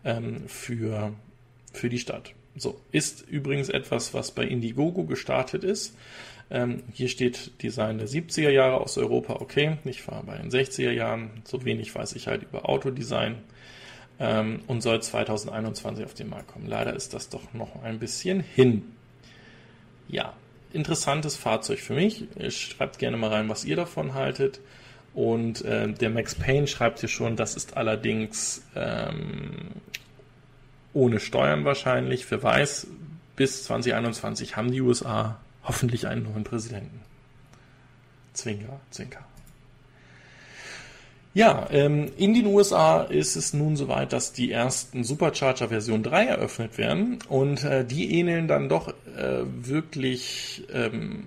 ähm, 0.04 0.48
für, 0.48 1.12
für 1.72 1.90
die 1.90 1.98
Stadt. 1.98 2.32
So, 2.56 2.80
ist 2.90 3.28
übrigens 3.28 3.68
etwas, 3.68 4.14
was 4.14 4.30
bei 4.30 4.44
Indiegogo 4.44 5.04
gestartet 5.04 5.62
ist. 5.62 5.94
Ähm, 6.50 6.82
hier 6.92 7.08
steht 7.08 7.62
Design 7.62 7.98
der 7.98 8.08
70er 8.08 8.50
Jahre 8.50 8.80
aus 8.80 8.96
Europa, 8.98 9.34
okay. 9.40 9.78
Ich 9.84 10.02
fahre 10.02 10.24
bei 10.24 10.36
den 10.36 10.50
60er 10.50 10.92
Jahren, 10.92 11.42
so 11.44 11.64
wenig 11.64 11.94
weiß 11.94 12.14
ich 12.14 12.28
halt 12.28 12.44
über 12.44 12.68
Autodesign 12.68 13.36
ähm, 14.20 14.60
und 14.66 14.80
soll 14.80 15.02
2021 15.02 16.04
auf 16.04 16.14
den 16.14 16.28
Markt 16.28 16.48
kommen. 16.48 16.66
Leider 16.66 16.94
ist 16.94 17.14
das 17.14 17.28
doch 17.28 17.52
noch 17.52 17.82
ein 17.82 17.98
bisschen 17.98 18.40
hin. 18.40 18.82
Ja, 20.08 20.34
interessantes 20.72 21.36
Fahrzeug 21.36 21.80
für 21.80 21.94
mich. 21.94 22.24
Schreibt 22.50 22.98
gerne 22.98 23.16
mal 23.16 23.30
rein, 23.30 23.48
was 23.48 23.64
ihr 23.64 23.76
davon 23.76 24.14
haltet. 24.14 24.60
Und 25.14 25.64
äh, 25.64 25.90
der 25.92 26.10
Max 26.10 26.34
Payne 26.34 26.66
schreibt 26.66 27.00
hier 27.00 27.08
schon, 27.08 27.36
das 27.36 27.56
ist 27.56 27.76
allerdings 27.76 28.62
ähm, 28.76 29.70
ohne 30.92 31.18
Steuern 31.20 31.64
wahrscheinlich. 31.64 32.30
Wer 32.30 32.42
weiß, 32.42 32.86
bis 33.34 33.64
2021 33.64 34.56
haben 34.56 34.70
die 34.70 34.82
USA 34.82 35.40
hoffentlich 35.66 36.06
einen 36.06 36.24
neuen 36.24 36.44
Präsidenten. 36.44 37.00
Zwinker, 38.32 38.80
Zwinker. 38.90 39.24
Ja, 41.36 41.66
ähm, 41.70 42.12
in 42.16 42.32
den 42.32 42.46
USA 42.46 43.02
ist 43.02 43.36
es 43.36 43.52
nun 43.52 43.76
soweit, 43.76 44.14
dass 44.14 44.32
die 44.32 44.50
ersten 44.50 45.04
Supercharger 45.04 45.68
Version 45.68 46.02
3 46.02 46.24
eröffnet 46.24 46.78
werden 46.78 47.18
und 47.28 47.62
äh, 47.62 47.84
die 47.84 48.18
ähneln 48.18 48.48
dann 48.48 48.70
doch 48.70 48.88
äh, 48.88 49.42
wirklich, 49.44 50.64
ähm, 50.72 51.24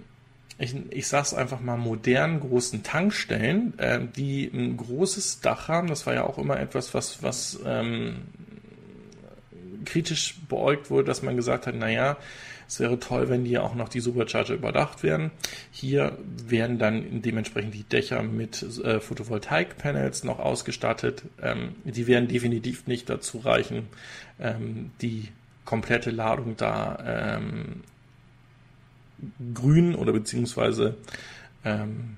ich, 0.57 0.75
ich 0.89 1.07
sag's 1.07 1.35
einfach 1.35 1.59
mal, 1.59 1.77
modernen 1.77 2.39
großen 2.39 2.81
Tankstellen, 2.81 3.77
äh, 3.77 3.99
die 4.15 4.49
ein 4.51 4.77
großes 4.77 5.41
Dach 5.41 5.67
haben. 5.67 5.89
Das 5.89 6.07
war 6.07 6.15
ja 6.15 6.23
auch 6.23 6.39
immer 6.39 6.59
etwas, 6.59 6.95
was, 6.95 7.21
was 7.21 7.59
ähm, 7.63 8.21
kritisch 9.85 10.39
beäugt 10.49 10.89
wurde, 10.89 11.03
dass 11.03 11.21
man 11.21 11.35
gesagt 11.35 11.67
hat, 11.67 11.75
naja, 11.75 12.17
es 12.69 12.79
wäre 12.79 12.99
toll, 12.99 13.29
wenn 13.29 13.45
hier 13.45 13.63
auch 13.63 13.73
noch 13.73 13.89
die 13.89 13.99
Supercharger 13.99 14.53
überdacht 14.53 15.01
werden. 15.01 15.31
Hier 15.71 16.19
werden 16.45 16.77
dann 16.77 17.23
dementsprechend 17.23 17.73
die 17.73 17.81
Dächer 17.83 18.21
mit 18.21 18.61
äh, 18.83 18.99
Photovoltaik-Panels 18.99 20.23
noch 20.23 20.37
ausgestattet. 20.37 21.23
Ähm, 21.41 21.73
die 21.83 22.05
werden 22.05 22.27
definitiv 22.27 22.85
nicht 22.85 23.09
dazu 23.09 23.39
reichen, 23.39 23.87
ähm, 24.39 24.91
die 25.01 25.29
komplette 25.65 26.11
Ladung 26.11 26.57
da 26.57 27.33
ähm, 27.41 27.81
grün 29.55 29.95
oder 29.95 30.13
beziehungsweise 30.13 30.95
ähm, 31.65 32.17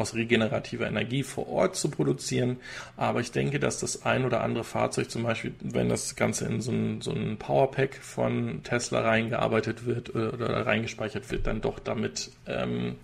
aus 0.00 0.14
regenerativer 0.14 0.86
Energie 0.86 1.22
vor 1.22 1.48
Ort 1.48 1.76
zu 1.76 1.90
produzieren. 1.90 2.56
Aber 2.96 3.20
ich 3.20 3.32
denke, 3.32 3.60
dass 3.60 3.78
das 3.78 4.04
ein 4.04 4.24
oder 4.24 4.42
andere 4.42 4.64
Fahrzeug, 4.64 5.10
zum 5.10 5.22
Beispiel, 5.24 5.54
wenn 5.60 5.88
das 5.88 6.16
Ganze 6.16 6.46
in 6.46 6.60
so 6.60 6.72
ein, 6.72 7.02
so 7.02 7.12
ein 7.12 7.36
Powerpack 7.36 7.96
von 7.96 8.62
Tesla 8.62 9.00
reingearbeitet 9.02 9.84
wird 9.84 10.08
äh, 10.14 10.28
oder 10.28 10.66
reingespeichert 10.66 11.30
wird, 11.30 11.46
dann 11.46 11.60
doch 11.60 11.78
damit 11.78 12.30
ähm, 12.46 12.96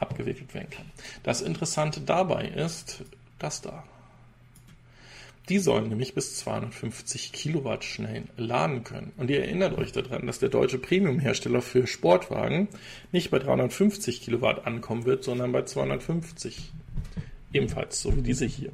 abgewickelt 0.00 0.52
werden 0.52 0.70
kann. 0.70 0.86
Das 1.22 1.42
Interessante 1.42 2.00
dabei 2.00 2.48
ist 2.48 3.02
das 3.38 3.60
da. 3.60 3.84
Die 5.52 5.58
sollen 5.58 5.88
nämlich 5.90 6.14
bis 6.14 6.36
250 6.36 7.30
Kilowatt 7.30 7.84
schnell 7.84 8.22
laden 8.38 8.84
können. 8.84 9.12
Und 9.18 9.28
ihr 9.28 9.42
erinnert 9.42 9.76
euch 9.76 9.92
daran, 9.92 10.26
dass 10.26 10.38
der 10.38 10.48
deutsche 10.48 10.78
Premium-Hersteller 10.78 11.60
für 11.60 11.86
Sportwagen 11.86 12.68
nicht 13.12 13.30
bei 13.30 13.38
350 13.38 14.22
Kilowatt 14.22 14.66
ankommen 14.66 15.04
wird, 15.04 15.24
sondern 15.24 15.52
bei 15.52 15.64
250. 15.64 16.72
Ebenfalls, 17.52 18.00
so 18.00 18.16
wie 18.16 18.22
diese 18.22 18.46
hier. 18.46 18.70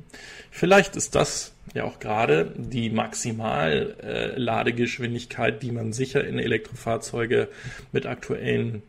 Vielleicht 0.53 0.95
ist 0.95 1.17
das 1.17 1.53
ja 1.75 1.83
auch 1.83 1.99
gerade 1.99 2.55
die 2.57 2.91
Maximal-Ladegeschwindigkeit, 2.91 5.57
äh, 5.57 5.59
die 5.59 5.73
man 5.73 5.93
sicher 5.93 6.25
in 6.25 6.39
Elektrofahrzeuge 6.39 7.49
mit 7.91 8.07
aktuellen 8.07 8.85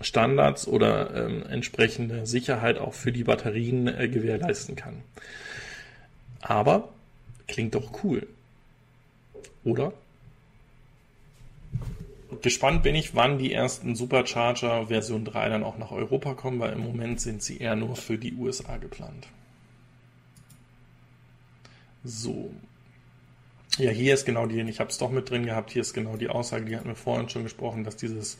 Standards 0.00 0.66
oder 0.66 1.14
ähm, 1.14 1.44
entsprechende 1.48 2.26
Sicherheit 2.26 2.78
auch 2.78 2.94
für 2.94 3.12
die 3.12 3.22
Batterien 3.22 3.86
äh, 3.86 4.08
gewährleisten 4.08 4.74
kann. 4.74 5.04
Aber 6.40 6.88
klingt 7.46 7.74
doch 7.74 8.04
cool. 8.04 8.26
Oder? 9.64 9.92
Gespannt 12.42 12.82
bin 12.82 12.94
ich, 12.94 13.14
wann 13.14 13.38
die 13.38 13.52
ersten 13.52 13.96
Supercharger 13.96 14.86
Version 14.86 15.24
3 15.24 15.48
dann 15.48 15.64
auch 15.64 15.78
nach 15.78 15.90
Europa 15.90 16.34
kommen, 16.34 16.60
weil 16.60 16.72
im 16.72 16.80
Moment 16.80 17.20
sind 17.20 17.42
sie 17.42 17.58
eher 17.58 17.74
nur 17.74 17.96
für 17.96 18.18
die 18.18 18.34
USA 18.34 18.76
geplant. 18.76 19.26
So. 22.04 22.50
Ja, 23.78 23.90
hier 23.90 24.14
ist 24.14 24.24
genau 24.24 24.46
die, 24.46 24.60
ich 24.60 24.80
habe 24.80 24.90
es 24.90 24.98
doch 24.98 25.10
mit 25.10 25.30
drin 25.30 25.46
gehabt, 25.46 25.70
hier 25.70 25.82
ist 25.82 25.94
genau 25.94 26.16
die 26.16 26.28
Aussage, 26.28 26.64
die 26.64 26.76
hatten 26.76 26.88
wir 26.88 26.96
vorhin 26.96 27.28
schon 27.28 27.44
gesprochen, 27.44 27.84
dass 27.84 27.96
dieses 27.96 28.38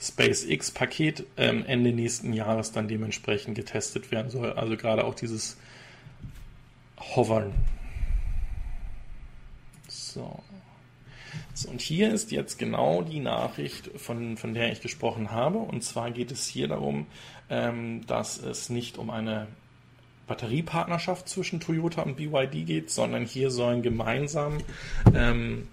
SpaceX-Paket 0.00 1.26
ähm, 1.36 1.64
Ende 1.66 1.92
nächsten 1.92 2.32
Jahres 2.32 2.72
dann 2.72 2.88
dementsprechend 2.88 3.54
getestet 3.54 4.10
werden 4.10 4.30
soll. 4.30 4.52
Also 4.52 4.76
gerade 4.76 5.04
auch 5.04 5.14
dieses 5.14 5.56
hovern. 6.98 7.52
So. 9.88 10.42
so. 11.54 11.68
Und 11.68 11.80
hier 11.80 12.12
ist 12.12 12.30
jetzt 12.32 12.58
genau 12.58 13.02
die 13.02 13.20
Nachricht, 13.20 13.90
von, 13.96 14.36
von 14.36 14.54
der 14.54 14.72
ich 14.72 14.80
gesprochen 14.80 15.30
habe. 15.30 15.58
Und 15.58 15.82
zwar 15.82 16.10
geht 16.10 16.30
es 16.30 16.46
hier 16.46 16.68
darum, 16.68 17.06
ähm, 17.50 18.06
dass 18.06 18.38
es 18.38 18.70
nicht 18.70 18.98
um 18.98 19.10
eine 19.10 19.46
Batteriepartnerschaft 20.26 21.28
zwischen 21.28 21.60
Toyota 21.60 22.02
und 22.02 22.16
BYD 22.16 22.66
geht, 22.66 22.90
sondern 22.90 23.24
hier 23.24 23.50
sollen 23.50 23.82
gemeinsam 23.82 24.58
ähm, 25.14 25.68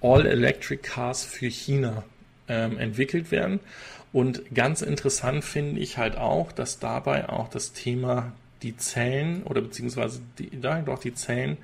All-Electric 0.00 0.82
Cars 0.82 1.24
für 1.24 1.46
China 1.46 2.04
ähm, 2.48 2.78
entwickelt 2.78 3.30
werden. 3.30 3.60
Und 4.12 4.54
ganz 4.54 4.82
interessant 4.82 5.44
finde 5.44 5.80
ich 5.80 5.98
halt 5.98 6.16
auch, 6.16 6.52
dass 6.52 6.78
dabei 6.78 7.28
auch 7.28 7.48
das 7.48 7.72
Thema 7.72 8.32
die 8.62 8.76
Zellen 8.76 9.42
oder 9.44 9.60
beziehungsweise 9.60 10.20
die, 10.38 10.50
ja, 10.60 10.80
doch 10.80 10.98
die 10.98 11.14
Zellen 11.14 11.58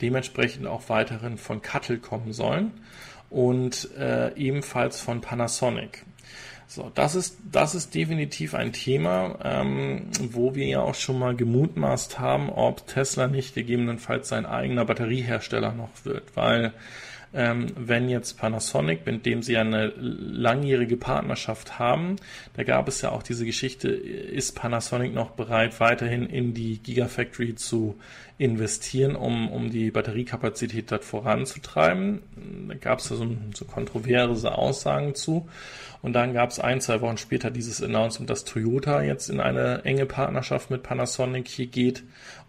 dementsprechend 0.00 0.66
auch 0.66 0.88
weiterhin 0.88 1.38
von 1.38 1.62
Cuttle 1.62 1.98
kommen 1.98 2.32
sollen 2.32 2.72
und 3.30 3.90
äh, 3.98 4.34
ebenfalls 4.34 5.00
von 5.00 5.20
Panasonic. 5.20 6.04
So, 6.68 6.90
das 6.94 7.14
ist, 7.14 7.38
das 7.50 7.74
ist 7.76 7.94
definitiv 7.94 8.54
ein 8.54 8.72
Thema, 8.72 9.38
ähm, 9.44 10.08
wo 10.30 10.54
wir 10.56 10.66
ja 10.66 10.80
auch 10.80 10.96
schon 10.96 11.18
mal 11.18 11.36
gemutmaßt 11.36 12.18
haben, 12.18 12.50
ob 12.50 12.86
Tesla 12.88 13.28
nicht 13.28 13.54
gegebenenfalls 13.54 14.28
sein 14.28 14.46
eigener 14.46 14.84
Batteriehersteller 14.84 15.72
noch 15.72 15.90
wird, 16.04 16.24
weil 16.34 16.72
ähm, 17.36 17.66
wenn 17.76 18.08
jetzt 18.08 18.38
Panasonic, 18.38 19.04
mit 19.04 19.26
dem 19.26 19.42
sie 19.42 19.52
ja 19.52 19.60
eine 19.60 19.92
langjährige 19.96 20.96
Partnerschaft 20.96 21.78
haben, 21.78 22.16
da 22.54 22.64
gab 22.64 22.88
es 22.88 23.02
ja 23.02 23.12
auch 23.12 23.22
diese 23.22 23.44
Geschichte, 23.44 23.88
ist 23.88 24.56
Panasonic 24.56 25.12
noch 25.12 25.32
bereit, 25.32 25.78
weiterhin 25.78 26.26
in 26.26 26.54
die 26.54 26.78
Gigafactory 26.78 27.54
zu 27.54 27.98
investieren, 28.38 29.16
um, 29.16 29.50
um 29.50 29.70
die 29.70 29.90
Batteriekapazität 29.90 30.90
dort 30.90 31.04
voranzutreiben. 31.04 32.22
Da 32.68 32.74
gab 32.74 33.00
es 33.00 33.06
so, 33.06 33.36
so 33.54 33.64
kontroverse 33.66 34.52
Aussagen 34.56 35.14
zu. 35.14 35.48
Und 36.00 36.14
dann 36.14 36.32
gab 36.32 36.50
es 36.50 36.58
ein, 36.58 36.80
zwei 36.80 37.00
Wochen 37.02 37.18
später 37.18 37.50
dieses 37.50 37.82
Announcement, 37.82 38.30
dass 38.30 38.44
Toyota 38.44 39.02
jetzt 39.02 39.28
in 39.28 39.40
eine 39.40 39.84
enge 39.84 40.06
Partnerschaft 40.06 40.70
mit 40.70 40.82
Panasonic 40.82 41.48
hier 41.48 41.66
geht, 41.66 42.02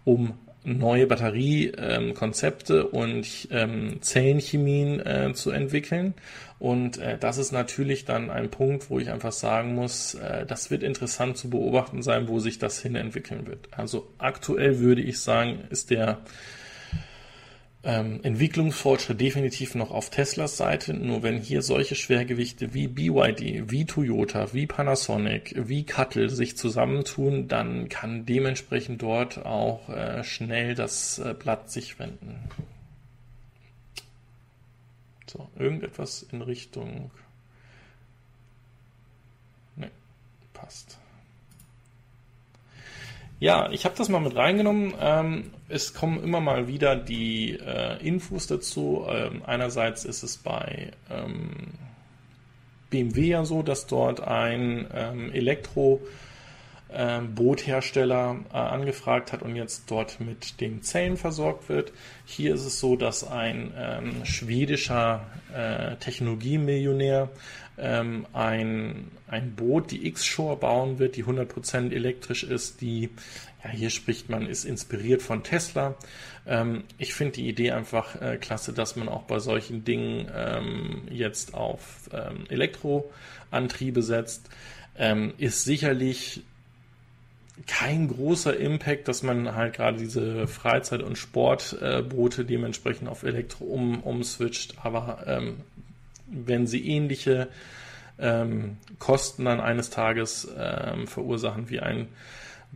um 0.04 0.34
neue 0.64 1.06
Batteriekonzepte 1.06 2.86
und 2.86 3.48
ähm, 3.50 3.98
Zellenchemien 4.00 5.00
äh, 5.00 5.32
zu 5.34 5.50
entwickeln. 5.50 6.14
Und 6.58 6.98
äh, 6.98 7.16
das 7.18 7.38
ist 7.38 7.52
natürlich 7.52 8.04
dann 8.04 8.30
ein 8.30 8.50
Punkt, 8.50 8.90
wo 8.90 8.98
ich 8.98 9.10
einfach 9.10 9.32
sagen 9.32 9.74
muss, 9.74 10.14
äh, 10.14 10.44
das 10.44 10.70
wird 10.70 10.82
interessant 10.82 11.36
zu 11.36 11.48
beobachten 11.50 12.02
sein, 12.02 12.28
wo 12.28 12.40
sich 12.40 12.58
das 12.58 12.80
hin 12.80 12.96
entwickeln 12.96 13.46
wird. 13.46 13.68
Also 13.70 14.08
aktuell 14.18 14.80
würde 14.80 15.02
ich 15.02 15.20
sagen, 15.20 15.60
ist 15.70 15.90
der 15.90 16.18
ähm, 17.84 18.20
Entwicklungsfortschritt 18.22 19.20
definitiv 19.20 19.74
noch 19.74 19.90
auf 19.90 20.10
Teslas 20.10 20.56
Seite. 20.56 20.94
Nur 20.94 21.22
wenn 21.22 21.38
hier 21.38 21.62
solche 21.62 21.94
Schwergewichte 21.94 22.74
wie 22.74 22.88
BYD, 22.88 23.70
wie 23.70 23.84
Toyota, 23.84 24.52
wie 24.52 24.66
Panasonic, 24.66 25.54
wie 25.56 25.84
Cuttle 25.84 26.28
sich 26.28 26.56
zusammentun, 26.56 27.48
dann 27.48 27.88
kann 27.88 28.26
dementsprechend 28.26 29.02
dort 29.02 29.44
auch 29.46 29.88
äh, 29.88 30.24
schnell 30.24 30.74
das 30.74 31.18
äh, 31.18 31.34
Blatt 31.38 31.70
sich 31.70 31.98
wenden. 31.98 32.40
So, 35.26 35.48
irgendetwas 35.56 36.26
in 36.32 36.42
Richtung. 36.42 37.10
Ne, 39.76 39.90
passt. 40.52 40.98
Ja, 43.40 43.70
ich 43.70 43.84
habe 43.84 43.94
das 43.96 44.08
mal 44.08 44.20
mit 44.20 44.34
reingenommen. 44.34 44.94
Ähm, 45.00 45.50
es 45.68 45.94
kommen 45.94 46.22
immer 46.22 46.40
mal 46.40 46.66
wieder 46.66 46.96
die 46.96 47.52
äh, 47.52 48.04
Infos 48.04 48.48
dazu. 48.48 49.06
Ähm, 49.08 49.42
einerseits 49.46 50.04
ist 50.04 50.24
es 50.24 50.36
bei 50.38 50.90
ähm, 51.08 51.50
BMW 52.90 53.28
ja 53.28 53.44
so, 53.44 53.62
dass 53.62 53.86
dort 53.86 54.20
ein 54.20 54.88
ähm, 54.92 55.32
Elektro 55.32 56.00
ähm, 56.92 57.34
äh, 57.36 58.56
angefragt 58.56 59.32
hat 59.32 59.42
und 59.42 59.54
jetzt 59.54 59.90
dort 59.90 60.20
mit 60.20 60.60
den 60.60 60.82
Zellen 60.82 61.16
versorgt 61.16 61.68
wird. 61.68 61.92
Hier 62.24 62.54
ist 62.54 62.64
es 62.64 62.80
so, 62.80 62.96
dass 62.96 63.22
ein 63.24 63.72
ähm, 63.76 64.24
schwedischer 64.24 65.26
äh, 65.54 65.96
Technologiemillionär 65.96 67.28
ähm, 67.78 68.26
ein, 68.32 69.10
ein 69.28 69.54
Boot, 69.54 69.90
die 69.90 70.06
X-Shore 70.06 70.56
bauen 70.56 70.98
wird, 70.98 71.16
die 71.16 71.24
100% 71.24 71.92
elektrisch 71.92 72.44
ist, 72.44 72.80
die, 72.80 73.10
ja, 73.64 73.70
hier 73.70 73.90
spricht 73.90 74.28
man, 74.28 74.46
ist 74.46 74.64
inspiriert 74.64 75.22
von 75.22 75.42
Tesla. 75.42 75.96
Ähm, 76.46 76.84
ich 76.98 77.14
finde 77.14 77.34
die 77.34 77.48
Idee 77.48 77.72
einfach 77.72 78.20
äh, 78.20 78.36
klasse, 78.36 78.72
dass 78.72 78.96
man 78.96 79.08
auch 79.08 79.22
bei 79.22 79.38
solchen 79.38 79.84
Dingen 79.84 80.30
ähm, 80.34 81.02
jetzt 81.10 81.54
auf 81.54 82.10
ähm, 82.12 82.44
Elektroantriebe 82.48 84.02
setzt. 84.02 84.48
Ähm, 84.96 85.34
ist 85.38 85.64
sicherlich 85.64 86.42
kein 87.66 88.08
großer 88.08 88.56
Impact, 88.56 89.08
dass 89.08 89.22
man 89.22 89.54
halt 89.54 89.74
gerade 89.74 89.98
diese 89.98 90.46
Freizeit- 90.46 91.02
und 91.02 91.18
Sportboote 91.18 92.44
dementsprechend 92.44 93.08
auf 93.08 93.24
Elektro 93.24 93.64
um, 93.64 94.00
umswitcht, 94.02 94.76
aber 94.82 95.24
ähm, 95.26 95.56
wenn 96.30 96.66
sie 96.66 96.88
ähnliche 96.88 97.48
ähm, 98.18 98.78
Kosten 98.98 99.44
dann 99.44 99.60
eines 99.60 99.90
Tages 99.90 100.48
ähm, 100.56 101.06
verursachen 101.06 101.70
wie 101.70 101.80
ein 101.80 102.08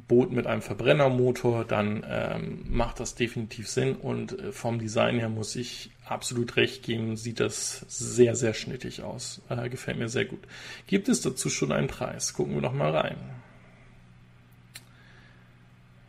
Boot 0.09 0.33
mit 0.33 0.47
einem 0.47 0.63
Verbrennermotor, 0.63 1.65
dann 1.65 2.05
ähm, 2.09 2.65
macht 2.69 2.99
das 2.99 3.15
definitiv 3.15 3.69
Sinn 3.69 3.97
und 3.97 4.39
äh, 4.39 4.53
vom 4.53 4.79
Design 4.79 5.19
her 5.19 5.29
muss 5.29 5.55
ich 5.55 5.91
absolut 6.07 6.57
recht 6.57 6.83
geben, 6.83 7.17
sieht 7.17 7.41
das 7.41 7.85
sehr, 7.89 8.35
sehr 8.35 8.55
schnittig 8.55 9.03
aus. 9.03 9.43
Äh, 9.51 9.69
gefällt 9.69 9.99
mir 9.99 10.09
sehr 10.09 10.25
gut. 10.25 10.41
Gibt 10.87 11.09
es 11.09 11.21
dazu 11.21 11.51
schon 11.51 11.73
einen 11.73 11.89
Preis? 11.89 12.33
Gucken 12.33 12.55
wir 12.55 12.63
doch 12.63 12.73
mal 12.73 12.91
rein. 12.91 13.17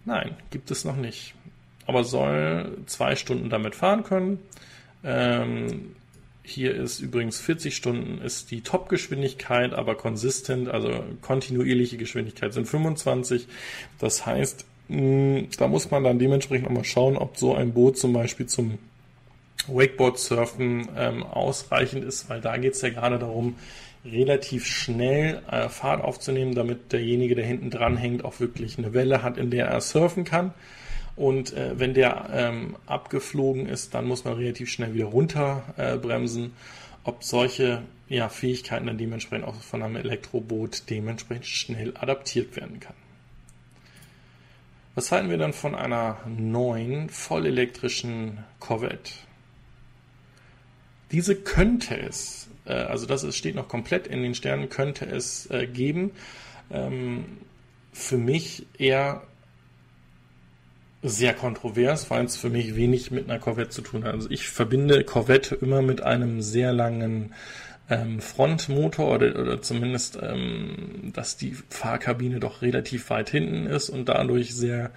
Nein, 0.05 0.35
gibt 0.49 0.71
es 0.71 0.85
noch 0.85 0.97
nicht. 0.97 1.33
Aber 1.85 2.03
soll 2.03 2.77
zwei 2.85 3.15
Stunden 3.15 3.49
damit 3.49 3.75
fahren 3.75 4.03
können. 4.03 4.39
Ähm, 5.03 5.95
hier 6.43 6.75
ist 6.75 6.99
übrigens 6.99 7.39
40 7.39 7.75
Stunden 7.75 8.19
ist 8.21 8.51
die 8.51 8.61
Top-Geschwindigkeit, 8.61 9.73
aber 9.73 9.95
consistent, 9.95 10.69
also 10.69 11.03
kontinuierliche 11.21 11.97
Geschwindigkeit 11.97 12.53
sind 12.53 12.67
25. 12.67 13.47
Das 13.99 14.25
heißt, 14.25 14.65
da 14.89 15.67
muss 15.67 15.89
man 15.89 16.03
dann 16.03 16.19
dementsprechend 16.19 16.67
auch 16.67 16.71
mal 16.71 16.83
schauen, 16.83 17.17
ob 17.17 17.37
so 17.37 17.55
ein 17.55 17.73
Boot 17.73 17.97
zum 17.97 18.11
Beispiel 18.11 18.45
zum 18.45 18.77
Wakeboard-Surfen 19.67 20.89
ähm, 20.97 21.23
ausreichend 21.23 22.03
ist, 22.03 22.29
weil 22.29 22.41
da 22.41 22.57
geht 22.57 22.73
es 22.73 22.81
ja 22.81 22.89
gerade 22.89 23.17
darum, 23.17 23.55
relativ 24.05 24.65
schnell 24.65 25.41
äh, 25.49 25.69
Fahrt 25.69 26.03
aufzunehmen, 26.03 26.55
damit 26.55 26.91
derjenige, 26.91 27.35
der 27.35 27.45
hinten 27.45 27.69
dran 27.69 27.95
hängt, 27.95 28.25
auch 28.25 28.41
wirklich 28.41 28.77
eine 28.77 28.93
Welle 28.93 29.23
hat, 29.23 29.37
in 29.37 29.49
der 29.49 29.67
er 29.67 29.79
surfen 29.79 30.25
kann. 30.25 30.53
Und 31.15 31.53
äh, 31.53 31.79
wenn 31.79 31.93
der 31.93 32.29
ähm, 32.31 32.75
abgeflogen 32.85 33.67
ist, 33.67 33.93
dann 33.93 34.05
muss 34.05 34.25
man 34.25 34.33
relativ 34.33 34.71
schnell 34.71 34.93
wieder 34.93 35.05
runterbremsen. 35.05 36.45
Äh, 36.45 36.49
Ob 37.03 37.23
solche 37.23 37.83
ja, 38.09 38.29
Fähigkeiten 38.29 38.87
dann 38.87 38.97
dementsprechend 38.97 39.47
auch 39.47 39.55
von 39.55 39.83
einem 39.83 39.95
Elektroboot 39.95 40.89
dementsprechend 40.89 41.45
schnell 41.45 41.93
adaptiert 41.97 42.55
werden 42.55 42.79
kann. 42.79 42.95
Was 44.95 45.11
halten 45.11 45.29
wir 45.29 45.37
dann 45.37 45.53
von 45.53 45.73
einer 45.73 46.19
neuen 46.27 47.09
vollelektrischen 47.09 48.43
Corvette? 48.59 49.13
Diese 51.11 51.35
könnte 51.35 51.99
es, 51.99 52.47
äh, 52.65 52.73
also 52.73 53.05
das 53.05 53.23
ist, 53.23 53.35
steht 53.35 53.55
noch 53.55 53.67
komplett 53.67 54.07
in 54.07 54.21
den 54.23 54.35
Sternen, 54.35 54.69
könnte 54.69 55.05
es 55.05 55.49
äh, 55.49 55.67
geben. 55.67 56.11
Ähm, 56.71 57.37
für 57.91 58.17
mich 58.17 58.65
eher 58.77 59.23
sehr 61.03 61.33
kontrovers, 61.33 62.09
weil 62.09 62.25
es 62.25 62.37
für 62.37 62.49
mich 62.49 62.75
wenig 62.75 63.11
mit 63.11 63.29
einer 63.29 63.39
Corvette 63.39 63.69
zu 63.69 63.81
tun 63.81 64.05
hat. 64.05 64.13
Also 64.13 64.29
ich 64.31 64.47
verbinde 64.47 65.03
Corvette 65.03 65.55
immer 65.55 65.81
mit 65.81 66.01
einem 66.01 66.41
sehr 66.41 66.71
langen 66.71 67.33
ähm, 67.89 68.21
Frontmotor 68.21 69.13
oder, 69.13 69.39
oder 69.39 69.61
zumindest, 69.61 70.17
ähm, 70.21 71.11
dass 71.13 71.35
die 71.35 71.55
Fahrkabine 71.69 72.39
doch 72.39 72.61
relativ 72.61 73.09
weit 73.09 73.29
hinten 73.29 73.67
ist 73.67 73.89
und 73.89 74.07
dadurch 74.09 74.55
sehr 74.55 74.91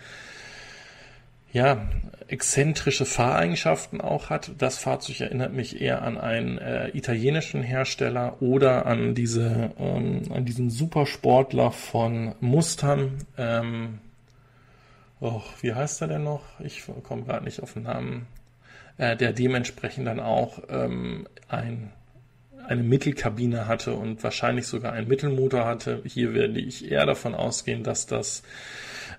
ja, 1.53 1.89
exzentrische 2.29 3.07
Fahreigenschaften 3.07 4.01
auch 4.01 4.31
hat. 4.31 4.53
Das 4.59 4.79
Fahrzeug 4.79 5.21
erinnert 5.21 5.53
mich 5.53 5.81
eher 5.81 6.03
an 6.03 6.19
einen 6.19 6.59
äh, 6.59 6.89
italienischen 6.91 7.63
Hersteller 7.63 8.43
oder 8.43 8.87
an 8.87 9.15
diese 9.15 9.71
ähm, 9.79 10.23
an 10.31 10.45
diesen 10.45 10.71
Supersportler 10.71 11.71
von 11.71 12.35
Mustern. 12.41 13.13
Ähm, 13.39 14.01
oh, 15.21 15.43
wie 15.61 15.75
heißt 15.75 16.03
er 16.03 16.09
denn 16.09 16.25
noch? 16.25 16.43
Ich 16.61 16.85
komme 17.03 17.25
gerade 17.25 17.45
nicht 17.45 17.63
auf 17.63 17.73
den 17.73 17.85
Namen. 17.85 18.27
Äh, 18.99 19.17
der 19.17 19.33
dementsprechend 19.33 20.07
dann 20.07 20.21
auch 20.21 20.61
ähm, 20.71 21.27
ein, 21.49 21.93
eine 22.67 22.83
Mittelkabine 22.83 23.69
hatte 23.69 23.95
und 23.95 24.25
wahrscheinlich 24.25 24.67
sogar 24.67 24.95
einen 24.95 25.07
Mittelmotor 25.07 25.67
hatte. 25.67 26.01
Hier 26.07 26.33
werde 26.33 26.59
ich 26.61 26.91
eher 26.91 27.05
davon 27.05 27.35
ausgehen, 27.35 27.83
dass 27.83 28.07
das 28.07 28.43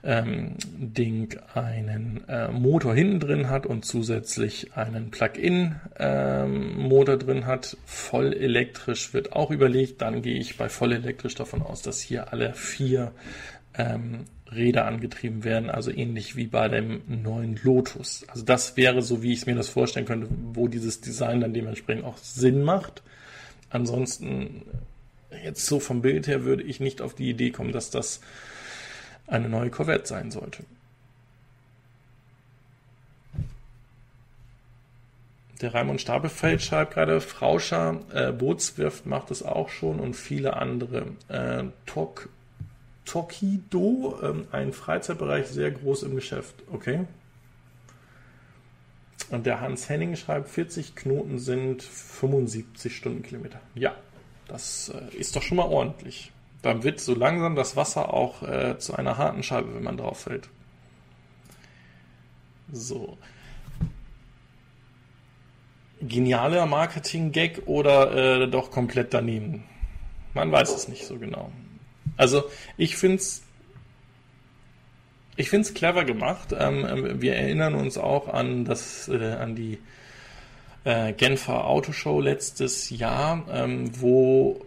ähm, 0.04 0.56
Ding 0.66 1.38
einen 1.54 2.28
äh, 2.28 2.48
Motor 2.48 2.96
hinten 2.96 3.20
drin 3.20 3.52
hat 3.52 3.68
und 3.68 3.86
zusätzlich 3.86 4.76
einen 4.76 5.12
Plug-in-Motor 5.12 7.14
ähm, 7.14 7.20
drin 7.20 7.46
hat. 7.46 7.78
Voll 7.86 8.34
elektrisch 8.34 9.14
wird 9.14 9.34
auch 9.34 9.52
überlegt. 9.52 10.02
Dann 10.02 10.24
gehe 10.24 10.40
ich 10.40 10.58
bei 10.58 10.70
voll 10.70 10.94
elektrisch 10.94 11.36
davon 11.36 11.62
aus, 11.62 11.84
dass 11.84 12.00
hier 12.00 12.34
alle 12.34 12.56
vier 12.56 13.12
ähm, 13.76 14.26
Räder 14.52 14.86
angetrieben 14.86 15.44
werden, 15.44 15.70
also 15.70 15.92
ähnlich 15.92 16.36
wie 16.36 16.48
bei 16.48 16.70
dem 16.70 17.02
neuen 17.08 17.60
Lotus. 17.64 18.26
Also 18.28 18.44
das 18.44 18.78
wäre 18.78 19.02
so, 19.02 19.22
wie 19.22 19.34
ich 19.34 19.46
mir 19.46 19.56
das 19.56 19.70
vorstellen 19.70 20.06
könnte, 20.06 20.28
wo 20.54 20.68
dieses 20.68 21.02
Design 21.02 21.42
dann 21.42 21.54
dementsprechend 21.54 22.06
auch 22.06 22.18
Sinn 22.18 22.64
macht. 22.64 23.04
Ansonsten, 23.70 24.64
jetzt 25.44 25.66
so 25.66 25.80
vom 25.80 26.02
Bild 26.02 26.28
her, 26.28 26.46
würde 26.46 26.64
ich 26.64 26.80
nicht 26.80 27.02
auf 27.02 27.14
die 27.14 27.30
Idee 27.30 27.52
kommen, 27.52 27.74
dass 27.74 27.90
das 27.90 28.22
eine 29.28 29.50
neue 29.50 29.70
Corvette 29.70 30.08
sein 30.08 30.32
sollte. 30.32 30.64
Der 35.62 35.74
Raimund 35.74 36.00
Stapelfeld 36.00 36.62
schreibt 36.62 36.94
gerade, 36.94 37.20
Frauscher 37.20 38.02
äh, 38.14 38.32
Bootswirft 38.32 39.08
macht 39.08 39.32
es 39.32 39.42
auch 39.42 39.70
schon 39.70 40.00
und 40.00 40.16
viele 40.16 40.56
andere. 40.56 41.08
Äh, 41.30 41.66
Tok 41.88 42.30
Tokido, 43.08 44.20
ähm, 44.22 44.48
ein 44.52 44.74
Freizeitbereich, 44.74 45.48
sehr 45.48 45.72
groß 45.72 46.04
im 46.04 46.16
Geschäft. 46.16 46.56
Okay. 46.72 47.06
Und 49.30 49.46
der 49.46 49.62
Hans 49.62 49.90
Henning 49.90 50.16
schreibt, 50.16 50.50
40 50.50 50.96
Knoten 50.96 51.40
sind 51.40 51.82
75 51.82 52.96
Stundenkilometer. 52.96 53.60
Ja, 53.76 53.96
das 54.48 54.90
äh, 54.90 55.16
ist 55.16 55.36
doch 55.36 55.42
schon 55.42 55.58
mal 55.58 55.68
ordentlich. 55.68 56.32
Dann 56.62 56.84
wird 56.84 57.00
so 57.00 57.16
langsam 57.16 57.56
das 57.56 57.76
Wasser 57.76 58.14
auch 58.14 58.44
äh, 58.44 58.78
zu 58.78 58.94
einer 58.96 59.18
harten 59.18 59.42
Scheibe, 59.42 59.74
wenn 59.74 59.84
man 59.84 59.98
drauf 59.98 60.22
fällt. 60.22 60.50
So. 62.72 63.18
Genialer 66.02 66.66
Marketing-Gag 66.66 67.64
oder 67.68 68.42
äh, 68.42 68.48
doch 68.50 68.70
komplett 68.70 69.14
daneben? 69.14 69.64
Man 70.34 70.52
weiß 70.52 70.76
es 70.76 70.88
nicht 70.88 71.06
so 71.06 71.18
genau. 71.18 71.52
Also 72.18 72.46
ich 72.78 72.98
finde 72.98 73.18
es 73.18 73.44
ich 75.40 75.52
finde 75.52 75.68
es 75.68 75.74
clever 75.76 76.04
gemacht. 76.04 76.54
Ähm, 76.58 77.22
wir 77.22 77.36
erinnern 77.36 77.76
uns 77.76 77.98
auch 77.98 78.28
an 78.28 78.66
das, 78.66 79.08
äh, 79.08 79.34
an 79.34 79.56
die 79.56 79.78
äh, 80.84 81.14
Genfer 81.14 81.66
Autoshow 81.66 82.20
letztes 82.20 82.90
Jahr, 82.90 83.46
ähm, 83.52 83.92
wo 84.00 84.66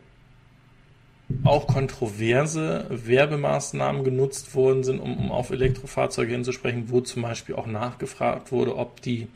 auch 1.44 1.66
kontroverse 1.66 2.86
Werbemaßnahmen 2.88 4.04
genutzt 4.04 4.54
worden 4.54 4.84
sind, 4.84 5.00
um, 5.00 5.16
um 5.16 5.32
auf 5.32 5.50
Elektrofahrzeuge 5.50 6.32
hinzusprechen, 6.32 6.84
wo 6.86 7.00
zum 7.00 7.22
Beispiel 7.22 7.56
auch 7.56 7.66
nachgefragt 7.66 8.52
wurde, 8.52 8.76
ob 8.76 9.00
die 9.00 9.28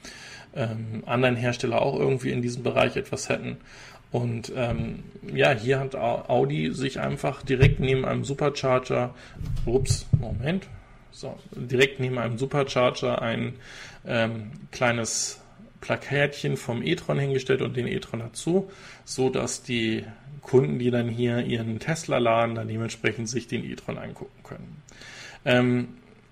ähm, 0.54 1.02
anderen 1.06 1.36
Hersteller 1.36 1.82
auch 1.82 1.98
irgendwie 1.98 2.30
in 2.30 2.42
diesem 2.42 2.62
Bereich 2.62 2.96
etwas 2.96 3.28
hätten. 3.28 3.56
Und 4.14 4.52
ähm, 4.54 5.02
ja, 5.34 5.50
hier 5.50 5.80
hat 5.80 5.96
Audi 5.96 6.70
sich 6.72 7.00
einfach 7.00 7.42
direkt 7.42 7.80
neben 7.80 8.04
einem 8.04 8.22
Supercharger, 8.22 9.12
ups, 9.66 10.06
Moment, 10.16 10.68
so, 11.10 11.36
direkt 11.50 11.98
neben 11.98 12.18
einem 12.18 12.38
Supercharger 12.38 13.20
ein 13.20 13.54
ähm, 14.06 14.52
kleines 14.70 15.40
Plakärtchen 15.80 16.56
vom 16.56 16.84
e-tron 16.84 17.18
hingestellt 17.18 17.60
und 17.60 17.76
den 17.76 17.88
e-tron 17.88 18.20
dazu, 18.20 18.70
so 19.04 19.30
dass 19.30 19.64
die 19.64 20.04
Kunden, 20.42 20.78
die 20.78 20.92
dann 20.92 21.08
hier 21.08 21.40
ihren 21.40 21.80
Tesla 21.80 22.18
laden, 22.18 22.54
dann 22.54 22.68
dementsprechend 22.68 23.28
sich 23.28 23.48
den 23.48 23.64
e-tron 23.64 23.98
angucken 23.98 24.44
können. 24.44 24.82
Ähm, 25.44 25.88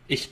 ich 0.06 0.30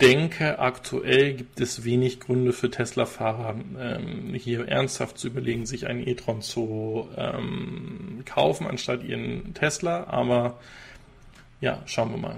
denke, 0.00 0.58
aktuell 0.58 1.34
gibt 1.34 1.60
es 1.60 1.84
wenig 1.84 2.20
Gründe 2.20 2.52
für 2.52 2.70
Tesla-Fahrer, 2.70 3.56
ähm, 3.78 4.34
hier 4.34 4.68
ernsthaft 4.68 5.18
zu 5.18 5.28
überlegen, 5.28 5.66
sich 5.66 5.86
einen 5.86 6.06
e-tron 6.06 6.42
zu 6.42 7.08
ähm, 7.16 8.22
kaufen, 8.26 8.66
anstatt 8.66 9.02
ihren 9.04 9.54
Tesla. 9.54 10.04
Aber 10.04 10.58
ja, 11.60 11.82
schauen 11.86 12.10
wir 12.10 12.18
mal. 12.18 12.36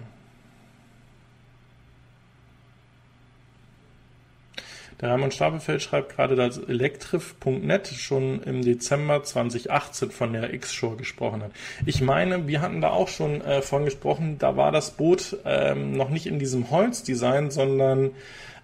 Der 5.00 5.10
Hermann 5.10 5.30
Stapelfeld 5.30 5.80
schreibt 5.80 6.16
gerade, 6.16 6.34
dass 6.34 6.58
Elektrif.net 6.58 7.86
schon 7.86 8.42
im 8.42 8.62
Dezember 8.62 9.22
2018 9.22 10.10
von 10.10 10.32
der 10.32 10.52
X-Show 10.52 10.96
gesprochen 10.96 11.42
hat. 11.44 11.52
Ich 11.86 12.00
meine, 12.00 12.48
wir 12.48 12.60
hatten 12.60 12.80
da 12.80 12.90
auch 12.90 13.06
schon 13.06 13.40
äh, 13.42 13.62
von 13.62 13.84
gesprochen, 13.84 14.38
da 14.38 14.56
war 14.56 14.72
das 14.72 14.90
Boot 14.90 15.36
ähm, 15.44 15.92
noch 15.92 16.10
nicht 16.10 16.26
in 16.26 16.40
diesem 16.40 16.70
Holzdesign, 16.70 17.52
sondern 17.52 18.10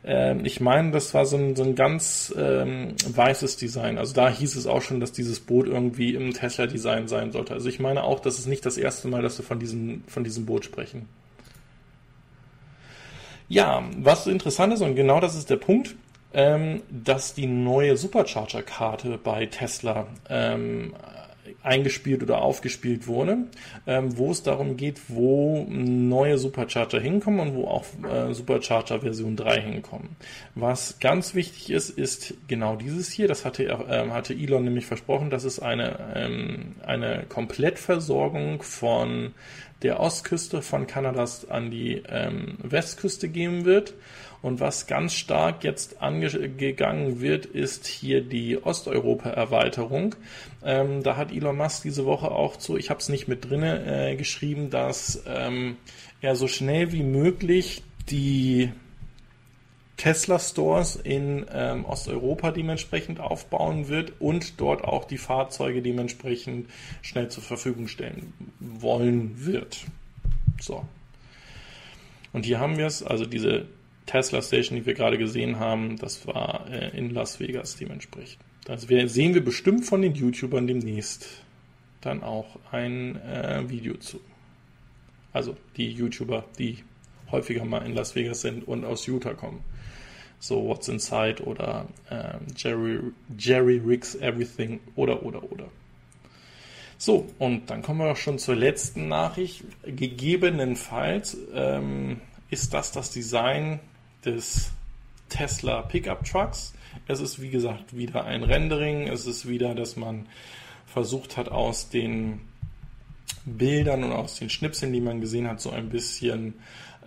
ähm, 0.04 0.44
ich 0.44 0.60
meine, 0.60 0.90
das 0.90 1.14
war 1.14 1.24
so 1.24 1.36
ein, 1.36 1.54
so 1.54 1.62
ein 1.62 1.76
ganz 1.76 2.34
ähm, 2.36 2.94
weißes 3.06 3.56
Design. 3.56 3.96
Also 3.96 4.12
da 4.12 4.28
hieß 4.28 4.56
es 4.56 4.66
auch 4.66 4.82
schon, 4.82 4.98
dass 4.98 5.12
dieses 5.12 5.38
Boot 5.38 5.68
irgendwie 5.68 6.14
im 6.14 6.32
Tesla-Design 6.34 7.06
sein 7.06 7.30
sollte. 7.30 7.54
Also 7.54 7.68
ich 7.68 7.78
meine 7.78 8.02
auch, 8.02 8.18
das 8.18 8.40
ist 8.40 8.46
nicht 8.46 8.66
das 8.66 8.76
erste 8.76 9.06
Mal, 9.06 9.22
dass 9.22 9.38
wir 9.38 9.44
von 9.44 9.60
diesem, 9.60 10.02
von 10.08 10.24
diesem 10.24 10.46
Boot 10.46 10.64
sprechen. 10.64 11.08
Ja, 13.48 13.84
was 13.98 14.26
interessant 14.26 14.72
ist, 14.74 14.80
und 14.80 14.94
genau 14.96 15.20
das 15.20 15.36
ist 15.36 15.48
der 15.48 15.56
Punkt, 15.56 15.94
ähm, 16.34 16.82
dass 16.90 17.34
die 17.34 17.46
neue 17.46 17.96
Supercharger-Karte 17.96 19.18
bei 19.22 19.46
Tesla 19.46 20.06
ähm, 20.28 20.94
eingespielt 21.62 22.22
oder 22.22 22.42
aufgespielt 22.42 23.06
wurde, 23.06 23.38
ähm, 23.86 24.16
wo 24.16 24.30
es 24.30 24.42
darum 24.42 24.76
geht, 24.76 25.00
wo 25.08 25.66
neue 25.68 26.38
Supercharger 26.38 27.00
hinkommen 27.00 27.40
und 27.40 27.54
wo 27.54 27.66
auch 27.66 27.84
äh, 28.08 28.34
Supercharger 28.34 29.00
Version 29.00 29.36
3 29.36 29.60
hinkommen. 29.60 30.16
Was 30.54 30.98
ganz 31.00 31.34
wichtig 31.34 31.70
ist, 31.70 31.90
ist 31.90 32.34
genau 32.48 32.76
dieses 32.76 33.10
hier. 33.10 33.28
Das 33.28 33.44
hatte, 33.44 33.64
äh, 33.64 34.10
hatte 34.10 34.34
Elon 34.34 34.64
nämlich 34.64 34.86
versprochen, 34.86 35.30
dass 35.30 35.44
es 35.44 35.58
eine, 35.58 35.98
ähm, 36.14 36.74
eine 36.84 37.24
Komplettversorgung 37.28 38.62
von 38.62 39.32
der 39.82 40.00
Ostküste 40.00 40.62
von 40.62 40.86
Kanadas 40.86 41.48
an 41.48 41.70
die 41.70 42.02
ähm, 42.08 42.56
Westküste 42.62 43.28
geben 43.28 43.64
wird. 43.64 43.94
Und 44.44 44.60
was 44.60 44.86
ganz 44.86 45.14
stark 45.14 45.64
jetzt 45.64 46.02
angegangen 46.02 47.22
wird, 47.22 47.46
ist 47.46 47.86
hier 47.86 48.20
die 48.20 48.62
Osteuropa-Erweiterung. 48.62 50.16
Ähm, 50.62 51.02
da 51.02 51.16
hat 51.16 51.32
Elon 51.32 51.56
Musk 51.56 51.82
diese 51.84 52.04
Woche 52.04 52.30
auch 52.30 52.58
zu, 52.58 52.76
ich 52.76 52.90
habe 52.90 53.00
es 53.00 53.08
nicht 53.08 53.26
mit 53.26 53.48
drinne 53.48 54.10
äh, 54.10 54.16
geschrieben, 54.16 54.68
dass 54.68 55.22
ähm, 55.26 55.78
er 56.20 56.36
so 56.36 56.46
schnell 56.46 56.92
wie 56.92 57.04
möglich 57.04 57.84
die 58.10 58.70
Tesla 59.96 60.38
Stores 60.38 60.96
in 60.96 61.46
ähm, 61.50 61.86
Osteuropa 61.86 62.50
dementsprechend 62.50 63.20
aufbauen 63.20 63.88
wird 63.88 64.12
und 64.20 64.60
dort 64.60 64.84
auch 64.84 65.06
die 65.06 65.16
Fahrzeuge 65.16 65.80
dementsprechend 65.80 66.68
schnell 67.00 67.30
zur 67.30 67.42
Verfügung 67.42 67.88
stellen 67.88 68.34
wollen 68.60 69.46
wird. 69.46 69.86
So. 70.60 70.84
Und 72.34 72.44
hier 72.44 72.60
haben 72.60 72.76
wir 72.76 72.84
es, 72.84 73.02
also 73.02 73.24
diese 73.24 73.64
Tesla 74.06 74.42
Station, 74.42 74.78
die 74.78 74.86
wir 74.86 74.94
gerade 74.94 75.18
gesehen 75.18 75.58
haben, 75.58 75.96
das 75.96 76.26
war 76.26 76.66
äh, 76.70 76.96
in 76.96 77.10
Las 77.10 77.40
Vegas 77.40 77.76
dementsprechend. 77.76 78.38
Also 78.68 78.88
wir, 78.88 79.08
sehen 79.08 79.34
wir 79.34 79.44
bestimmt 79.44 79.84
von 79.84 80.02
den 80.02 80.14
YouTubern 80.14 80.66
demnächst 80.66 81.26
dann 82.00 82.22
auch 82.22 82.58
ein 82.70 83.16
äh, 83.22 83.68
Video 83.68 83.94
zu. 83.94 84.20
Also 85.32 85.56
die 85.76 85.90
YouTuber, 85.90 86.44
die 86.58 86.84
häufiger 87.30 87.64
mal 87.64 87.84
in 87.84 87.94
Las 87.94 88.14
Vegas 88.14 88.42
sind 88.42 88.66
und 88.66 88.84
aus 88.84 89.06
Utah 89.06 89.34
kommen. 89.34 89.64
So 90.38 90.66
What's 90.66 90.88
Inside 90.88 91.42
oder 91.44 91.86
äh, 92.10 92.34
Jerry, 92.56 93.00
Jerry 93.38 93.78
Riggs 93.84 94.14
Everything 94.16 94.80
oder 94.94 95.22
oder 95.22 95.42
oder. 95.50 95.68
So, 96.98 97.26
und 97.38 97.70
dann 97.70 97.82
kommen 97.82 98.00
wir 98.00 98.12
auch 98.12 98.16
schon 98.16 98.38
zur 98.38 98.54
letzten 98.54 99.08
Nachricht. 99.08 99.64
Gegebenenfalls 99.84 101.36
ähm, 101.54 102.20
ist 102.50 102.72
das 102.72 102.92
das 102.92 103.10
Design 103.10 103.80
des 104.24 104.70
Tesla 105.28 105.82
Pickup 105.82 106.24
Trucks. 106.24 106.74
Es 107.08 107.20
ist 107.20 107.40
wie 107.40 107.50
gesagt 107.50 107.96
wieder 107.96 108.24
ein 108.24 108.42
Rendering. 108.42 109.08
Es 109.08 109.26
ist 109.26 109.48
wieder, 109.48 109.74
dass 109.74 109.96
man 109.96 110.26
versucht 110.86 111.36
hat, 111.36 111.48
aus 111.48 111.88
den 111.88 112.40
Bildern 113.44 114.04
und 114.04 114.12
aus 114.12 114.38
den 114.38 114.48
Schnipseln, 114.48 114.92
die 114.92 115.00
man 115.00 115.20
gesehen 115.20 115.48
hat, 115.48 115.60
so 115.60 115.70
ein 115.70 115.88
bisschen 115.90 116.54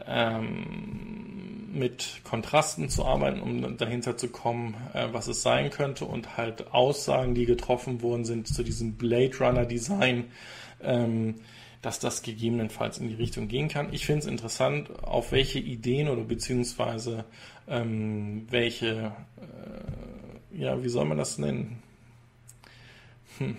ähm, 0.06 1.70
mit 1.74 2.22
Kontrasten 2.24 2.90
zu 2.90 3.06
arbeiten, 3.06 3.42
um 3.42 3.78
dahinter 3.78 4.18
zu 4.18 4.30
kommen, 4.30 4.76
äh, 4.94 5.08
was 5.12 5.28
es 5.28 5.42
sein 5.42 5.70
könnte 5.70 6.06
und 6.06 6.38
halt 6.38 6.72
Aussagen, 6.74 7.34
die 7.34 7.46
getroffen 7.46 8.02
worden 8.02 8.26
sind 8.26 8.48
zu 8.48 8.64
diesem 8.64 8.94
Blade 8.94 9.38
Runner 9.40 9.66
Design. 9.66 10.26
Ähm, 10.82 11.36
dass 11.82 12.00
das 12.00 12.22
gegebenenfalls 12.22 12.98
in 12.98 13.10
die 13.10 13.16
Richtung 13.16 13.48
gehen 13.48 13.68
kann. 13.68 13.94
Ich 13.94 14.06
finde 14.06 14.22
es 14.22 14.26
interessant, 14.26 15.04
auf 15.04 15.32
welche 15.32 15.60
Ideen 15.60 16.10
oder 16.10 16.24
beziehungsweise 16.24 17.26
ähm, 17.68 18.48
welche, 18.50 19.12
äh, 19.38 20.60
ja, 20.60 20.84
wie 20.84 20.90
soll 20.90 21.06
man 21.06 21.18
das 21.18 21.38
nennen? 21.38 21.82
Hm. 23.38 23.58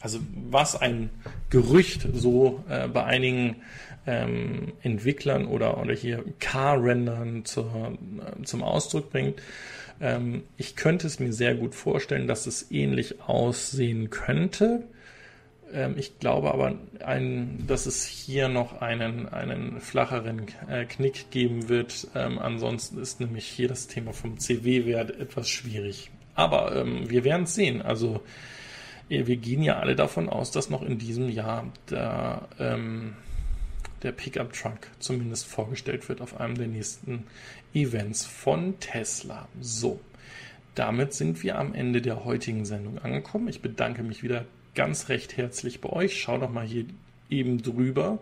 Also 0.00 0.20
was 0.50 0.76
ein 0.76 1.10
Gerücht 1.50 2.06
so 2.12 2.62
äh, 2.68 2.88
bei 2.88 3.04
einigen 3.04 3.56
ähm, 4.06 4.72
Entwicklern 4.82 5.46
oder, 5.46 5.80
oder 5.80 5.94
hier 5.94 6.24
Car-Rendern 6.40 7.44
zur, 7.44 7.96
äh, 8.38 8.42
zum 8.44 8.62
Ausdruck 8.62 9.10
bringt. 9.10 9.40
Ähm, 10.00 10.42
ich 10.56 10.76
könnte 10.76 11.06
es 11.06 11.20
mir 11.20 11.32
sehr 11.32 11.54
gut 11.54 11.74
vorstellen, 11.74 12.26
dass 12.26 12.46
es 12.46 12.70
ähnlich 12.70 13.22
aussehen 13.22 14.10
könnte. 14.10 14.82
Ähm, 15.74 15.96
ich 15.98 16.18
glaube 16.20 16.54
aber, 16.54 16.76
ein, 17.04 17.64
dass 17.66 17.86
es 17.86 18.06
hier 18.06 18.48
noch 18.48 18.80
einen, 18.80 19.28
einen 19.28 19.80
flacheren 19.80 20.46
äh, 20.68 20.84
Knick 20.84 21.30
geben 21.30 21.68
wird. 21.68 22.06
Ähm, 22.14 22.38
ansonsten 22.38 22.98
ist 22.98 23.20
nämlich 23.20 23.46
hier 23.46 23.68
das 23.68 23.88
Thema 23.88 24.12
vom 24.12 24.38
CW-Wert 24.38 25.18
etwas 25.18 25.48
schwierig. 25.48 26.10
Aber 26.36 26.74
ähm, 26.76 27.10
wir 27.10 27.24
werden 27.24 27.42
es 27.42 27.54
sehen. 27.54 27.82
Also 27.82 28.20
äh, 29.08 29.26
wir 29.26 29.36
gehen 29.36 29.62
ja 29.62 29.78
alle 29.78 29.96
davon 29.96 30.28
aus, 30.28 30.52
dass 30.52 30.70
noch 30.70 30.82
in 30.82 30.98
diesem 30.98 31.28
Jahr 31.28 31.66
der, 31.90 32.48
ähm, 32.60 33.14
der 34.02 34.12
Pickup 34.12 34.52
Truck 34.52 34.88
zumindest 35.00 35.46
vorgestellt 35.46 36.08
wird 36.08 36.20
auf 36.20 36.40
einem 36.40 36.56
der 36.56 36.68
nächsten 36.68 37.24
Events 37.74 38.24
von 38.24 38.78
Tesla. 38.78 39.48
So, 39.60 40.00
damit 40.76 41.14
sind 41.14 41.42
wir 41.42 41.58
am 41.58 41.74
Ende 41.74 42.00
der 42.00 42.24
heutigen 42.24 42.64
Sendung 42.64 42.98
angekommen. 42.98 43.48
Ich 43.48 43.60
bedanke 43.60 44.04
mich 44.04 44.22
wieder 44.22 44.44
ganz 44.74 45.08
recht 45.08 45.36
herzlich 45.36 45.80
bei 45.80 45.90
euch. 45.90 46.20
Schau 46.20 46.38
doch 46.38 46.50
mal 46.50 46.66
hier 46.66 46.84
eben 47.30 47.62
drüber 47.62 48.18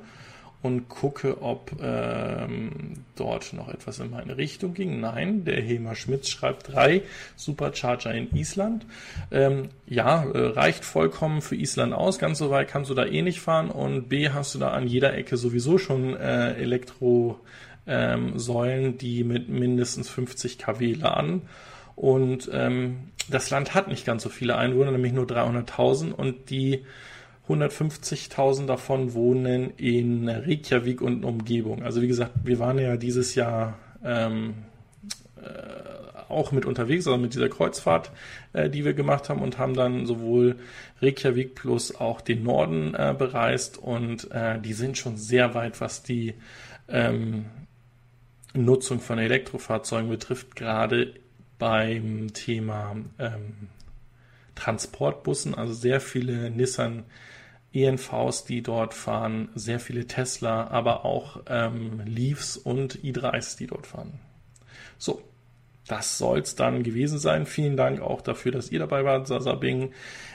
und 0.62 0.88
gucke, 0.88 1.42
ob 1.42 1.72
ähm, 1.82 2.94
dort 3.16 3.52
noch 3.52 3.68
etwas 3.68 3.98
in 3.98 4.10
meine 4.10 4.36
Richtung 4.36 4.74
ging. 4.74 5.00
Nein, 5.00 5.44
der 5.44 5.60
Helmer 5.60 5.96
Schmitz 5.96 6.28
schreibt 6.28 6.72
drei 6.72 7.02
Supercharger 7.36 8.14
in 8.14 8.34
Island. 8.34 8.86
Ähm, 9.32 9.70
ja, 9.86 10.22
äh, 10.24 10.38
reicht 10.38 10.84
vollkommen 10.84 11.42
für 11.42 11.56
Island 11.56 11.92
aus. 11.92 12.20
Ganz 12.20 12.38
so 12.38 12.50
weit 12.50 12.68
kannst 12.68 12.90
du 12.90 12.94
da 12.94 13.04
eh 13.04 13.22
nicht 13.22 13.40
fahren. 13.40 13.70
Und 13.70 14.08
B, 14.08 14.30
hast 14.30 14.54
du 14.54 14.60
da 14.60 14.70
an 14.70 14.86
jeder 14.86 15.14
Ecke 15.14 15.36
sowieso 15.36 15.78
schon 15.78 16.16
äh, 16.16 16.54
Elektrosäulen, 16.54 17.40
ähm, 17.86 18.98
die 18.98 19.24
mit 19.24 19.48
mindestens 19.48 20.08
50 20.08 20.58
kW 20.58 20.92
laden. 20.92 21.42
Und 21.94 22.50
ähm, 22.52 23.10
das 23.28 23.50
Land 23.50 23.74
hat 23.74 23.88
nicht 23.88 24.04
ganz 24.04 24.22
so 24.22 24.28
viele 24.28 24.56
Einwohner, 24.56 24.90
nämlich 24.90 25.12
nur 25.12 25.26
300.000 25.26 26.12
und 26.12 26.50
die 26.50 26.84
150.000 27.48 28.66
davon 28.66 29.14
wohnen 29.14 29.70
in 29.76 30.28
Reykjavik 30.28 31.02
und 31.02 31.24
Umgebung. 31.24 31.82
Also 31.82 32.00
wie 32.02 32.08
gesagt, 32.08 32.32
wir 32.44 32.58
waren 32.58 32.78
ja 32.78 32.96
dieses 32.96 33.34
Jahr 33.34 33.78
ähm, 34.04 34.54
äh, 35.42 35.92
auch 36.28 36.52
mit 36.52 36.64
unterwegs, 36.64 37.06
also 37.06 37.18
mit 37.18 37.34
dieser 37.34 37.48
Kreuzfahrt, 37.48 38.10
äh, 38.52 38.70
die 38.70 38.84
wir 38.84 38.94
gemacht 38.94 39.28
haben 39.28 39.42
und 39.42 39.58
haben 39.58 39.74
dann 39.74 40.06
sowohl 40.06 40.56
Reykjavik 41.00 41.54
plus 41.54 41.94
auch 41.94 42.20
den 42.20 42.42
Norden 42.42 42.94
äh, 42.94 43.14
bereist 43.16 43.76
und 43.76 44.30
äh, 44.30 44.60
die 44.60 44.72
sind 44.72 44.96
schon 44.96 45.16
sehr 45.16 45.54
weit, 45.54 45.80
was 45.80 46.02
die 46.02 46.34
ähm, 46.88 47.46
Nutzung 48.54 49.00
von 49.00 49.18
Elektrofahrzeugen 49.18 50.08
betrifft, 50.08 50.56
gerade 50.56 51.14
beim 51.62 52.32
Thema 52.32 52.96
ähm, 53.20 53.68
Transportbussen, 54.56 55.54
also 55.54 55.72
sehr 55.72 56.00
viele 56.00 56.50
Nissan 56.50 57.04
ENVs, 57.72 58.46
die 58.46 58.64
dort 58.64 58.94
fahren, 58.94 59.48
sehr 59.54 59.78
viele 59.78 60.08
Tesla, 60.08 60.66
aber 60.66 61.04
auch 61.04 61.40
ähm, 61.46 62.02
Leafs 62.04 62.56
und 62.56 62.98
i3s, 63.04 63.56
die 63.58 63.68
dort 63.68 63.86
fahren. 63.86 64.18
So, 64.98 65.22
das 65.86 66.18
soll 66.18 66.40
es 66.40 66.56
dann 66.56 66.82
gewesen 66.82 67.20
sein. 67.20 67.46
Vielen 67.46 67.76
Dank 67.76 68.00
auch 68.00 68.22
dafür, 68.22 68.50
dass 68.50 68.72
ihr 68.72 68.80
dabei 68.80 69.04
wart, 69.04 69.28
Sasabing, 69.28 69.92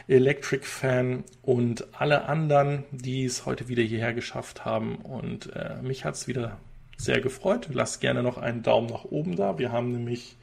Electric 0.08 0.64
Fan 0.64 1.26
und 1.42 1.88
alle 1.92 2.24
anderen, 2.30 2.86
die 2.92 3.26
es 3.26 3.46
heute 3.46 3.68
wieder 3.68 3.84
hierher 3.84 4.14
geschafft 4.14 4.64
haben. 4.64 4.96
Und 4.96 5.54
äh, 5.54 5.82
mich 5.82 6.06
hat 6.06 6.16
es 6.16 6.30
wieder 6.30 6.58
sehr 6.96 7.20
gefreut. 7.20 7.68
Lasst 7.74 8.00
gerne 8.00 8.24
noch 8.24 8.38
einen 8.38 8.64
Daumen 8.64 8.88
nach 8.88 9.04
oben 9.04 9.36
da. 9.36 9.60
Wir 9.60 9.74
haben 9.74 9.92
nämlich 9.92 10.37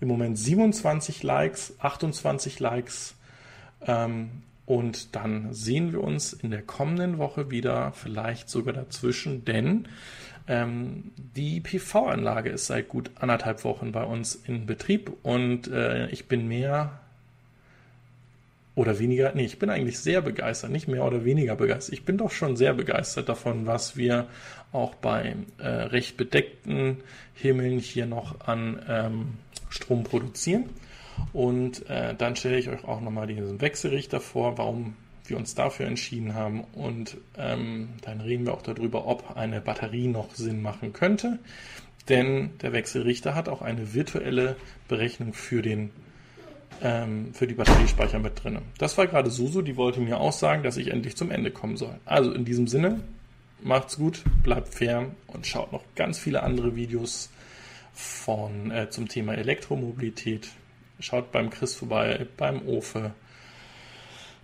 im 0.00 0.08
Moment 0.08 0.38
27 0.38 1.22
Likes, 1.22 1.74
28 1.80 2.60
Likes. 2.60 3.14
Ähm, 3.86 4.30
und 4.66 5.16
dann 5.16 5.54
sehen 5.54 5.92
wir 5.92 6.02
uns 6.02 6.34
in 6.34 6.50
der 6.50 6.62
kommenden 6.62 7.16
Woche 7.18 7.50
wieder, 7.50 7.92
vielleicht 7.92 8.50
sogar 8.50 8.74
dazwischen, 8.74 9.44
denn 9.46 9.88
ähm, 10.46 11.12
die 11.36 11.60
PV-Anlage 11.60 12.50
ist 12.50 12.66
seit 12.66 12.88
gut 12.88 13.10
anderthalb 13.18 13.64
Wochen 13.64 13.92
bei 13.92 14.04
uns 14.04 14.34
in 14.34 14.66
Betrieb 14.66 15.10
und 15.22 15.68
äh, 15.68 16.08
ich 16.08 16.26
bin 16.26 16.48
mehr 16.48 17.00
oder 18.74 18.98
weniger, 18.98 19.32
nee, 19.34 19.44
ich 19.44 19.58
bin 19.58 19.70
eigentlich 19.70 19.98
sehr 19.98 20.22
begeistert, 20.22 20.70
nicht 20.70 20.86
mehr 20.86 21.04
oder 21.04 21.24
weniger 21.24 21.56
begeistert. 21.56 21.94
Ich 21.94 22.04
bin 22.04 22.16
doch 22.16 22.30
schon 22.30 22.56
sehr 22.56 22.74
begeistert 22.74 23.28
davon, 23.28 23.66
was 23.66 23.96
wir 23.96 24.28
auch 24.70 24.94
bei 24.94 25.34
äh, 25.58 25.66
recht 25.66 26.16
bedeckten 26.16 26.98
Himmeln 27.34 27.78
hier 27.78 28.06
noch 28.06 28.46
an 28.46 28.80
ähm, 28.88 29.26
Strom 29.70 30.04
produzieren. 30.04 30.64
Und 31.32 31.88
äh, 31.88 32.14
dann 32.14 32.36
stelle 32.36 32.58
ich 32.58 32.68
euch 32.68 32.84
auch 32.84 33.00
nochmal 33.00 33.26
diesen 33.26 33.60
Wechselrichter 33.60 34.20
vor. 34.20 34.58
Warum 34.58 34.94
wir 35.28 35.36
uns 35.36 35.54
dafür 35.54 35.86
entschieden 35.86 36.34
haben. 36.34 36.64
Und 36.72 37.16
ähm, 37.36 37.90
dann 38.02 38.20
reden 38.20 38.46
wir 38.46 38.54
auch 38.54 38.62
darüber, 38.62 39.06
ob 39.06 39.36
eine 39.36 39.60
Batterie 39.60 40.08
noch 40.08 40.34
Sinn 40.34 40.62
machen 40.62 40.92
könnte. 40.92 41.38
Denn 42.08 42.50
der 42.62 42.72
Wechselrichter 42.72 43.34
hat 43.34 43.48
auch 43.48 43.62
eine 43.62 43.94
virtuelle 43.94 44.56
Berechnung 44.88 45.34
für 45.34 45.62
den 45.62 45.90
ähm, 46.80 47.34
für 47.34 47.46
die 47.46 47.54
Batteriespeicher 47.54 48.18
mit 48.18 48.42
drin. 48.42 48.58
Das 48.78 48.96
war 48.96 49.06
gerade 49.06 49.30
Susu, 49.30 49.62
die 49.62 49.76
wollte 49.76 50.00
mir 50.00 50.20
auch 50.20 50.32
sagen, 50.32 50.62
dass 50.62 50.76
ich 50.76 50.92
endlich 50.92 51.16
zum 51.16 51.30
Ende 51.30 51.50
kommen 51.50 51.76
soll. 51.76 51.96
Also 52.04 52.32
in 52.32 52.44
diesem 52.44 52.68
Sinne, 52.68 53.00
macht's 53.62 53.96
gut, 53.96 54.22
bleibt 54.44 54.74
fair 54.74 55.06
und 55.26 55.46
schaut 55.46 55.72
noch 55.72 55.82
ganz 55.96 56.18
viele 56.18 56.42
andere 56.42 56.76
Videos 56.76 57.30
von 57.98 58.70
äh, 58.70 58.88
zum 58.90 59.08
Thema 59.08 59.34
Elektromobilität. 59.34 60.50
Schaut 61.00 61.32
beim 61.32 61.50
Chris 61.50 61.74
vorbei, 61.74 62.26
beim 62.36 62.66
Ofe, 62.66 63.12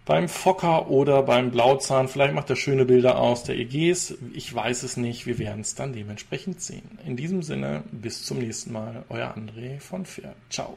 beim 0.04 0.28
Fokker 0.28 0.90
oder 0.90 1.22
beim 1.22 1.52
Blauzahn. 1.52 2.08
Vielleicht 2.08 2.34
macht 2.34 2.50
er 2.50 2.56
schöne 2.56 2.84
Bilder 2.84 3.18
aus 3.18 3.44
der 3.44 3.56
EGs. 3.56 4.14
Ich 4.34 4.52
weiß 4.52 4.82
es 4.82 4.96
nicht. 4.96 5.26
Wir 5.26 5.38
werden 5.38 5.60
es 5.60 5.76
dann 5.76 5.92
dementsprechend 5.92 6.60
sehen. 6.60 6.98
In 7.06 7.16
diesem 7.16 7.42
Sinne, 7.42 7.84
bis 7.92 8.24
zum 8.24 8.38
nächsten 8.38 8.72
Mal. 8.72 9.04
Euer 9.08 9.36
André 9.36 9.78
von 9.78 10.04
Fair. 10.04 10.34
Ciao. 10.50 10.76